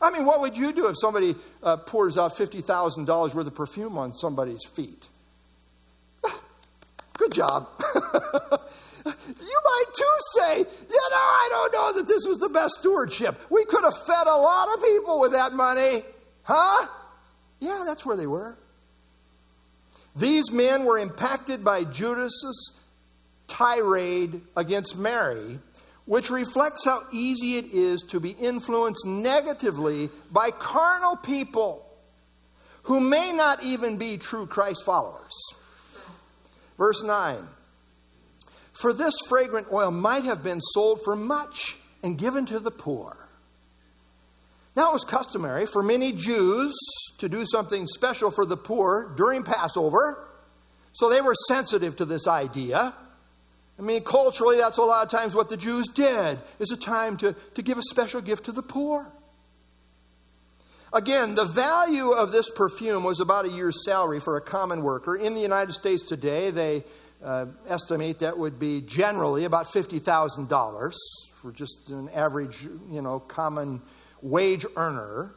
I 0.00 0.10
mean, 0.10 0.24
what 0.24 0.40
would 0.40 0.56
you 0.56 0.72
do 0.72 0.86
if 0.86 0.96
somebody 1.00 1.34
uh, 1.62 1.76
pours 1.78 2.16
out 2.16 2.36
$50,000 2.36 3.34
worth 3.34 3.46
of 3.46 3.54
perfume 3.54 3.98
on 3.98 4.14
somebody's 4.14 4.64
feet? 4.64 5.08
Good 7.18 7.32
job. 7.32 7.68
you 7.94 9.60
might 9.64 9.84
too 9.96 10.16
say, 10.36 10.58
you 10.58 10.64
know, 11.10 11.16
I 11.16 11.48
don't 11.50 11.72
know 11.72 11.92
that 11.94 12.06
this 12.06 12.24
was 12.26 12.38
the 12.38 12.48
best 12.48 12.74
stewardship. 12.74 13.40
We 13.50 13.64
could 13.64 13.82
have 13.82 14.06
fed 14.06 14.26
a 14.26 14.36
lot 14.36 14.68
of 14.76 14.84
people 14.84 15.20
with 15.20 15.32
that 15.32 15.52
money. 15.52 16.02
Huh? 16.44 16.86
Yeah, 17.58 17.82
that's 17.86 18.06
where 18.06 18.16
they 18.16 18.26
were. 18.26 18.56
These 20.14 20.50
men 20.52 20.84
were 20.84 20.98
impacted 20.98 21.64
by 21.64 21.84
Judas's 21.84 22.72
tirade 23.46 24.40
against 24.56 24.96
Mary 24.96 25.58
which 26.08 26.30
reflects 26.30 26.86
how 26.86 27.04
easy 27.12 27.58
it 27.58 27.66
is 27.66 28.00
to 28.00 28.18
be 28.18 28.30
influenced 28.30 29.04
negatively 29.04 30.08
by 30.32 30.50
carnal 30.50 31.16
people 31.16 31.84
who 32.84 32.98
may 32.98 33.30
not 33.34 33.62
even 33.62 33.98
be 33.98 34.16
true 34.16 34.46
Christ 34.46 34.86
followers. 34.86 35.34
Verse 36.78 37.02
9 37.02 37.36
For 38.72 38.94
this 38.94 39.12
fragrant 39.28 39.66
oil 39.70 39.90
might 39.90 40.24
have 40.24 40.42
been 40.42 40.62
sold 40.62 41.04
for 41.04 41.14
much 41.14 41.76
and 42.02 42.16
given 42.16 42.46
to 42.46 42.58
the 42.58 42.70
poor. 42.70 43.28
Now, 44.74 44.90
it 44.90 44.94
was 44.94 45.04
customary 45.04 45.66
for 45.66 45.82
many 45.82 46.12
Jews 46.12 46.74
to 47.18 47.28
do 47.28 47.44
something 47.44 47.86
special 47.86 48.30
for 48.30 48.46
the 48.46 48.56
poor 48.56 49.12
during 49.14 49.42
Passover, 49.42 50.26
so 50.94 51.10
they 51.10 51.20
were 51.20 51.34
sensitive 51.48 51.96
to 51.96 52.06
this 52.06 52.26
idea. 52.26 52.94
I 53.78 53.82
mean, 53.82 54.02
culturally, 54.02 54.56
that's 54.56 54.78
a 54.78 54.82
lot 54.82 55.04
of 55.04 55.10
times 55.10 55.34
what 55.34 55.48
the 55.48 55.56
Jews 55.56 55.86
did, 55.88 56.38
is 56.58 56.72
a 56.72 56.76
time 56.76 57.16
to, 57.18 57.34
to 57.54 57.62
give 57.62 57.78
a 57.78 57.82
special 57.82 58.20
gift 58.20 58.44
to 58.46 58.52
the 58.52 58.62
poor. 58.62 59.06
Again, 60.92 61.34
the 61.34 61.44
value 61.44 62.10
of 62.10 62.32
this 62.32 62.50
perfume 62.50 63.04
was 63.04 63.20
about 63.20 63.44
a 63.44 63.50
year's 63.50 63.84
salary 63.84 64.20
for 64.20 64.36
a 64.36 64.40
common 64.40 64.82
worker. 64.82 65.14
In 65.14 65.34
the 65.34 65.40
United 65.40 65.72
States 65.72 66.06
today, 66.08 66.50
they 66.50 66.82
uh, 67.22 67.46
estimate 67.68 68.20
that 68.20 68.38
would 68.38 68.58
be 68.58 68.80
generally 68.80 69.44
about 69.44 69.66
$50,000 69.66 70.94
for 71.34 71.52
just 71.52 71.90
an 71.90 72.08
average, 72.10 72.64
you 72.90 73.02
know, 73.02 73.20
common 73.20 73.82
wage 74.22 74.64
earner. 74.76 75.34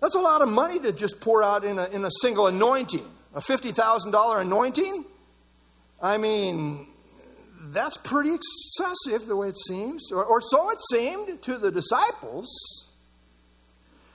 That's 0.00 0.16
a 0.16 0.20
lot 0.20 0.42
of 0.42 0.48
money 0.48 0.78
to 0.80 0.92
just 0.92 1.20
pour 1.20 1.42
out 1.42 1.64
in 1.64 1.78
a, 1.78 1.86
in 1.88 2.04
a 2.04 2.10
single 2.20 2.46
anointing. 2.46 3.06
A 3.34 3.40
$50,000 3.40 4.40
anointing? 4.40 5.04
I 6.00 6.18
mean, 6.18 6.86
that's 7.60 7.96
pretty 7.98 8.30
excessive 8.34 9.26
the 9.26 9.36
way 9.36 9.48
it 9.48 9.58
seems, 9.66 10.12
or, 10.12 10.24
or, 10.24 10.40
so 10.40 10.70
it 10.70 10.78
seemed 10.92 11.42
to 11.42 11.58
the 11.58 11.70
disciples. 11.70 12.48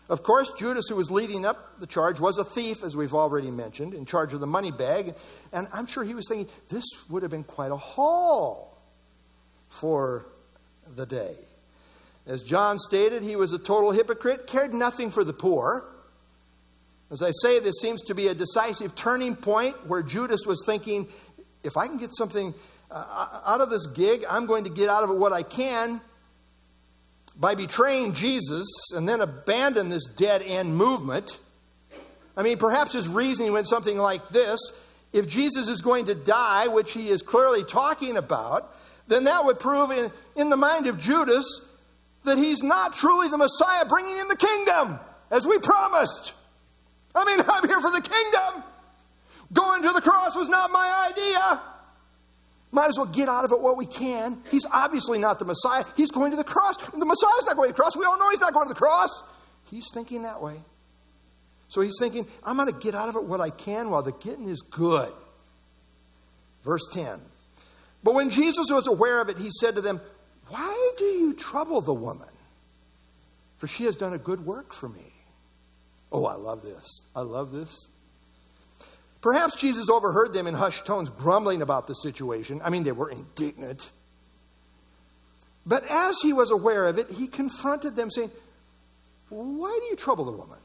Of 0.10 0.24
course, 0.24 0.52
Judas, 0.52 0.86
who 0.90 0.96
was 0.96 1.10
leading 1.10 1.46
up 1.46 1.80
the 1.80 1.88
charge, 1.88 2.20
was 2.20 2.38
a 2.38 2.44
thief, 2.44 2.84
as 2.84 2.96
we've 2.96 3.14
already 3.14 3.52
mentioned, 3.52 3.94
in 3.94 4.06
charge 4.06 4.34
of 4.34 4.40
the 4.40 4.48
money 4.48 4.72
bag. 4.72 5.16
And 5.52 5.68
I'm 5.74 5.86
sure 5.86 6.04
he 6.04 6.14
was 6.14 6.28
thinking, 6.28 6.54
this 6.70 6.84
would 7.10 7.24
have 7.24 7.32
been 7.32 7.44
quite 7.44 7.72
a 7.72 7.78
haul 7.78 8.78
for 9.70 10.26
the 10.96 11.06
day. 11.06 11.36
As 12.26 12.44
John 12.44 12.80
stated, 12.80 13.24
he 13.24 13.36
was 13.36 13.54
a 13.54 13.58
total 13.58 13.92
hypocrite, 13.92 14.48
cared 14.48 14.74
nothing 14.74 15.10
for 15.10 15.24
the 15.24 15.34
poor. 15.34 15.90
As 17.12 17.22
I 17.22 17.32
say, 17.42 17.60
this 17.60 17.76
seems 17.82 18.02
to 18.04 18.16
be 18.16 18.28
a 18.28 18.34
decisive 18.34 18.96
turning 18.96 19.36
point 19.36 19.88
where 19.88 20.02
Judas 20.02 20.42
was 20.46 20.64
thinking, 20.66 21.08
if 21.64 21.78
I 21.78 21.88
can 21.88 21.98
get 21.98 22.14
something 22.16 22.54
uh, 22.94 23.42
out 23.46 23.62
of 23.62 23.70
this 23.70 23.88
gig, 23.88 24.24
I'm 24.30 24.46
going 24.46 24.66
to 24.66 24.70
get 24.70 24.90
out 24.90 25.04
of 25.04 25.10
it 25.10 25.18
what 25.18 25.34
I 25.34 25.44
can 25.44 26.02
by 27.36 27.56
betraying 27.56 28.14
Jesus 28.14 28.68
and 28.94 29.10
then 29.10 29.22
abandon 29.22 29.90
this 29.90 30.06
dead 30.06 30.44
end 30.44 30.76
movement. 30.76 31.40
I 32.38 32.44
mean, 32.44 32.58
perhaps 32.58 32.94
his 32.94 33.08
reasoning 33.08 33.54
went 33.54 33.68
something 33.68 33.98
like 33.98 34.30
this 34.30 34.60
if 35.14 35.28
Jesus 35.28 35.70
is 35.70 35.82
going 35.82 36.06
to 36.06 36.16
die, 36.16 36.68
which 36.68 36.92
he 36.92 37.10
is 37.10 37.22
clearly 37.22 37.64
talking 37.64 38.18
about, 38.18 38.76
then 39.08 39.26
that 39.26 39.46
would 39.46 39.60
prove 39.60 39.92
in, 39.92 40.12
in 40.36 40.50
the 40.50 40.58
mind 40.58 40.88
of 40.88 41.00
Judas 41.00 41.46
that 42.24 42.38
he's 42.38 42.64
not 42.64 42.94
truly 42.94 43.30
the 43.30 43.38
Messiah 43.38 43.86
bringing 43.86 44.18
in 44.18 44.28
the 44.28 44.36
kingdom, 44.36 45.00
as 45.30 45.46
we 45.46 45.60
promised. 45.60 46.34
I 47.14 47.26
mean, 47.26 47.46
I'm 47.48 47.68
here 47.68 47.80
for 47.80 47.92
the 47.92 48.02
kingdom. 48.02 48.64
Going 49.54 49.84
to 49.84 49.92
the 49.92 50.02
cross 50.02 50.36
was 50.36 50.50
not 50.50 50.72
my 50.72 51.12
idea. 51.12 51.62
Might 52.74 52.90
as 52.90 52.98
well 52.98 53.06
get 53.06 53.30
out 53.30 53.46
of 53.46 53.52
it 53.52 53.62
what 53.62 53.78
we 53.78 53.86
can. 53.86 54.42
He's 54.50 54.66
obviously 54.66 55.20
not 55.20 55.38
the 55.38 55.46
Messiah. 55.46 55.86
He's 55.96 56.10
going 56.10 56.32
to 56.32 56.38
the 56.38 56.44
cross. 56.44 56.76
The 56.78 57.06
Messiah's 57.06 57.46
not 57.46 57.56
going 57.56 57.70
to 57.70 57.74
the 57.74 57.80
cross. 57.80 57.96
We 57.96 58.04
all 58.04 58.18
know 58.18 58.32
he's 58.32 58.40
not 58.40 58.52
going 58.52 58.68
to 58.68 58.74
the 58.74 58.80
cross. 58.80 59.12
He's 59.70 59.86
thinking 59.94 60.24
that 60.24 60.42
way. 60.42 60.56
So 61.68 61.82
he's 61.82 61.94
thinking, 62.00 62.26
I'm 62.44 62.58
going 62.58 62.74
to 62.74 62.80
get 62.80 62.96
out 62.96 63.10
of 63.10 63.16
it 63.16 63.26
what 63.26 63.42
I 63.42 63.52
can 63.52 63.92
while 63.92 64.02
the 64.02 64.12
getting 64.12 64.50
is 64.50 64.64
good. 64.64 65.14
Verse 66.64 66.88
10. 66.92 67.20
But 68.04 68.16
when 68.16 68.32
Jesus 68.32 68.66
was 68.72 68.88
aware 68.88 69.22
of 69.22 69.30
it, 69.30 69.38
he 69.38 69.52
said 69.60 69.76
to 69.76 69.82
them, 69.82 70.02
Why 70.48 70.92
do 70.98 71.04
you 71.04 71.36
trouble 71.36 71.80
the 71.80 71.94
woman? 71.94 72.28
For 73.58 73.68
she 73.68 73.84
has 73.84 73.96
done 73.96 74.14
a 74.14 74.18
good 74.18 74.44
work 74.44 74.74
for 74.74 74.90
me. 74.90 75.14
Oh, 76.12 76.26
I 76.26 76.36
love 76.36 76.64
this. 76.64 77.02
I 77.16 77.22
love 77.22 77.52
this. 77.52 77.88
Perhaps 79.24 79.56
Jesus 79.56 79.90
overheard 79.90 80.34
them 80.34 80.48
in 80.48 80.54
hushed 80.54 80.86
tones 80.86 81.10
grumbling 81.10 81.62
about 81.62 81.88
the 81.88 81.94
situation. 81.94 82.62
I 82.62 82.70
mean, 82.70 82.84
they 82.84 82.92
were 82.92 83.10
indignant. 83.10 83.90
But 85.66 85.86
as 85.90 86.18
he 86.22 86.34
was 86.34 86.52
aware 86.52 86.88
of 86.88 86.98
it, 86.98 87.10
he 87.10 87.28
confronted 87.28 87.96
them, 87.96 88.12
saying, 88.12 88.32
Why 89.30 89.80
do 89.82 89.86
you 89.88 89.96
trouble 89.96 90.26
the 90.26 90.34
woman? 90.34 90.60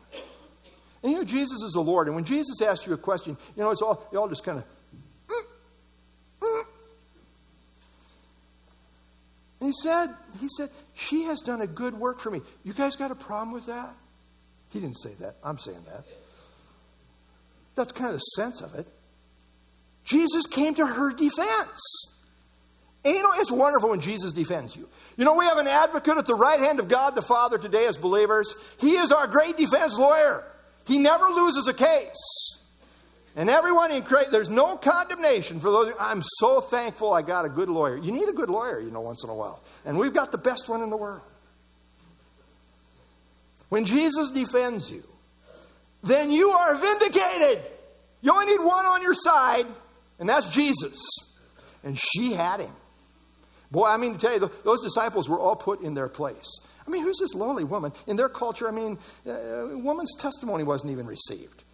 And 1.04 1.12
you 1.12 1.18
know, 1.18 1.24
Jesus 1.24 1.62
is 1.62 1.70
the 1.74 1.80
Lord. 1.80 2.08
And 2.08 2.16
when 2.16 2.24
Jesus 2.24 2.60
asks 2.60 2.84
you 2.84 2.92
a 2.92 2.98
question, 2.98 3.36
you 3.56 3.62
know, 3.62 3.70
it's 3.70 3.80
all, 3.80 4.04
you 4.10 4.18
all 4.18 4.28
just 4.28 4.42
kind 4.42 4.58
of, 4.58 4.64
mm, 5.28 5.44
mm. 6.42 6.64
And 9.60 9.68
he 9.68 9.72
said, 9.72 10.08
he 10.40 10.48
said, 10.56 10.70
she 10.94 11.22
has 11.24 11.42
done 11.42 11.60
a 11.62 11.66
good 11.68 11.94
work 11.94 12.18
for 12.18 12.32
me. 12.32 12.40
You 12.64 12.72
guys 12.72 12.96
got 12.96 13.12
a 13.12 13.14
problem 13.14 13.52
with 13.52 13.66
that? 13.66 13.94
He 14.70 14.80
didn't 14.80 14.98
say 14.98 15.12
that. 15.20 15.36
I'm 15.44 15.58
saying 15.58 15.84
that. 15.86 16.04
That's 17.78 17.92
kind 17.92 18.10
of 18.10 18.16
the 18.16 18.20
sense 18.20 18.60
of 18.60 18.74
it. 18.74 18.86
Jesus 20.04 20.46
came 20.46 20.74
to 20.74 20.86
her 20.86 21.12
defense. 21.12 21.80
And 23.04 23.14
you 23.14 23.22
know, 23.22 23.32
it's 23.36 23.52
wonderful 23.52 23.90
when 23.90 24.00
Jesus 24.00 24.32
defends 24.32 24.74
you. 24.74 24.88
You 25.16 25.24
know, 25.24 25.34
we 25.34 25.44
have 25.44 25.58
an 25.58 25.68
advocate 25.68 26.18
at 26.18 26.26
the 26.26 26.34
right 26.34 26.58
hand 26.58 26.80
of 26.80 26.88
God 26.88 27.14
the 27.14 27.22
Father 27.22 27.56
today 27.56 27.86
as 27.86 27.96
believers. 27.96 28.52
He 28.80 28.96
is 28.96 29.12
our 29.12 29.28
great 29.28 29.56
defense 29.56 29.96
lawyer. 29.96 30.44
He 30.86 30.98
never 30.98 31.26
loses 31.26 31.68
a 31.68 31.74
case. 31.74 32.56
And 33.36 33.48
everyone 33.48 33.92
in 33.92 34.02
Christ, 34.02 34.32
there's 34.32 34.50
no 34.50 34.76
condemnation 34.76 35.60
for 35.60 35.70
those. 35.70 35.92
I'm 36.00 36.22
so 36.38 36.60
thankful 36.60 37.12
I 37.12 37.22
got 37.22 37.44
a 37.44 37.48
good 37.48 37.68
lawyer. 37.68 37.96
You 37.96 38.10
need 38.10 38.28
a 38.28 38.32
good 38.32 38.50
lawyer, 38.50 38.80
you 38.80 38.90
know, 38.90 39.02
once 39.02 39.22
in 39.22 39.30
a 39.30 39.34
while. 39.34 39.62
And 39.84 39.96
we've 39.96 40.12
got 40.12 40.32
the 40.32 40.38
best 40.38 40.68
one 40.68 40.82
in 40.82 40.90
the 40.90 40.96
world. 40.96 41.22
When 43.68 43.84
Jesus 43.84 44.30
defends 44.30 44.90
you, 44.90 45.04
then 46.02 46.30
you 46.30 46.50
are 46.50 46.74
vindicated. 46.74 47.62
You 48.20 48.32
only 48.32 48.46
need 48.46 48.64
one 48.64 48.86
on 48.86 49.02
your 49.02 49.14
side, 49.14 49.66
and 50.18 50.28
that's 50.28 50.48
Jesus. 50.48 50.98
And 51.84 51.98
she 51.98 52.32
had 52.32 52.60
him. 52.60 52.72
Boy, 53.70 53.86
I 53.86 53.96
mean 53.96 54.14
to 54.14 54.18
tell 54.18 54.32
you, 54.32 54.50
those 54.64 54.80
disciples 54.80 55.28
were 55.28 55.38
all 55.38 55.56
put 55.56 55.82
in 55.82 55.94
their 55.94 56.08
place. 56.08 56.58
I 56.86 56.90
mean, 56.90 57.02
who's 57.02 57.18
this 57.18 57.34
lonely 57.34 57.64
woman? 57.64 57.92
In 58.06 58.16
their 58.16 58.30
culture, 58.30 58.66
I 58.66 58.70
mean, 58.70 58.98
uh, 59.26 59.32
a 59.32 59.78
woman's 59.78 60.14
testimony 60.18 60.64
wasn't 60.64 60.92
even 60.92 61.06
received. 61.06 61.64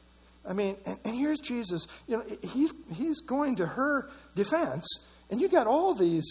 I 0.46 0.52
mean, 0.52 0.76
and, 0.84 0.98
and 1.04 1.14
here's 1.14 1.40
Jesus. 1.40 1.86
You 2.08 2.16
know, 2.16 2.24
he's, 2.42 2.72
he's 2.92 3.20
going 3.20 3.56
to 3.56 3.66
her 3.66 4.10
defense, 4.34 4.86
and 5.30 5.40
you 5.40 5.48
got 5.48 5.66
all 5.66 5.94
these 5.94 6.28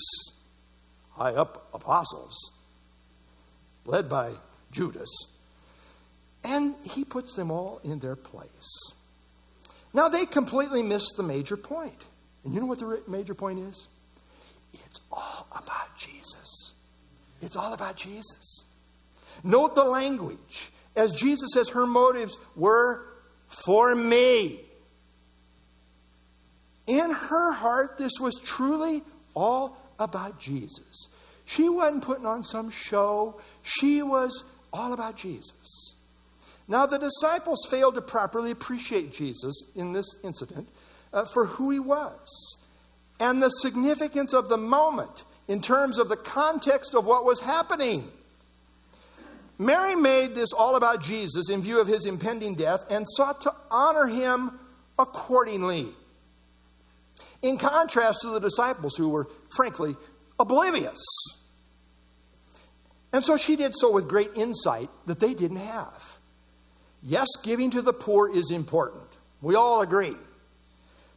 high 1.12 1.34
up 1.34 1.70
apostles 1.74 2.38
led 3.86 4.10
by 4.10 4.34
Judas, 4.72 5.10
and 6.44 6.76
he 6.84 7.06
puts 7.06 7.36
them 7.36 7.52
all 7.52 7.80
in 7.84 8.00
their 8.00 8.16
place. 8.16 8.94
Now, 9.94 10.10
they 10.10 10.26
completely 10.26 10.82
missed 10.82 11.14
the 11.18 11.24
major 11.24 11.56
point. 11.56 12.06
And 12.44 12.54
you 12.54 12.60
know 12.60 12.66
what 12.66 12.80
the 12.80 13.02
major 13.08 13.34
point 13.34 13.60
is? 13.60 13.88
It's 14.74 15.00
all 15.12 15.48
about 15.52 15.96
Jesus. 15.98 16.74
It's 17.42 17.56
all 17.56 17.74
about 17.74 17.96
Jesus. 17.96 18.64
Note 19.44 19.76
the 19.76 19.84
language. 19.84 20.72
As 20.96 21.14
Jesus 21.14 21.50
says, 21.54 21.70
her 21.70 21.86
motives 21.86 22.38
were 22.56 23.06
for 23.48 23.96
me. 23.96 24.60
In 26.88 27.12
her 27.12 27.52
heart, 27.52 27.98
this 27.98 28.14
was 28.20 28.40
truly 28.44 29.04
all 29.36 29.78
about 30.00 30.40
Jesus. 30.40 31.08
She 31.46 31.70
wasn't 31.70 32.04
putting 32.04 32.26
on 32.26 32.44
some 32.44 32.70
show, 32.70 33.40
she 33.62 34.02
was 34.02 34.44
all 34.72 34.94
about 34.94 35.16
Jesus. 35.16 35.93
Now, 36.68 36.86
the 36.86 36.98
disciples 36.98 37.68
failed 37.70 37.96
to 37.96 38.02
properly 38.02 38.52
appreciate 38.52 39.14
Jesus 39.14 39.62
in 39.76 39.92
this 39.92 40.08
incident 40.24 40.70
uh, 41.12 41.26
for 41.26 41.46
who 41.46 41.70
he 41.72 41.80
was 41.80 42.58
and 43.20 43.42
the 43.42 43.50
significance 43.50 44.34
of 44.34 44.50
the 44.50 44.58
moment 44.58 45.24
in 45.48 45.62
terms 45.62 45.98
of 45.98 46.10
the 46.10 46.16
context 46.16 46.96
of 46.96 47.06
what 47.06 47.26
was 47.26 47.40
happening. 47.40 48.10
Mary 49.60 49.96
made 49.96 50.36
this 50.36 50.52
all 50.52 50.76
about 50.76 51.04
Jesus 51.04 51.50
in 51.50 51.62
view 51.62 51.80
of 51.80 51.88
his 51.88 52.06
impending 52.06 52.56
death 52.56 52.86
and 52.90 53.06
sought 53.08 53.42
to 53.42 53.54
honor 53.70 54.08
him 54.08 54.60
accordingly. 54.98 55.88
In 57.42 57.58
contrast 57.58 58.22
to 58.22 58.30
the 58.30 58.40
disciples 58.40 58.96
who 58.96 59.10
were, 59.10 59.28
frankly, 59.56 59.96
oblivious. 60.40 61.04
And 63.12 63.24
so 63.24 63.38
she 63.38 63.56
did 63.56 63.76
so 63.76 63.92
with 63.92 64.08
great 64.08 64.32
insight 64.36 64.90
that 65.06 65.20
they 65.20 65.34
didn't 65.34 65.58
have. 65.58 66.03
Yes, 67.04 67.28
giving 67.44 67.72
to 67.72 67.82
the 67.82 67.94
poor 67.94 68.34
is 68.34 68.50
important. 68.50 69.08
We 69.42 69.56
all 69.56 69.82
agree. 69.82 70.16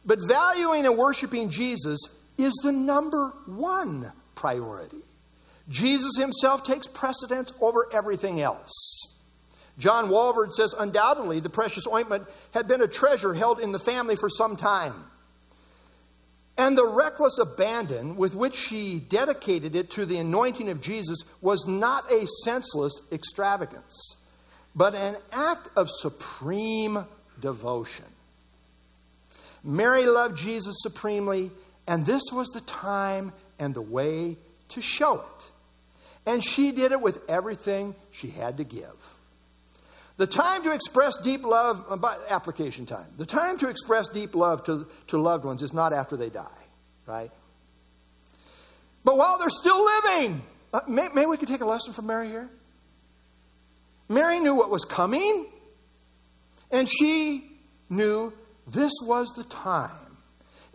But 0.05 0.19
valuing 0.27 0.85
and 0.85 0.97
worshiping 0.97 1.49
Jesus 1.49 1.99
is 2.37 2.53
the 2.63 2.71
number 2.71 3.33
one 3.45 4.11
priority. 4.35 5.03
Jesus 5.69 6.17
himself 6.17 6.63
takes 6.63 6.87
precedence 6.87 7.51
over 7.59 7.87
everything 7.93 8.39
else. 8.41 9.07
John 9.79 10.09
Walvoord 10.09 10.53
says, 10.53 10.73
undoubtedly, 10.77 11.39
the 11.39 11.49
precious 11.49 11.85
ointment 11.87 12.27
had 12.53 12.67
been 12.67 12.81
a 12.81 12.87
treasure 12.87 13.33
held 13.33 13.59
in 13.59 13.71
the 13.71 13.79
family 13.79 14.15
for 14.15 14.29
some 14.29 14.55
time. 14.55 14.93
And 16.57 16.75
the 16.75 16.87
reckless 16.87 17.37
abandon 17.37 18.15
with 18.15 18.33
which 18.33 18.55
she 18.55 18.99
dedicated 18.99 19.75
it 19.75 19.91
to 19.91 20.05
the 20.05 20.17
anointing 20.17 20.69
of 20.69 20.81
Jesus 20.81 21.19
was 21.39 21.67
not 21.67 22.11
a 22.11 22.25
senseless 22.43 22.99
extravagance, 23.11 24.15
but 24.77 24.93
an 24.93 25.17
act 25.31 25.67
of 25.75 25.89
supreme 25.89 27.03
devotion. 27.41 28.05
Mary 29.63 30.05
loved 30.05 30.37
Jesus 30.37 30.75
supremely, 30.81 31.51
and 31.87 32.05
this 32.05 32.21
was 32.31 32.49
the 32.49 32.61
time 32.61 33.33
and 33.57 33.73
the 33.73 33.81
way 33.81 34.37
to 34.69 34.81
show 34.81 35.15
it. 35.15 35.49
And 36.27 36.43
she 36.43 36.71
did 36.71 36.91
it 36.91 37.01
with 37.01 37.27
everything 37.27 37.95
she 38.11 38.29
had 38.29 38.57
to 38.57 38.63
give. 38.63 38.93
The 40.17 40.27
time 40.27 40.63
to 40.63 40.73
express 40.73 41.17
deep 41.17 41.43
love, 41.43 41.83
uh, 41.89 42.15
application 42.29 42.85
time, 42.85 43.07
the 43.17 43.25
time 43.25 43.57
to 43.59 43.69
express 43.69 44.09
deep 44.09 44.35
love 44.35 44.63
to, 44.65 44.87
to 45.07 45.17
loved 45.17 45.43
ones 45.45 45.61
is 45.61 45.73
not 45.73 45.91
after 45.91 46.17
they 46.17 46.29
die, 46.29 46.45
right? 47.05 47.31
But 49.03 49.17
while 49.17 49.37
they're 49.39 49.49
still 49.49 49.83
living, 49.83 50.41
uh, 50.73 50.81
may, 50.87 51.25
we 51.25 51.37
could 51.37 51.47
take 51.47 51.61
a 51.61 51.65
lesson 51.65 51.93
from 51.93 52.07
Mary 52.07 52.27
here. 52.27 52.49
Mary 54.09 54.39
knew 54.39 54.55
what 54.55 54.69
was 54.69 54.85
coming, 54.85 55.47
and 56.71 56.87
she 56.89 57.49
knew 57.89 58.33
this 58.67 58.93
was 59.01 59.29
the 59.35 59.43
time 59.43 60.07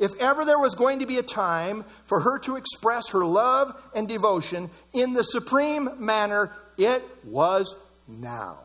if 0.03 0.13
ever 0.19 0.45
there 0.45 0.59
was 0.59 0.75
going 0.75 0.99
to 0.99 1.07
be 1.07 1.19
a 1.19 1.23
time 1.23 1.85
for 2.07 2.19
her 2.19 2.41
to 2.41 2.57
express 2.57 3.11
her 3.11 3.25
love 3.25 3.73
and 3.95 4.09
devotion 4.09 4.69
in 4.93 5.13
the 5.13 5.23
supreme 5.23 5.91
manner, 6.05 6.51
it 6.77 7.05
was 7.25 7.73
now. 8.09 8.59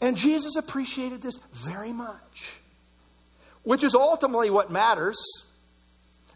And 0.00 0.16
Jesus 0.16 0.56
appreciated 0.56 1.22
this 1.22 1.38
very 1.52 1.92
much, 1.92 2.58
which 3.62 3.84
is 3.84 3.94
ultimately 3.94 4.50
what 4.50 4.72
matters. 4.72 5.22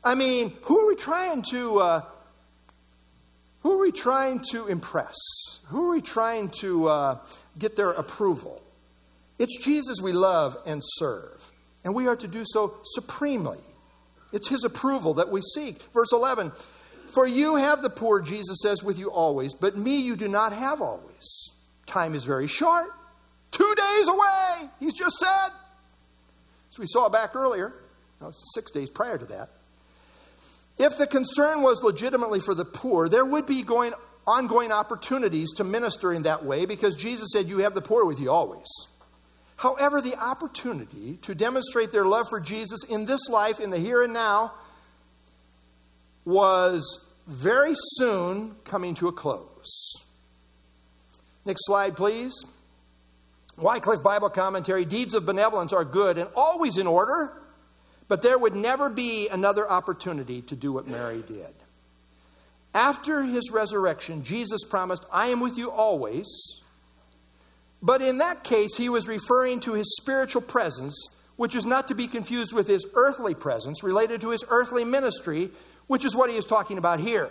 I 0.05 0.15
mean, 0.15 0.53
who 0.67 0.79
are 0.79 0.87
we 0.87 0.95
trying 0.95 1.43
to 1.51 1.79
uh, 1.81 2.01
who 3.67 3.73
are 3.73 3.81
we 3.81 3.91
trying 3.91 4.39
to 4.53 4.69
impress? 4.69 5.17
Who 5.65 5.91
are 5.91 5.95
we 5.97 6.01
trying 6.01 6.51
to 6.61 6.87
uh, 6.87 7.19
get 7.59 7.75
their 7.75 7.91
approval? 7.91 8.63
It's 9.41 9.59
Jesus 9.59 10.01
we 10.01 10.13
love 10.13 10.57
and 10.67 10.81
serve 10.85 11.51
and 11.83 11.93
we 11.93 12.07
are 12.07 12.15
to 12.15 12.29
do 12.29 12.45
so 12.47 12.77
supremely. 12.85 13.59
It's 14.33 14.49
His 14.49 14.63
approval 14.63 15.15
that 15.15 15.33
we 15.33 15.41
seek. 15.41 15.83
Verse 15.93 16.13
11 16.13 16.53
For 17.09 17.27
you 17.27 17.57
have 17.57 17.83
the 17.83 17.91
poor, 17.91 18.21
Jesus 18.21 18.59
says, 18.63 18.85
with 18.85 19.01
you 19.01 19.11
always, 19.11 19.53
but 19.53 19.77
me 19.77 19.97
you 19.97 20.15
do 20.15 20.29
not 20.29 20.53
have 20.53 20.81
always. 20.81 21.51
Time 21.87 22.15
is 22.15 22.23
very 22.23 22.47
short. 22.47 22.87
Two 23.51 23.75
days 23.77 24.07
away, 24.07 24.71
He's 24.79 24.95
just 24.95 25.17
said. 25.17 25.49
As 26.71 26.79
we 26.79 26.87
saw 26.87 27.09
back 27.09 27.35
earlier, 27.35 27.75
no, 28.21 28.31
six 28.55 28.71
days 28.71 28.91
prior 28.91 29.19
to 29.19 29.27
that. 29.27 29.51
If 30.79 30.99
the 30.99 31.07
concern 31.07 31.63
was 31.63 31.83
legitimately 31.83 32.41
for 32.41 32.55
the 32.55 32.65
poor, 32.65 33.09
there 33.09 33.25
would 33.25 33.47
be 33.47 33.63
going, 33.63 33.95
ongoing 34.27 34.73
opportunities 34.73 35.53
to 35.55 35.65
minister 35.65 36.13
in 36.13 36.25
that 36.25 36.45
way 36.45 36.67
because 36.67 36.97
Jesus 36.97 37.29
said, 37.33 37.49
You 37.49 37.59
have 37.59 37.75
the 37.75 37.83
poor 37.83 38.05
with 38.05 38.21
you 38.21 38.31
always. 38.31 38.67
However, 39.57 40.03
the 40.03 40.17
opportunity 40.17 41.19
to 41.23 41.35
demonstrate 41.35 41.91
their 41.91 42.05
love 42.05 42.27
for 42.29 42.41
Jesus 42.41 42.85
in 42.85 43.07
this 43.07 43.29
life, 43.29 43.59
in 43.59 43.71
the 43.71 43.79
here 43.79 44.03
and 44.03 44.13
now, 44.13 44.53
was 46.27 47.01
very 47.27 47.75
soon 47.75 48.55
coming 48.65 48.95
to 48.97 49.09
a 49.09 49.13
close. 49.13 49.95
Next 51.47 51.65
slide, 51.65 51.97
please. 51.97 52.35
Wycliffe 53.57 54.03
Bible 54.03 54.29
Commentary 54.29 54.85
Deeds 54.85 55.15
of 55.15 55.25
benevolence 55.25 55.73
are 55.73 55.85
good 55.85 56.19
and 56.19 56.29
always 56.37 56.77
in 56.77 56.87
order, 56.87 57.41
but 58.09 58.23
there 58.23 58.39
would 58.39 58.55
never 58.55 58.89
be 58.89 59.29
another 59.29 59.69
opportunity 59.71 60.43
to 60.43 60.57
do 60.57 60.73
what 60.73 60.87
Mary 60.87 61.23
did. 61.27 61.55
After 62.75 63.25
his 63.25 63.51
resurrection, 63.51 64.23
Jesus 64.23 64.65
promised, 64.65 65.05
I 65.11 65.29
am 65.29 65.41
with 65.41 65.57
you 65.57 65.71
always 65.71 66.27
but 67.83 68.03
in 68.03 68.19
that 68.19 68.43
case, 68.43 68.77
he 68.77 68.89
was 68.89 69.07
referring 69.07 69.61
to 69.61 69.75
his 69.75 69.97
spiritual 69.97 70.43
presence 70.43 71.09
which 71.37 71.55
is 71.55 71.67
not 71.67 71.89
to 71.89 71.95
be 71.95 72.07
confused 72.07 72.55
with 72.55 72.67
his 72.67 72.87
earthly 72.95 73.35
presence 73.35 73.83
related 73.83 74.23
to 74.23 74.31
his 74.31 74.43
earthly 74.49 74.85
ministry, 74.85 75.51
which 75.87 76.03
is 76.03 76.17
what 76.17 76.31
he 76.31 76.37
is 76.37 76.47
talking 76.47 76.79
about 76.79 76.99
here. 76.99 77.31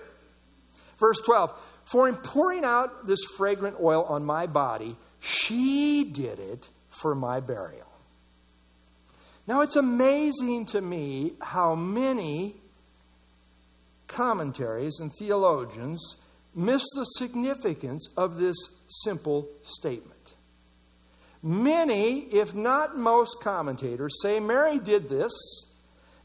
Verse 1.00 1.20
12 1.22 1.52
For 1.86 2.08
in 2.08 2.16
pouring 2.16 2.64
out 2.64 3.08
this 3.08 3.24
fragrant 3.36 3.78
oil 3.82 4.04
on 4.04 4.24
my 4.24 4.46
body, 4.46 4.96
she 5.20 6.04
did 6.04 6.38
it 6.38 6.70
for 6.88 7.16
my 7.16 7.40
burial. 7.40 7.88
Now, 9.48 9.62
it's 9.62 9.76
amazing 9.76 10.66
to 10.68 10.82
me 10.82 11.34
how 11.40 11.76
many 11.76 12.56
commentaries 14.08 15.00
and 15.00 15.12
theologians 15.14 16.16
miss 16.56 16.84
the 16.96 17.04
significance 17.04 18.08
of 18.18 18.38
this 18.38 18.56
simple 18.88 19.48
statement. 19.64 20.36
Many, 21.44 22.22
if 22.22 22.56
not 22.56 22.98
most 22.98 23.38
commentators, 23.42 24.20
say 24.22 24.40
Mary 24.40 24.80
did 24.80 25.10
this 25.10 25.32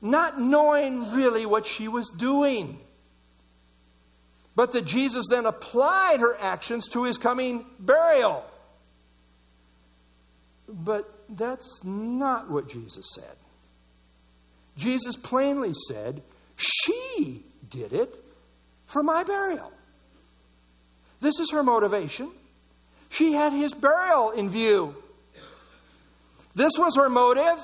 not 0.00 0.40
knowing 0.40 1.12
really 1.12 1.44
what 1.44 1.66
she 1.66 1.88
was 1.88 2.08
doing, 2.08 2.78
but 4.56 4.72
that 4.72 4.86
Jesus 4.86 5.26
then 5.28 5.44
applied 5.44 6.20
her 6.20 6.36
actions 6.40 6.88
to 6.88 7.04
his 7.04 7.18
coming 7.18 7.66
burial. 7.78 8.44
But 10.66 11.19
that's 11.30 11.84
not 11.84 12.50
what 12.50 12.68
Jesus 12.68 13.06
said. 13.14 13.36
Jesus 14.76 15.16
plainly 15.16 15.72
said, 15.88 16.22
She 16.56 17.42
did 17.68 17.92
it 17.92 18.14
for 18.86 19.02
my 19.02 19.24
burial. 19.24 19.72
This 21.20 21.38
is 21.38 21.50
her 21.52 21.62
motivation. 21.62 22.30
She 23.10 23.32
had 23.32 23.52
his 23.52 23.74
burial 23.74 24.30
in 24.30 24.48
view. 24.48 24.94
This 26.54 26.72
was 26.78 26.96
her 26.96 27.08
motive. 27.08 27.58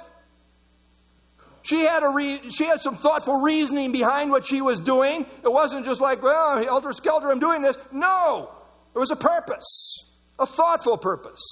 She 1.62 1.80
had, 1.80 2.04
a 2.04 2.10
re- 2.10 2.40
she 2.50 2.64
had 2.64 2.80
some 2.80 2.96
thoughtful 2.96 3.40
reasoning 3.40 3.90
behind 3.90 4.30
what 4.30 4.46
she 4.46 4.60
was 4.60 4.78
doing. 4.78 5.26
It 5.42 5.50
wasn't 5.50 5.84
just 5.84 6.00
like, 6.00 6.22
well, 6.22 6.62
helter 6.62 6.92
skelter, 6.92 7.30
I'm 7.30 7.40
doing 7.40 7.62
this. 7.62 7.76
No, 7.90 8.50
it 8.94 8.98
was 8.98 9.10
a 9.10 9.16
purpose, 9.16 9.98
a 10.38 10.46
thoughtful 10.46 10.96
purpose. 10.96 11.42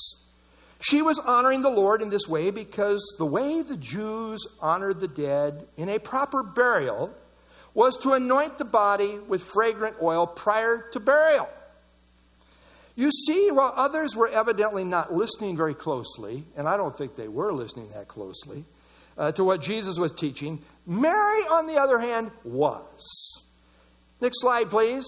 She 0.84 1.00
was 1.00 1.18
honoring 1.18 1.62
the 1.62 1.70
Lord 1.70 2.02
in 2.02 2.10
this 2.10 2.28
way 2.28 2.50
because 2.50 3.00
the 3.16 3.24
way 3.24 3.62
the 3.62 3.78
Jews 3.78 4.46
honored 4.60 5.00
the 5.00 5.08
dead 5.08 5.66
in 5.78 5.88
a 5.88 5.98
proper 5.98 6.42
burial 6.42 7.14
was 7.72 7.96
to 8.02 8.12
anoint 8.12 8.58
the 8.58 8.66
body 8.66 9.18
with 9.26 9.42
fragrant 9.42 9.96
oil 10.02 10.26
prior 10.26 10.86
to 10.92 11.00
burial. 11.00 11.48
You 12.96 13.10
see, 13.10 13.50
while 13.50 13.72
others 13.74 14.14
were 14.14 14.28
evidently 14.28 14.84
not 14.84 15.10
listening 15.10 15.56
very 15.56 15.72
closely, 15.72 16.44
and 16.54 16.68
I 16.68 16.76
don't 16.76 16.96
think 16.96 17.16
they 17.16 17.28
were 17.28 17.50
listening 17.50 17.88
that 17.94 18.06
closely 18.06 18.66
uh, 19.16 19.32
to 19.32 19.42
what 19.42 19.62
Jesus 19.62 19.98
was 19.98 20.12
teaching, 20.12 20.62
Mary, 20.86 21.40
on 21.50 21.66
the 21.66 21.76
other 21.76 21.98
hand, 21.98 22.30
was. 22.44 23.42
Next 24.20 24.42
slide, 24.42 24.68
please. 24.68 25.06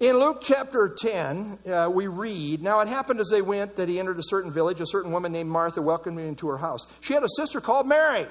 In 0.00 0.18
Luke 0.18 0.40
chapter 0.42 0.88
10, 0.88 1.58
uh, 1.70 1.90
we 1.92 2.06
read 2.06 2.62
Now 2.62 2.80
it 2.80 2.88
happened 2.88 3.20
as 3.20 3.28
they 3.28 3.42
went 3.42 3.76
that 3.76 3.88
he 3.88 4.00
entered 4.00 4.18
a 4.18 4.24
certain 4.24 4.50
village. 4.50 4.80
A 4.80 4.86
certain 4.86 5.12
woman 5.12 5.30
named 5.30 5.50
Martha 5.50 5.82
welcomed 5.82 6.18
him 6.18 6.26
into 6.26 6.48
her 6.48 6.56
house. 6.56 6.80
She 7.00 7.12
had 7.12 7.22
a 7.22 7.28
sister 7.36 7.60
called 7.60 7.86
Mary, 7.86 8.26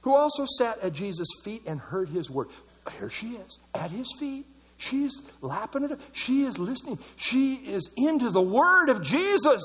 who 0.00 0.14
also 0.14 0.46
sat 0.58 0.82
at 0.82 0.94
Jesus' 0.94 1.28
feet 1.44 1.62
and 1.66 1.78
heard 1.78 2.08
his 2.08 2.30
word. 2.30 2.48
Here 2.98 3.10
she 3.10 3.36
is, 3.36 3.58
at 3.74 3.90
his 3.90 4.08
feet 4.18 4.46
She's 4.78 5.20
lapping 5.40 5.82
it 5.82 5.92
up. 5.92 6.00
She 6.12 6.44
is 6.44 6.56
listening. 6.58 6.98
She 7.16 7.54
is 7.56 7.90
into 7.96 8.30
the 8.30 8.40
word 8.40 8.88
of 8.88 9.02
Jesus. 9.02 9.62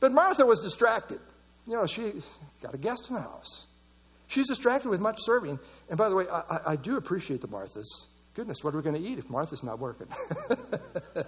But 0.00 0.12
Martha 0.12 0.44
was 0.44 0.60
distracted. 0.60 1.20
You 1.66 1.74
know, 1.74 1.86
she 1.86 2.14
got 2.62 2.74
a 2.74 2.78
guest 2.78 3.10
in 3.10 3.14
the 3.14 3.20
house. 3.20 3.66
She's 4.26 4.48
distracted 4.48 4.88
with 4.88 5.00
much 5.00 5.18
serving. 5.20 5.60
And 5.90 5.98
by 5.98 6.08
the 6.08 6.16
way, 6.16 6.24
I, 6.30 6.60
I 6.68 6.76
do 6.76 6.96
appreciate 6.96 7.42
the 7.42 7.46
Marthas. 7.46 7.84
Goodness, 8.34 8.64
what 8.64 8.74
are 8.74 8.78
we 8.78 8.82
going 8.82 8.96
to 8.96 9.08
eat 9.08 9.18
if 9.18 9.30
Martha's 9.30 9.62
not 9.62 9.78
working? 9.78 10.08
but 10.48 11.26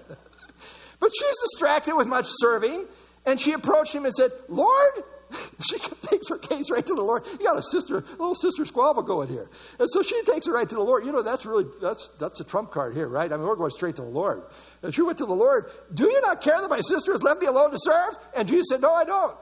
she's 1.00 1.36
distracted 1.52 1.94
with 1.94 2.08
much 2.08 2.26
serving. 2.28 2.86
And 3.26 3.40
she 3.40 3.52
approached 3.52 3.94
him 3.94 4.04
and 4.04 4.14
said, 4.14 4.30
Lord, 4.48 4.92
she 5.70 5.78
takes 5.78 6.28
her 6.28 6.38
case 6.38 6.70
right 6.70 6.84
to 6.84 6.94
the 6.94 7.02
Lord. 7.02 7.24
You 7.32 7.46
got 7.46 7.56
a 7.56 7.62
sister, 7.62 7.98
a 7.98 8.10
little 8.10 8.34
sister 8.34 8.64
squabble 8.64 9.02
going 9.02 9.28
here. 9.28 9.48
And 9.78 9.88
so 9.90 10.02
she 10.02 10.20
takes 10.22 10.46
her 10.46 10.52
right 10.52 10.68
to 10.68 10.74
the 10.74 10.82
Lord. 10.82 11.04
You 11.04 11.12
know, 11.12 11.22
that's 11.22 11.46
really, 11.46 11.66
that's, 11.80 12.08
that's 12.18 12.40
a 12.40 12.44
trump 12.44 12.70
card 12.70 12.94
here, 12.94 13.08
right? 13.08 13.32
I 13.32 13.36
mean, 13.36 13.46
we're 13.46 13.56
going 13.56 13.70
straight 13.72 13.96
to 13.96 14.02
the 14.02 14.08
Lord. 14.08 14.42
And 14.82 14.94
she 14.94 15.02
went 15.02 15.18
to 15.18 15.26
the 15.26 15.34
Lord, 15.34 15.70
Do 15.92 16.04
you 16.04 16.20
not 16.22 16.40
care 16.40 16.60
that 16.60 16.70
my 16.70 16.80
sister 16.80 17.12
has 17.12 17.22
left 17.22 17.40
me 17.40 17.46
alone 17.46 17.70
to 17.72 17.78
serve? 17.80 18.16
And 18.36 18.48
Jesus 18.48 18.66
said, 18.70 18.80
No, 18.80 18.92
I 18.92 19.04
don't. 19.04 19.36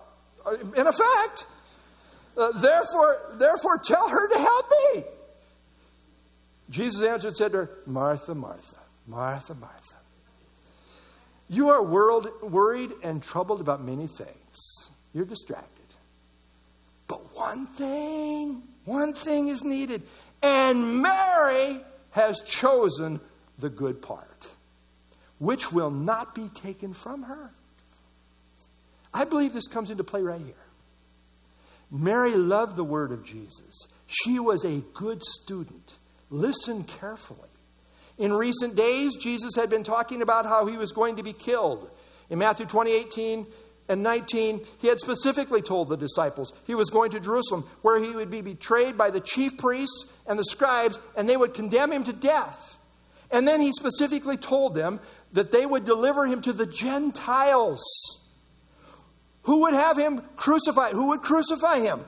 Uh, 0.44 0.56
in 0.76 0.86
effect, 0.86 1.46
uh, 2.36 2.52
therefore, 2.60 3.36
therefore 3.36 3.78
tell 3.78 4.08
her 4.08 4.28
to 4.28 4.38
help 4.38 4.66
me. 4.70 5.02
Jesus 6.74 7.06
answered 7.06 7.28
and 7.28 7.36
said 7.36 7.52
to 7.52 7.58
her, 7.58 7.70
Martha, 7.86 8.34
Martha, 8.34 8.74
Martha, 9.06 9.54
Martha. 9.54 9.94
You 11.48 11.68
are 11.68 11.80
world, 11.84 12.26
worried 12.42 12.90
and 13.04 13.22
troubled 13.22 13.60
about 13.60 13.84
many 13.84 14.08
things. 14.08 14.90
You're 15.12 15.24
distracted. 15.24 15.84
But 17.06 17.36
one 17.36 17.66
thing, 17.66 18.64
one 18.86 19.14
thing 19.14 19.46
is 19.46 19.62
needed. 19.62 20.02
And 20.42 21.00
Mary 21.00 21.80
has 22.10 22.40
chosen 22.40 23.20
the 23.60 23.70
good 23.70 24.02
part, 24.02 24.48
which 25.38 25.70
will 25.70 25.92
not 25.92 26.34
be 26.34 26.48
taken 26.48 26.92
from 26.92 27.22
her. 27.22 27.52
I 29.12 29.26
believe 29.26 29.52
this 29.52 29.68
comes 29.68 29.90
into 29.90 30.02
play 30.02 30.22
right 30.22 30.40
here. 30.40 30.54
Mary 31.88 32.34
loved 32.34 32.74
the 32.74 32.82
word 32.82 33.12
of 33.12 33.24
Jesus. 33.24 33.86
She 34.08 34.40
was 34.40 34.64
a 34.64 34.82
good 34.92 35.22
student. 35.22 35.98
Listen 36.34 36.82
carefully. 36.82 37.48
In 38.18 38.32
recent 38.32 38.74
days, 38.74 39.14
Jesus 39.14 39.54
had 39.54 39.70
been 39.70 39.84
talking 39.84 40.20
about 40.20 40.44
how 40.44 40.66
he 40.66 40.76
was 40.76 40.90
going 40.90 41.14
to 41.16 41.22
be 41.22 41.32
killed. 41.32 41.88
In 42.28 42.40
Matthew 42.40 42.66
20, 42.66 42.90
18, 42.90 43.46
and 43.88 44.02
19, 44.02 44.60
he 44.80 44.88
had 44.88 44.98
specifically 44.98 45.62
told 45.62 45.88
the 45.88 45.96
disciples 45.96 46.52
he 46.66 46.74
was 46.74 46.90
going 46.90 47.12
to 47.12 47.20
Jerusalem, 47.20 47.64
where 47.82 48.02
he 48.02 48.16
would 48.16 48.32
be 48.32 48.40
betrayed 48.40 48.98
by 48.98 49.10
the 49.10 49.20
chief 49.20 49.56
priests 49.56 50.06
and 50.26 50.36
the 50.36 50.44
scribes, 50.44 50.98
and 51.16 51.28
they 51.28 51.36
would 51.36 51.54
condemn 51.54 51.92
him 51.92 52.02
to 52.02 52.12
death. 52.12 52.80
And 53.30 53.46
then 53.46 53.60
he 53.60 53.70
specifically 53.70 54.36
told 54.36 54.74
them 54.74 54.98
that 55.34 55.52
they 55.52 55.64
would 55.64 55.84
deliver 55.84 56.26
him 56.26 56.42
to 56.42 56.52
the 56.52 56.66
Gentiles. 56.66 57.84
Who 59.42 59.60
would 59.62 59.74
have 59.74 59.96
him 59.96 60.22
crucified? 60.34 60.94
Who 60.94 61.10
would 61.10 61.22
crucify 61.22 61.78
him? 61.78 62.04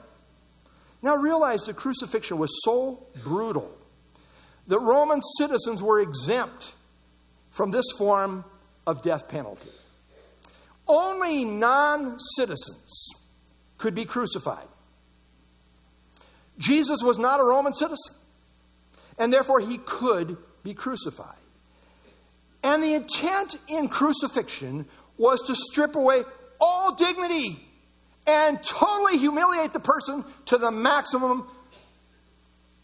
Now 1.00 1.14
realize 1.14 1.60
the 1.62 1.74
crucifixion 1.74 2.38
was 2.38 2.50
so 2.64 3.06
brutal 3.22 3.75
that 4.68 4.78
Roman 4.78 5.20
citizens 5.38 5.82
were 5.82 6.00
exempt 6.00 6.74
from 7.50 7.70
this 7.70 7.86
form 7.96 8.44
of 8.86 9.02
death 9.02 9.28
penalty. 9.28 9.70
Only 10.88 11.44
non 11.44 12.18
citizens 12.36 13.08
could 13.78 13.94
be 13.94 14.04
crucified. 14.04 14.66
Jesus 16.58 16.98
was 17.02 17.18
not 17.18 17.40
a 17.40 17.44
Roman 17.44 17.74
citizen, 17.74 18.14
and 19.18 19.32
therefore 19.32 19.60
he 19.60 19.78
could 19.78 20.36
be 20.62 20.74
crucified. 20.74 21.36
And 22.62 22.82
the 22.82 22.94
intent 22.94 23.56
in 23.68 23.88
crucifixion 23.88 24.86
was 25.18 25.40
to 25.42 25.54
strip 25.54 25.94
away 25.96 26.22
all 26.60 26.94
dignity 26.94 27.60
and 28.26 28.62
totally 28.62 29.18
humiliate 29.18 29.72
the 29.72 29.80
person 29.80 30.24
to 30.46 30.58
the 30.58 30.70
maximum 30.70 31.46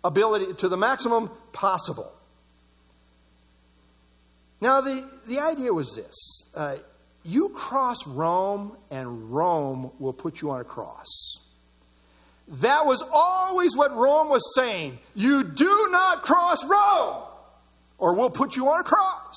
ability, 0.04 0.54
to 0.54 0.68
the 0.68 0.76
maximum 0.76 1.30
possible. 1.52 2.12
Now, 4.60 4.80
the, 4.80 5.08
the 5.26 5.40
idea 5.40 5.72
was 5.72 5.94
this 5.94 6.42
uh, 6.54 6.76
you 7.24 7.50
cross 7.50 8.06
Rome, 8.06 8.76
and 8.90 9.32
Rome 9.32 9.90
will 9.98 10.12
put 10.12 10.40
you 10.40 10.50
on 10.50 10.60
a 10.60 10.64
cross. 10.64 11.38
That 12.48 12.84
was 12.84 13.02
always 13.12 13.76
what 13.76 13.94
Rome 13.94 14.28
was 14.28 14.42
saying. 14.54 14.98
You 15.14 15.44
do 15.44 15.88
not 15.90 16.22
cross 16.22 16.64
Rome, 16.64 17.22
or 17.98 18.14
we'll 18.14 18.30
put 18.30 18.56
you 18.56 18.68
on 18.68 18.80
a 18.80 18.84
cross. 18.84 19.36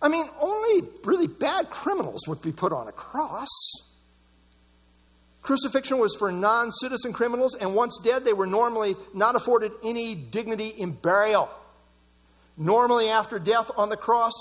I 0.00 0.08
mean, 0.08 0.26
only 0.40 0.88
really 1.04 1.26
bad 1.26 1.70
criminals 1.70 2.20
would 2.28 2.42
be 2.42 2.52
put 2.52 2.72
on 2.72 2.86
a 2.86 2.92
cross. 2.92 3.48
Crucifixion 5.46 5.98
was 5.98 6.16
for 6.16 6.32
non 6.32 6.72
citizen 6.72 7.12
criminals, 7.12 7.54
and 7.54 7.72
once 7.72 8.00
dead, 8.02 8.24
they 8.24 8.32
were 8.32 8.48
normally 8.48 8.96
not 9.14 9.36
afforded 9.36 9.70
any 9.84 10.16
dignity 10.16 10.68
in 10.68 10.90
burial. 10.90 11.48
Normally, 12.56 13.08
after 13.08 13.38
death 13.38 13.70
on 13.76 13.88
the 13.88 13.96
cross, 13.96 14.32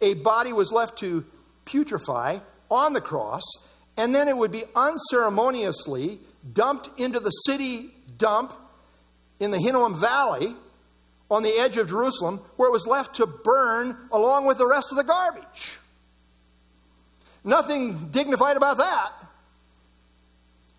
a 0.00 0.14
body 0.14 0.52
was 0.52 0.70
left 0.70 0.98
to 0.98 1.24
putrefy 1.64 2.40
on 2.70 2.92
the 2.92 3.00
cross, 3.00 3.42
and 3.96 4.14
then 4.14 4.28
it 4.28 4.36
would 4.36 4.52
be 4.52 4.62
unceremoniously 4.76 6.20
dumped 6.52 7.00
into 7.00 7.18
the 7.18 7.30
city 7.30 7.90
dump 8.16 8.54
in 9.40 9.50
the 9.50 9.58
Hinnom 9.58 9.98
Valley 9.98 10.54
on 11.28 11.42
the 11.42 11.58
edge 11.58 11.76
of 11.76 11.88
Jerusalem, 11.88 12.40
where 12.54 12.68
it 12.68 12.72
was 12.72 12.86
left 12.86 13.16
to 13.16 13.26
burn 13.26 13.96
along 14.12 14.46
with 14.46 14.58
the 14.58 14.66
rest 14.66 14.92
of 14.92 14.96
the 14.96 15.02
garbage. 15.02 15.78
Nothing 17.42 18.10
dignified 18.12 18.56
about 18.56 18.76
that. 18.76 19.25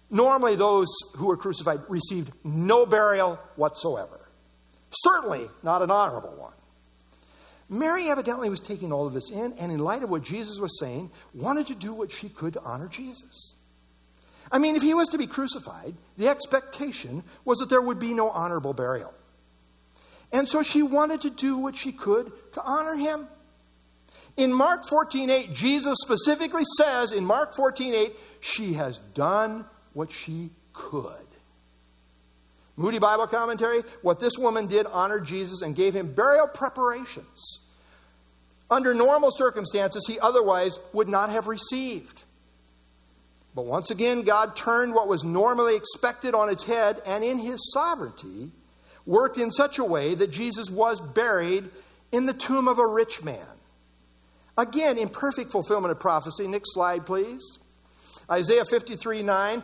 Normally, 0.09 0.55
those 0.55 0.87
who 1.15 1.27
were 1.27 1.37
crucified 1.37 1.81
received 1.89 2.35
no 2.43 2.85
burial 2.85 3.39
whatsoever. 3.55 4.29
Certainly 4.91 5.49
not 5.63 5.81
an 5.81 5.91
honorable 5.91 6.35
one. 6.35 6.53
Mary 7.69 8.09
evidently 8.09 8.49
was 8.49 8.61
taking 8.61 8.93
all 8.93 9.05
of 9.05 9.13
this 9.13 9.29
in, 9.29 9.53
and 9.53 9.71
in 9.71 9.79
light 9.79 10.03
of 10.03 10.09
what 10.09 10.23
Jesus 10.23 10.57
was 10.59 10.79
saying, 10.79 11.11
wanted 11.33 11.67
to 11.67 11.75
do 11.75 11.93
what 11.93 12.11
she 12.11 12.29
could 12.29 12.53
to 12.53 12.61
honor 12.61 12.87
Jesus. 12.87 13.53
I 14.49 14.59
mean, 14.59 14.77
if 14.77 14.81
he 14.81 14.93
was 14.93 15.09
to 15.09 15.17
be 15.17 15.27
crucified, 15.27 15.93
the 16.17 16.29
expectation 16.29 17.23
was 17.43 17.57
that 17.57 17.69
there 17.69 17.81
would 17.81 17.99
be 17.99 18.13
no 18.13 18.29
honorable 18.29 18.73
burial. 18.73 19.13
And 20.31 20.47
so 20.47 20.63
she 20.63 20.83
wanted 20.83 21.21
to 21.21 21.29
do 21.29 21.57
what 21.57 21.75
she 21.75 21.91
could 21.91 22.31
to 22.53 22.61
honor 22.63 22.95
him. 22.95 23.27
In 24.37 24.53
Mark 24.53 24.85
14:8, 24.85 25.53
Jesus 25.53 25.97
specifically 26.01 26.63
says 26.77 27.11
in 27.11 27.25
Mark 27.25 27.53
14:8, 27.53 28.13
she 28.39 28.73
has 28.73 28.99
done 29.13 29.65
what 29.97 30.11
she 30.11 30.51
could. 30.73 31.25
Moody 32.75 32.99
Bible 32.99 33.25
commentary, 33.25 33.81
what 34.03 34.19
this 34.19 34.37
woman 34.37 34.67
did 34.67 34.85
honored 34.85 35.25
Jesus 35.25 35.63
and 35.63 35.75
gave 35.75 35.95
him 35.95 36.13
burial 36.13 36.47
preparations. 36.47 37.59
Under 38.69 38.93
normal 38.93 39.31
circumstances, 39.31 40.05
he 40.07 40.19
otherwise 40.19 40.77
would 40.93 41.09
not 41.09 41.31
have 41.31 41.47
received. 41.47 42.21
But 43.55 43.65
once 43.65 43.89
again, 43.89 44.21
God 44.21 44.55
turned 44.55 44.93
what 44.93 45.07
was 45.07 45.23
normally 45.23 45.75
expected 45.75 46.35
on 46.35 46.49
its 46.49 46.63
head 46.63 47.01
and 47.07 47.23
in 47.23 47.39
his 47.39 47.57
sovereignty 47.73 48.51
worked 49.07 49.39
in 49.39 49.51
such 49.51 49.79
a 49.79 49.83
way 49.83 50.13
that 50.13 50.29
Jesus 50.29 50.69
was 50.69 51.01
buried 51.01 51.67
in 52.11 52.27
the 52.27 52.33
tomb 52.33 52.67
of 52.67 52.77
a 52.77 52.85
rich 52.85 53.23
man. 53.23 53.47
Again, 54.59 54.99
in 54.99 55.09
perfect 55.09 55.51
fulfillment 55.51 55.91
of 55.91 55.99
prophecy. 55.99 56.47
Next 56.47 56.73
slide, 56.73 57.07
please. 57.07 57.57
Isaiah 58.29 58.65
53 58.65 59.23
9. 59.23 59.63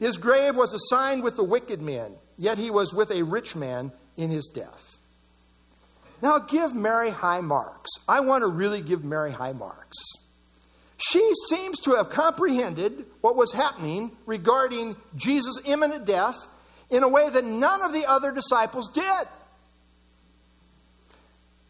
His 0.00 0.16
grave 0.16 0.56
was 0.56 0.74
assigned 0.74 1.22
with 1.22 1.36
the 1.36 1.44
wicked 1.44 1.80
men, 1.80 2.16
yet 2.38 2.58
he 2.58 2.70
was 2.70 2.92
with 2.92 3.10
a 3.12 3.22
rich 3.22 3.54
man 3.54 3.92
in 4.16 4.30
his 4.30 4.46
death. 4.46 4.98
Now, 6.22 6.38
give 6.38 6.74
Mary 6.74 7.10
high 7.10 7.42
marks. 7.42 7.90
I 8.08 8.20
want 8.20 8.42
to 8.42 8.48
really 8.48 8.80
give 8.80 9.04
Mary 9.04 9.30
high 9.30 9.52
marks. 9.52 9.96
She 10.96 11.26
seems 11.48 11.78
to 11.80 11.92
have 11.92 12.10
comprehended 12.10 13.04
what 13.20 13.36
was 13.36 13.52
happening 13.52 14.12
regarding 14.26 14.96
Jesus' 15.16 15.58
imminent 15.64 16.06
death 16.06 16.36
in 16.90 17.02
a 17.02 17.08
way 17.08 17.28
that 17.30 17.44
none 17.44 17.82
of 17.82 17.92
the 17.92 18.04
other 18.06 18.32
disciples 18.32 18.90
did. 18.92 19.28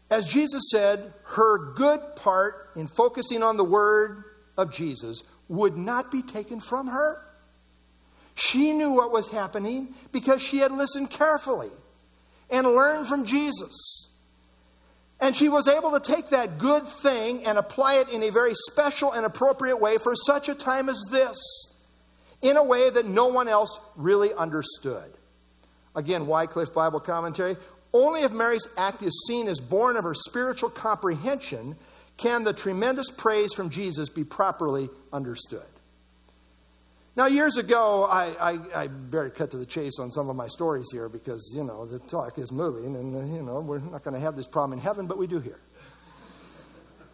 As 0.09 0.25
Jesus 0.25 0.63
said, 0.69 1.13
her 1.23 1.73
good 1.73 2.01
part 2.17 2.71
in 2.75 2.87
focusing 2.87 3.43
on 3.43 3.55
the 3.55 3.63
word 3.63 4.23
of 4.57 4.73
Jesus 4.73 5.21
would 5.47 5.77
not 5.77 6.11
be 6.11 6.21
taken 6.21 6.59
from 6.59 6.87
her. 6.87 7.21
She 8.41 8.73
knew 8.73 8.93
what 8.93 9.11
was 9.11 9.29
happening 9.29 9.93
because 10.11 10.41
she 10.41 10.57
had 10.57 10.71
listened 10.71 11.11
carefully 11.11 11.69
and 12.49 12.65
learned 12.65 13.05
from 13.05 13.23
Jesus. 13.23 14.07
And 15.19 15.35
she 15.35 15.47
was 15.47 15.67
able 15.67 15.91
to 15.91 15.99
take 15.99 16.29
that 16.29 16.57
good 16.57 16.87
thing 16.87 17.45
and 17.45 17.59
apply 17.59 17.97
it 17.97 18.09
in 18.09 18.23
a 18.23 18.31
very 18.31 18.55
special 18.55 19.11
and 19.11 19.27
appropriate 19.27 19.77
way 19.77 19.99
for 19.99 20.15
such 20.15 20.49
a 20.49 20.55
time 20.55 20.89
as 20.89 20.99
this, 21.11 21.37
in 22.41 22.57
a 22.57 22.63
way 22.63 22.89
that 22.89 23.05
no 23.05 23.27
one 23.27 23.47
else 23.47 23.79
really 23.95 24.33
understood. 24.33 25.13
Again, 25.95 26.25
Wycliffe 26.25 26.73
Bible 26.73 26.99
Commentary. 26.99 27.57
Only 27.93 28.21
if 28.21 28.31
Mary's 28.31 28.67
act 28.75 29.03
is 29.03 29.25
seen 29.27 29.49
as 29.49 29.59
born 29.59 29.97
of 29.97 30.03
her 30.03 30.15
spiritual 30.15 30.71
comprehension 30.71 31.75
can 32.17 32.43
the 32.43 32.53
tremendous 32.53 33.11
praise 33.11 33.53
from 33.53 33.69
Jesus 33.69 34.09
be 34.09 34.23
properly 34.23 34.89
understood. 35.13 35.61
Now, 37.15 37.25
years 37.25 37.57
ago, 37.57 38.05
I, 38.09 38.27
I, 38.39 38.83
I 38.83 38.87
better 38.87 39.29
cut 39.29 39.51
to 39.51 39.57
the 39.57 39.65
chase 39.65 39.99
on 39.99 40.11
some 40.11 40.29
of 40.29 40.37
my 40.37 40.47
stories 40.47 40.87
here 40.93 41.09
because, 41.09 41.51
you 41.53 41.63
know, 41.63 41.85
the 41.85 41.99
talk 41.99 42.37
is 42.37 42.53
moving 42.53 42.95
and, 42.95 43.15
uh, 43.15 43.35
you 43.35 43.43
know, 43.43 43.59
we're 43.59 43.79
not 43.79 44.03
going 44.03 44.13
to 44.13 44.19
have 44.19 44.37
this 44.37 44.47
problem 44.47 44.79
in 44.79 44.83
heaven, 44.83 45.07
but 45.07 45.17
we 45.17 45.27
do 45.27 45.39
here. 45.39 45.59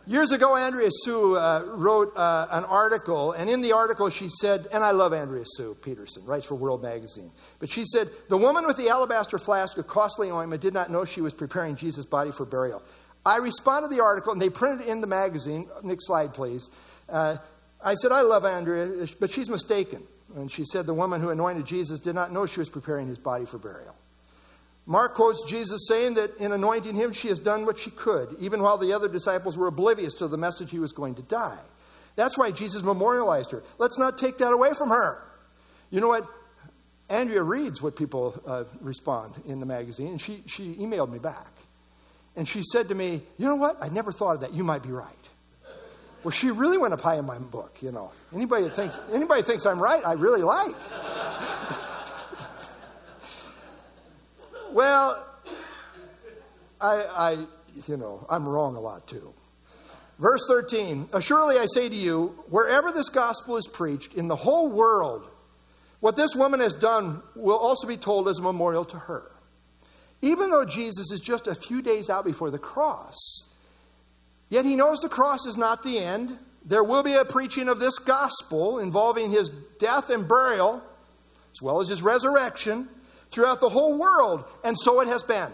Years 0.05 0.31
ago, 0.31 0.55
Andrea 0.55 0.89
Seu 1.03 1.33
uh, 1.35 1.63
wrote 1.65 2.15
uh, 2.15 2.47
an 2.51 2.63
article, 2.63 3.33
and 3.33 3.49
in 3.49 3.59
the 3.59 3.73
article 3.73 4.09
she 4.09 4.29
said, 4.39 4.67
and 4.71 4.81
I 4.81 4.91
love 4.91 5.11
Andrea 5.11 5.43
Seu 5.45 5.73
Peterson, 5.73 6.23
writes 6.23 6.45
for 6.45 6.55
World 6.55 6.81
Magazine, 6.81 7.29
but 7.59 7.69
she 7.69 7.83
said, 7.83 8.09
The 8.29 8.37
woman 8.37 8.65
with 8.65 8.77
the 8.77 8.87
alabaster 8.87 9.37
flask 9.37 9.77
of 9.77 9.87
costly 9.87 10.31
ointment 10.31 10.61
did 10.61 10.73
not 10.73 10.89
know 10.89 11.03
she 11.03 11.19
was 11.19 11.33
preparing 11.33 11.75
Jesus' 11.75 12.05
body 12.05 12.31
for 12.31 12.45
burial. 12.45 12.83
I 13.25 13.39
responded 13.39 13.89
to 13.89 13.95
the 13.95 14.01
article, 14.01 14.31
and 14.31 14.41
they 14.41 14.49
printed 14.49 14.87
it 14.87 14.91
in 14.91 15.01
the 15.01 15.07
magazine. 15.07 15.67
Next 15.83 16.07
slide, 16.07 16.33
please. 16.33 16.69
Uh, 17.09 17.37
I 17.83 17.95
said, 17.95 18.11
I 18.11 18.21
love 18.21 18.45
Andrea, 18.45 19.07
but 19.19 19.31
she's 19.31 19.49
mistaken. 19.49 20.03
And 20.35 20.51
she 20.51 20.65
said, 20.65 20.85
The 20.85 20.93
woman 20.93 21.21
who 21.21 21.29
anointed 21.29 21.65
Jesus 21.65 21.99
did 21.99 22.15
not 22.15 22.31
know 22.31 22.45
she 22.45 22.59
was 22.59 22.69
preparing 22.69 23.07
his 23.07 23.17
body 23.17 23.45
for 23.45 23.57
burial. 23.57 23.95
Mark 24.85 25.15
quotes 25.15 25.45
Jesus 25.49 25.87
saying 25.87 26.13
that 26.13 26.37
in 26.37 26.53
anointing 26.53 26.95
him, 26.95 27.11
she 27.11 27.27
has 27.27 27.39
done 27.39 27.65
what 27.65 27.77
she 27.77 27.91
could, 27.91 28.35
even 28.39 28.61
while 28.61 28.77
the 28.77 28.93
other 28.93 29.09
disciples 29.09 29.57
were 29.57 29.67
oblivious 29.67 30.13
to 30.15 30.27
the 30.27 30.37
message 30.37 30.71
he 30.71 30.79
was 30.79 30.93
going 30.93 31.15
to 31.15 31.21
die. 31.23 31.59
That's 32.15 32.37
why 32.37 32.51
Jesus 32.51 32.83
memorialized 32.83 33.51
her. 33.51 33.63
Let's 33.77 33.97
not 33.97 34.17
take 34.17 34.37
that 34.37 34.53
away 34.53 34.73
from 34.73 34.89
her. 34.89 35.21
You 35.91 35.99
know 35.99 36.07
what? 36.07 36.27
Andrea 37.09 37.43
reads 37.43 37.81
what 37.81 37.95
people 37.95 38.41
uh, 38.45 38.63
respond 38.81 39.35
in 39.45 39.59
the 39.59 39.65
magazine, 39.65 40.07
and 40.07 40.21
she, 40.21 40.43
she 40.45 40.73
emailed 40.75 41.11
me 41.11 41.19
back. 41.19 41.51
And 42.35 42.47
she 42.47 42.63
said 42.63 42.89
to 42.89 42.95
me, 42.95 43.21
You 43.37 43.47
know 43.47 43.55
what? 43.55 43.77
I 43.81 43.89
never 43.89 44.11
thought 44.11 44.35
of 44.35 44.41
that. 44.41 44.53
You 44.53 44.63
might 44.63 44.83
be 44.83 44.91
right. 44.91 45.26
Well, 46.27 46.33
she 46.33 46.51
really 46.51 46.77
went 46.77 46.93
up 46.93 46.99
high 46.99 47.15
in 47.15 47.25
my 47.25 47.39
book, 47.39 47.77
you 47.79 47.93
know. 47.93 48.11
Anybody 48.35 48.63
that 48.65 48.71
thinks, 48.71 48.99
anybody 49.13 49.43
thinks 49.43 49.65
I'm 49.65 49.79
right, 49.81 50.05
I 50.05 50.11
really 50.11 50.41
like. 50.41 50.75
Well, 54.73 55.25
I, 56.81 56.95
I, 57.01 57.45
you 57.87 57.95
know, 57.95 58.27
I'm 58.29 58.45
wrong 58.45 58.75
a 58.75 58.81
lot 58.81 59.07
too. 59.07 59.33
Verse 60.19 60.41
13 60.49 61.07
Assuredly 61.13 61.59
I 61.59 61.65
say 61.73 61.87
to 61.87 61.95
you, 61.95 62.37
wherever 62.49 62.91
this 62.91 63.07
gospel 63.07 63.55
is 63.55 63.65
preached 63.65 64.13
in 64.13 64.27
the 64.27 64.35
whole 64.35 64.67
world, 64.67 65.29
what 66.01 66.17
this 66.17 66.35
woman 66.35 66.59
has 66.59 66.73
done 66.73 67.23
will 67.37 67.57
also 67.57 67.87
be 67.87 67.95
told 67.95 68.27
as 68.27 68.39
a 68.39 68.41
memorial 68.41 68.83
to 68.83 68.99
her. 68.99 69.31
Even 70.21 70.49
though 70.49 70.65
Jesus 70.65 71.09
is 71.09 71.21
just 71.21 71.47
a 71.47 71.55
few 71.55 71.81
days 71.81 72.09
out 72.09 72.25
before 72.25 72.51
the 72.51 72.59
cross, 72.59 73.15
yet 74.49 74.65
he 74.65 74.75
knows 74.75 74.99
the 74.99 75.09
cross 75.09 75.45
is 75.45 75.57
not 75.57 75.83
the 75.83 75.99
end. 75.99 76.37
There 76.65 76.83
will 76.83 77.03
be 77.03 77.13
a 77.13 77.25
preaching 77.25 77.69
of 77.69 77.79
this 77.79 77.97
gospel 77.99 78.79
involving 78.79 79.31
his 79.31 79.49
death 79.79 80.09
and 80.09 80.27
burial, 80.27 80.81
as 81.53 81.61
well 81.61 81.79
as 81.79 81.89
his 81.89 82.01
resurrection 82.01 82.89
throughout 83.31 83.59
the 83.59 83.69
whole 83.69 83.97
world, 83.97 84.43
and 84.63 84.77
so 84.77 85.01
it 85.01 85.07
has 85.07 85.23
been. 85.23 85.51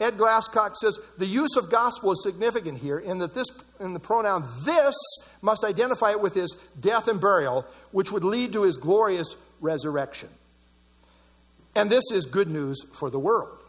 Ed 0.00 0.14
Glasscock 0.18 0.74
says 0.74 0.98
the 1.16 1.26
use 1.26 1.56
of 1.56 1.70
gospel 1.70 2.12
is 2.12 2.22
significant 2.24 2.78
here 2.78 2.98
in 2.98 3.18
that 3.18 3.34
this 3.34 3.46
in 3.78 3.92
the 3.92 4.00
pronoun 4.00 4.44
this 4.64 4.94
must 5.42 5.64
identify 5.64 6.10
it 6.10 6.20
with 6.20 6.34
his 6.34 6.56
death 6.80 7.06
and 7.06 7.20
burial, 7.20 7.64
which 7.92 8.10
would 8.10 8.24
lead 8.24 8.52
to 8.52 8.64
his 8.64 8.76
glorious 8.76 9.36
resurrection. 9.60 10.28
And 11.76 11.88
this 11.88 12.04
is 12.12 12.26
good 12.26 12.48
news 12.48 12.82
for 12.92 13.10
the 13.10 13.18
world. 13.18 13.61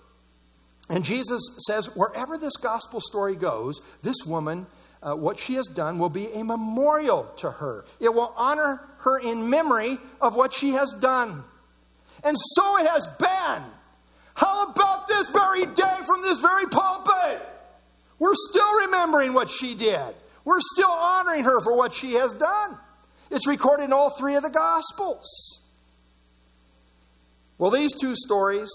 And 0.90 1.04
Jesus 1.06 1.42
says, 1.66 1.88
wherever 1.96 2.38
this 2.38 2.58
gospel 2.58 3.00
story 3.00 3.36
goes, 3.36 3.80
this 4.02 4.26
woman, 4.26 4.68
uh, 5.02 5.16
what 5.16 5.40
she 5.40 5.54
has 5.56 5.68
done, 5.68 5.98
will 5.98 6.10
be 6.10 6.28
a 6.34 6.44
memorial 6.44 7.32
to 7.38 7.50
her. 7.50 7.86
It 8.00 8.14
will 8.14 8.34
honor 8.36 8.82
her 9.00 9.20
in 9.20 9.50
memory 9.50 9.98
of 10.22 10.36
what 10.36 10.54
she 10.54 10.72
has 10.72 10.92
done. 10.94 11.44
And 12.24 12.38
so 12.56 12.78
it 12.80 12.90
has 12.90 13.08
been. 13.08 13.64
How 14.36 14.68
about 14.68 15.08
this 15.08 15.30
very 15.30 15.66
day 15.66 15.98
from 16.06 16.22
this 16.22 16.40
very 16.40 16.66
pulpit? 16.66 17.42
We're 18.20 18.36
still 18.50 18.80
remembering 18.86 19.34
what 19.34 19.50
she 19.50 19.76
did. 19.76 20.16
We're 20.46 20.62
still 20.76 20.92
honoring 20.92 21.44
her 21.44 21.62
for 21.62 21.76
what 21.76 21.94
she 21.94 22.14
has 22.14 22.34
done. 22.34 22.78
It's 23.32 23.48
recorded 23.48 23.86
in 23.86 23.94
all 23.94 24.10
three 24.12 24.36
of 24.36 24.44
the 24.44 24.50
Gospels. 24.50 25.62
Well, 27.58 27.72
these 27.72 27.94
two 27.96 28.16
stories 28.16 28.70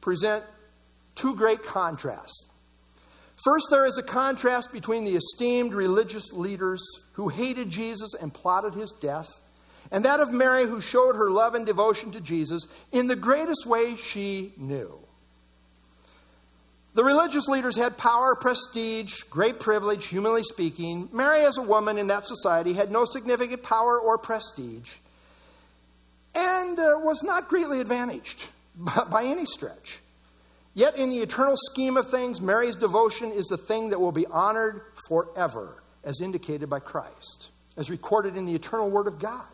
present 0.00 0.44
two 1.16 1.34
great 1.34 1.64
contrasts. 1.64 2.44
First, 3.44 3.66
there 3.70 3.86
is 3.86 3.98
a 3.98 4.02
contrast 4.02 4.72
between 4.72 5.04
the 5.04 5.16
esteemed 5.16 5.74
religious 5.74 6.32
leaders 6.32 6.82
who 7.12 7.28
hated 7.28 7.68
Jesus 7.68 8.14
and 8.14 8.32
plotted 8.32 8.74
his 8.74 8.92
death 8.92 9.28
and 9.90 10.04
that 10.04 10.20
of 10.20 10.32
Mary, 10.32 10.64
who 10.64 10.80
showed 10.80 11.16
her 11.16 11.30
love 11.30 11.54
and 11.54 11.66
devotion 11.66 12.12
to 12.12 12.20
Jesus 12.20 12.66
in 12.92 13.06
the 13.06 13.16
greatest 13.16 13.66
way 13.66 13.96
she 13.96 14.52
knew. 14.56 14.98
The 16.94 17.04
religious 17.04 17.46
leaders 17.46 17.76
had 17.76 17.98
power, 17.98 18.34
prestige, 18.34 19.22
great 19.24 19.60
privilege, 19.60 20.06
humanly 20.06 20.42
speaking. 20.42 21.10
Mary, 21.12 21.42
as 21.42 21.58
a 21.58 21.62
woman 21.62 21.98
in 21.98 22.06
that 22.06 22.26
society, 22.26 22.72
had 22.72 22.90
no 22.90 23.04
significant 23.04 23.62
power 23.62 24.00
or 24.00 24.16
prestige 24.16 24.94
and 26.34 26.78
uh, 26.78 26.94
was 26.98 27.22
not 27.22 27.48
greatly 27.48 27.80
advantaged 27.80 28.44
by, 28.74 29.04
by 29.10 29.24
any 29.24 29.44
stretch. 29.44 30.00
Yet, 30.76 30.98
in 30.98 31.08
the 31.08 31.20
eternal 31.20 31.56
scheme 31.56 31.96
of 31.96 32.10
things, 32.10 32.42
Mary's 32.42 32.76
devotion 32.76 33.32
is 33.32 33.46
the 33.46 33.56
thing 33.56 33.88
that 33.88 33.98
will 33.98 34.12
be 34.12 34.26
honored 34.26 34.82
forever, 35.08 35.82
as 36.04 36.20
indicated 36.20 36.68
by 36.68 36.80
Christ. 36.80 37.50
as 37.76 37.90
recorded 37.90 38.36
in 38.36 38.46
the 38.46 38.54
eternal 38.54 38.90
Word 38.90 39.06
of 39.06 39.18
God. 39.18 39.46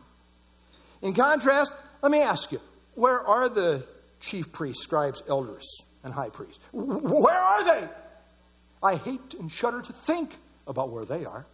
In 1.01 1.13
contrast, 1.13 1.71
let 2.01 2.11
me 2.11 2.21
ask 2.21 2.51
you 2.51 2.61
where 2.95 3.19
are 3.19 3.49
the 3.49 3.85
chief 4.21 4.51
priests, 4.51 4.83
scribes, 4.83 5.21
elders, 5.27 5.65
and 6.03 6.13
high 6.13 6.29
priests? 6.29 6.59
Where 6.71 7.37
are 7.37 7.63
they? 7.65 7.89
I 8.81 8.95
hate 8.95 9.33
and 9.39 9.51
shudder 9.51 9.81
to 9.81 9.93
think 9.93 10.37
about 10.67 10.89
where 10.89 11.05
they 11.05 11.25
are. 11.25 11.45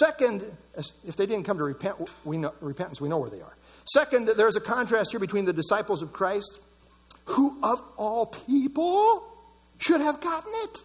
Second, 0.00 0.44
if 1.04 1.16
they 1.16 1.26
didn't 1.26 1.44
come 1.44 1.58
to 1.58 1.64
repent, 1.64 2.10
we 2.24 2.38
know, 2.38 2.52
repentance, 2.60 3.00
we 3.00 3.08
know 3.08 3.18
where 3.18 3.30
they 3.30 3.40
are. 3.40 3.56
Second, 3.92 4.28
there's 4.36 4.56
a 4.56 4.60
contrast 4.60 5.12
here 5.12 5.20
between 5.20 5.44
the 5.44 5.52
disciples 5.52 6.02
of 6.02 6.12
Christ, 6.12 6.58
who 7.26 7.58
of 7.62 7.82
all 7.96 8.26
people 8.26 9.24
should 9.78 10.00
have 10.00 10.20
gotten 10.20 10.52
it, 10.64 10.84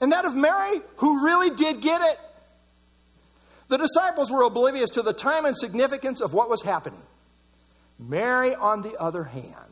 and 0.00 0.12
that 0.12 0.24
of 0.24 0.34
Mary, 0.34 0.80
who 0.96 1.24
really 1.24 1.54
did 1.54 1.80
get 1.80 2.00
it. 2.00 2.20
The 3.68 3.78
disciples 3.78 4.30
were 4.30 4.42
oblivious 4.42 4.90
to 4.90 5.02
the 5.02 5.12
time 5.12 5.44
and 5.44 5.56
significance 5.56 6.20
of 6.20 6.32
what 6.32 6.48
was 6.48 6.62
happening. 6.62 7.02
Mary, 7.98 8.54
on 8.54 8.82
the 8.82 8.94
other 9.00 9.24
hand, 9.24 9.66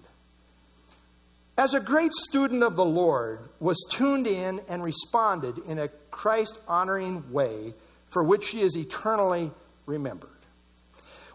as 1.57 1.74
a 1.74 1.80
great 1.80 2.12
student 2.12 2.64
of 2.64 2.74
the 2.74 2.84
Lord, 2.84 3.48
was 3.61 3.84
tuned 3.88 4.26
in 4.26 4.61
and 4.68 4.82
responded 4.82 5.59
in 5.68 5.78
a 5.78 5.88
Christ 6.11 6.59
honoring 6.66 7.32
way 7.32 7.74
for 8.09 8.24
which 8.24 8.44
she 8.44 8.61
is 8.61 8.76
eternally 8.76 9.52
remembered. 9.86 10.30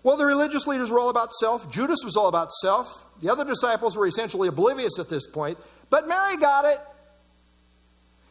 Well, 0.04 0.18
the 0.18 0.26
religious 0.26 0.66
leaders 0.66 0.90
were 0.90 1.00
all 1.00 1.10
about 1.10 1.34
self. 1.34 1.70
Judas 1.72 2.00
was 2.04 2.16
all 2.16 2.28
about 2.28 2.52
self. 2.54 3.06
The 3.22 3.30
other 3.30 3.44
disciples 3.44 3.98
were 3.98 4.08
essentially 4.08 4.48
oblivious 4.48 4.98
at 4.98 5.10
this 5.10 5.28
point. 5.28 5.58
But 5.90 6.08
Mary 6.08 6.38
got 6.38 6.66
it. 6.66 6.80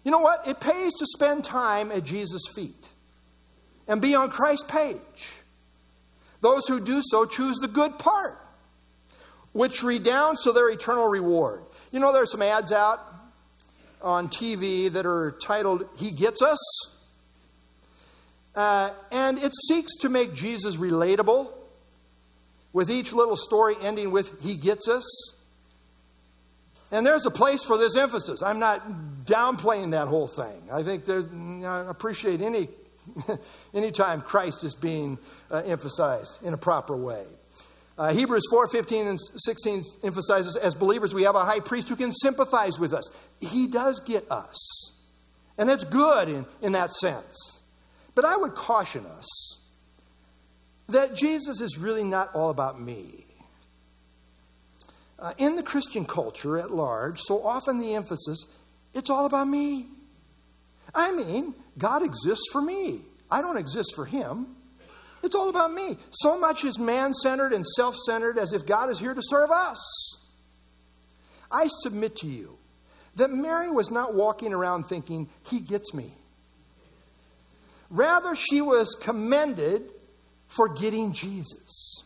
You 0.03 0.11
know 0.11 0.21
what? 0.21 0.49
It 0.49 0.61
pays 0.61 0.95
to 0.95 1.07
spend 1.07 1.45
time 1.45 1.93
at 1.93 2.05
Jesus' 2.05 2.43
feet 2.55 2.89
and 3.87 4.01
be 4.01 4.15
on 4.15 4.31
Christ's 4.31 4.65
page. 4.71 5.35
Those 6.41 6.67
who 6.67 6.81
do 6.81 7.03
so 7.05 7.27
choose 7.27 7.59
the 7.59 7.69
good 7.69 7.99
part, 7.99 8.39
which 9.53 9.83
redounds 9.83 10.45
to 10.45 10.53
their 10.53 10.71
eternal 10.71 11.09
reward. 11.09 11.65
You 11.91 12.01
know, 12.01 12.13
there's 12.13 12.31
some 12.31 12.43
ads 12.43 12.73
out 12.73 13.03
on 14.01 14.29
TV 14.29 14.91
that 14.93 15.05
are 15.05 15.37
titled, 15.43 15.87
He 15.99 16.11
Gets 16.11 16.41
Us. 16.43 16.59
Uh, 18.55 18.91
and 19.11 19.39
it 19.39 19.53
seeks 19.67 19.97
to 19.97 20.09
make 20.09 20.35
Jesus 20.35 20.77
relatable, 20.77 21.53
with 22.73 22.91
each 22.91 23.13
little 23.13 23.37
story 23.37 23.75
ending 23.83 24.11
with, 24.11 24.43
He 24.43 24.57
gets 24.57 24.89
us. 24.89 25.05
And 26.91 27.07
there's 27.07 27.27
a 27.27 27.31
place 27.31 27.65
for 27.65 27.77
this 27.77 27.97
emphasis. 27.97 28.43
I'm 28.43 28.59
not 28.59 29.25
downplaying 29.25 29.91
that 29.91 30.09
whole 30.09 30.29
thing. 30.29 30.63
I 30.73 30.83
think 30.83 31.05
there's, 31.05 31.27
I 31.65 31.89
appreciate 31.89 32.41
any 32.41 32.69
anytime 33.75 34.21
Christ 34.21 34.65
is 34.65 34.75
being 34.75 35.19
uh, 35.51 35.63
emphasized 35.65 36.43
in 36.43 36.55
a 36.55 36.59
proper 36.59 36.97
way. 36.97 37.25
Uh, 37.97 38.13
Hebrews 38.13 38.45
4 38.51 38.69
15 38.69 39.07
and 39.09 39.19
16 39.35 39.83
emphasizes 40.05 40.57
as 40.57 40.75
believers, 40.75 41.13
we 41.13 41.25
have 41.25 41.35
a 41.35 41.45
high 41.45 41.61
priest 41.61 41.89
who 41.89 41.97
can 41.97 42.13
sympathize 42.13 42.79
with 42.79 42.93
us. 42.93 43.11
He 43.41 43.67
does 43.67 44.01
get 44.01 44.31
us. 44.31 44.93
And 45.59 45.69
it's 45.69 45.85
good 45.85 46.29
in, 46.29 46.47
in 46.63 46.73
that 46.73 46.93
sense. 46.93 47.61
But 48.15 48.25
I 48.25 48.37
would 48.37 48.55
caution 48.55 49.05
us 49.07 49.59
that 50.89 51.15
Jesus 51.15 51.61
is 51.61 51.79
really 51.79 52.05
not 52.05 52.35
all 52.35 52.51
about 52.51 52.81
me. 52.81 53.25
Uh, 55.19 55.35
in 55.39 55.57
the 55.57 55.63
Christian 55.63 56.05
culture 56.05 56.59
at 56.59 56.71
large, 56.71 57.21
so 57.21 57.45
often 57.45 57.79
the 57.79 57.95
emphasis, 57.95 58.45
it's 58.95 59.11
all 59.11 59.27
about 59.27 59.49
me. 59.49 59.87
I 60.95 61.13
mean, 61.13 61.55
God 61.77 62.03
exists 62.05 62.47
for 62.53 62.63
me. 62.63 63.03
I 63.31 63.43
don't 63.43 63.57
exist 63.57 63.93
for 63.95 64.05
him. 64.05 64.57
It's 65.23 65.35
all 65.35 65.49
about 65.49 65.73
me. 65.73 65.99
So 66.13 66.39
much 66.39 66.65
is 66.65 66.79
man 66.79 67.13
centered 67.13 67.53
and 67.53 67.67
self 67.67 67.97
centered 67.97 68.39
as 68.39 68.53
if 68.53 68.65
God 68.65 68.89
is 68.89 68.99
here 68.99 69.15
to 69.15 69.23
serve 69.23 69.51
us. 69.51 70.17
I 71.51 71.69
submit 71.83 72.17
to 72.17 72.27
you 72.27 72.59
that 73.17 73.31
Mary 73.31 73.71
was 73.71 73.91
not 73.91 74.15
walking 74.15 74.53
around 74.53 74.85
thinking, 74.85 75.29
He 75.51 75.61
gets 75.61 75.93
me. 75.93 76.15
Rather, 77.91 78.37
she 78.37 78.61
was 78.61 78.97
commended 79.01 79.91
for 80.49 80.69
getting 80.69 81.13
Jesus. 81.13 82.03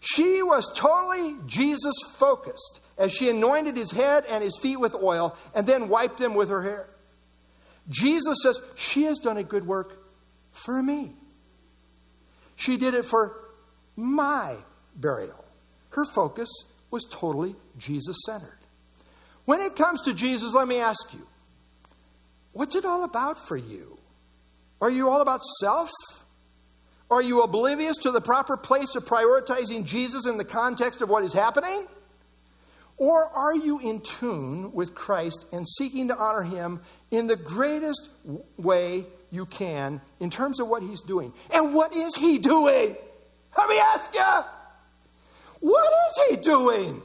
She 0.00 0.42
was 0.42 0.70
totally 0.74 1.36
Jesus 1.46 1.94
focused 2.14 2.80
as 2.96 3.12
she 3.12 3.28
anointed 3.28 3.76
his 3.76 3.90
head 3.90 4.24
and 4.30 4.42
his 4.42 4.56
feet 4.56 4.80
with 4.80 4.94
oil 4.94 5.36
and 5.54 5.66
then 5.66 5.88
wiped 5.88 6.18
them 6.18 6.34
with 6.34 6.48
her 6.48 6.62
hair. 6.62 6.88
Jesus 7.88 8.38
says, 8.42 8.60
She 8.76 9.04
has 9.04 9.18
done 9.18 9.36
a 9.36 9.44
good 9.44 9.66
work 9.66 9.98
for 10.52 10.82
me. 10.82 11.12
She 12.56 12.76
did 12.76 12.94
it 12.94 13.04
for 13.04 13.36
my 13.96 14.56
burial. 14.96 15.44
Her 15.90 16.04
focus 16.04 16.48
was 16.90 17.04
totally 17.10 17.56
Jesus 17.78 18.16
centered. 18.24 18.58
When 19.44 19.60
it 19.60 19.76
comes 19.76 20.02
to 20.02 20.14
Jesus, 20.14 20.54
let 20.54 20.68
me 20.68 20.78
ask 20.78 21.12
you 21.12 21.26
what's 22.52 22.74
it 22.74 22.84
all 22.84 23.04
about 23.04 23.38
for 23.38 23.56
you? 23.56 23.98
Are 24.80 24.90
you 24.90 25.08
all 25.08 25.20
about 25.20 25.42
self? 25.60 25.90
Are 27.10 27.20
you 27.20 27.42
oblivious 27.42 27.96
to 27.98 28.12
the 28.12 28.20
proper 28.20 28.56
place 28.56 28.94
of 28.94 29.04
prioritizing 29.04 29.84
Jesus 29.84 30.26
in 30.26 30.36
the 30.36 30.44
context 30.44 31.02
of 31.02 31.08
what 31.08 31.24
is 31.24 31.32
happening? 31.32 31.86
Or 32.98 33.24
are 33.24 33.54
you 33.54 33.80
in 33.80 34.00
tune 34.00 34.72
with 34.72 34.94
Christ 34.94 35.44
and 35.52 35.66
seeking 35.66 36.08
to 36.08 36.16
honor 36.16 36.42
him 36.42 36.80
in 37.10 37.26
the 37.26 37.36
greatest 37.36 38.08
way 38.56 39.06
you 39.30 39.46
can 39.46 40.00
in 40.20 40.30
terms 40.30 40.60
of 40.60 40.68
what 40.68 40.82
he's 40.82 41.00
doing? 41.00 41.32
And 41.52 41.74
what 41.74 41.96
is 41.96 42.14
he 42.14 42.38
doing? 42.38 42.94
Let 43.58 43.68
me 43.68 43.80
ask 43.94 44.14
you. 44.14 44.42
What 45.60 45.92
is 46.10 46.28
he 46.28 46.36
doing? 46.36 47.02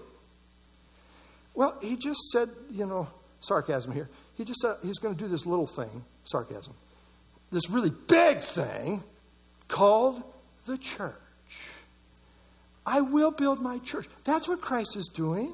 Well, 1.56 1.78
he 1.82 1.95
just 1.95 2.20
said, 2.32 2.49
you 2.70 2.86
know, 2.86 3.08
sarcasm 3.39 3.91
here. 3.91 4.10
He 4.36 4.43
just 4.43 4.60
said 4.60 4.76
he's 4.84 4.99
going 4.99 5.16
to 5.16 5.24
do 5.24 5.30
this 5.30 5.45
little 5.45 5.68
thing, 5.68 6.03
sarcasm, 6.26 6.74
this 7.51 7.70
really 7.70 7.91
big 8.08 8.41
thing 8.41 9.03
called 9.68 10.22
the 10.66 10.78
church. 10.78 11.13
I 12.86 13.01
will 13.01 13.32
build 13.32 13.61
my 13.61 13.80
church. 13.80 14.07
That's 14.24 14.47
what 14.47 14.61
Christ 14.61 14.95
is 14.95 15.09
doing. 15.13 15.53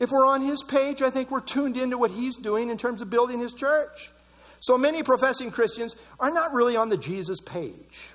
If 0.00 0.10
we're 0.10 0.26
on 0.26 0.40
his 0.40 0.62
page, 0.62 1.02
I 1.02 1.10
think 1.10 1.30
we're 1.30 1.40
tuned 1.40 1.76
into 1.76 1.98
what 1.98 2.10
he's 2.10 2.36
doing 2.36 2.70
in 2.70 2.78
terms 2.78 3.02
of 3.02 3.10
building 3.10 3.40
his 3.40 3.54
church. 3.54 4.10
So 4.60 4.78
many 4.78 5.02
professing 5.02 5.50
Christians 5.50 5.94
are 6.18 6.30
not 6.30 6.52
really 6.52 6.76
on 6.76 6.88
the 6.88 6.96
Jesus 6.96 7.40
page. 7.40 8.10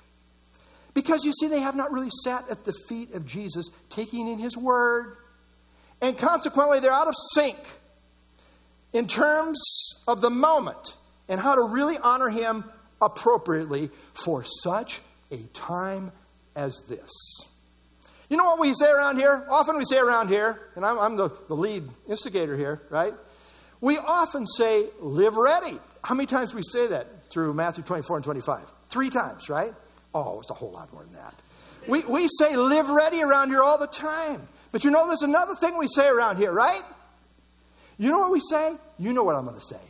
Because 0.93 1.23
you 1.23 1.31
see, 1.31 1.47
they 1.47 1.61
have 1.61 1.75
not 1.75 1.91
really 1.91 2.09
sat 2.23 2.49
at 2.49 2.65
the 2.65 2.73
feet 2.87 3.13
of 3.13 3.25
Jesus, 3.25 3.67
taking 3.89 4.27
in 4.27 4.39
his 4.39 4.57
word. 4.57 5.15
And 6.01 6.17
consequently, 6.17 6.79
they're 6.79 6.91
out 6.91 7.07
of 7.07 7.13
sync 7.33 7.57
in 8.93 9.07
terms 9.07 9.61
of 10.07 10.21
the 10.21 10.31
moment 10.31 10.95
and 11.27 11.39
how 11.39 11.55
to 11.55 11.61
really 11.61 11.97
honor 11.99 12.29
him 12.29 12.63
appropriately 13.01 13.91
for 14.13 14.43
such 14.63 15.01
a 15.31 15.37
time 15.53 16.11
as 16.55 16.81
this. 16.87 17.09
You 18.29 18.37
know 18.37 18.45
what 18.45 18.59
we 18.59 18.73
say 18.75 18.89
around 18.89 19.17
here? 19.17 19.45
Often 19.49 19.77
we 19.77 19.85
say 19.85 19.97
around 19.97 20.27
here, 20.27 20.59
and 20.75 20.85
I'm, 20.85 20.99
I'm 20.99 21.15
the, 21.15 21.29
the 21.47 21.55
lead 21.55 21.89
instigator 22.07 22.55
here, 22.55 22.81
right? 22.89 23.13
We 23.81 23.97
often 23.97 24.45
say, 24.45 24.87
live 24.99 25.35
ready. 25.35 25.79
How 26.03 26.13
many 26.13 26.27
times 26.27 26.53
we 26.53 26.61
say 26.63 26.87
that 26.87 27.29
through 27.29 27.53
Matthew 27.53 27.83
24 27.83 28.17
and 28.17 28.23
25? 28.23 28.65
Three 28.89 29.09
times, 29.09 29.49
right? 29.49 29.73
Oh, 30.13 30.39
it's 30.39 30.51
a 30.51 30.53
whole 30.53 30.71
lot 30.71 30.91
more 30.93 31.03
than 31.03 31.13
that. 31.13 31.33
We, 31.87 32.03
we 32.03 32.27
say 32.37 32.55
live 32.55 32.89
ready 32.89 33.23
around 33.23 33.49
here 33.49 33.63
all 33.63 33.77
the 33.77 33.87
time. 33.87 34.47
But 34.71 34.83
you 34.83 34.91
know, 34.91 35.07
there's 35.07 35.21
another 35.23 35.55
thing 35.55 35.77
we 35.77 35.87
say 35.87 36.07
around 36.07 36.37
here, 36.37 36.51
right? 36.51 36.83
You 37.97 38.11
know 38.11 38.19
what 38.19 38.31
we 38.31 38.41
say? 38.41 38.75
You 38.97 39.13
know 39.13 39.23
what 39.23 39.35
I'm 39.35 39.45
going 39.45 39.59
to 39.59 39.65
say. 39.65 39.81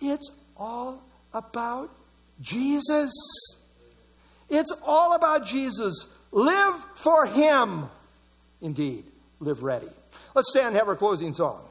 It's 0.00 0.30
all 0.56 1.02
about 1.32 1.90
Jesus. 2.40 3.10
It's 4.50 4.72
all 4.84 5.14
about 5.14 5.46
Jesus. 5.46 6.06
Live 6.32 6.74
for 6.96 7.26
Him. 7.26 7.88
Indeed, 8.60 9.04
live 9.38 9.62
ready. 9.62 9.88
Let's 10.34 10.50
stand 10.50 10.68
and 10.68 10.76
have 10.76 10.88
our 10.88 10.96
closing 10.96 11.32
song. 11.32 11.69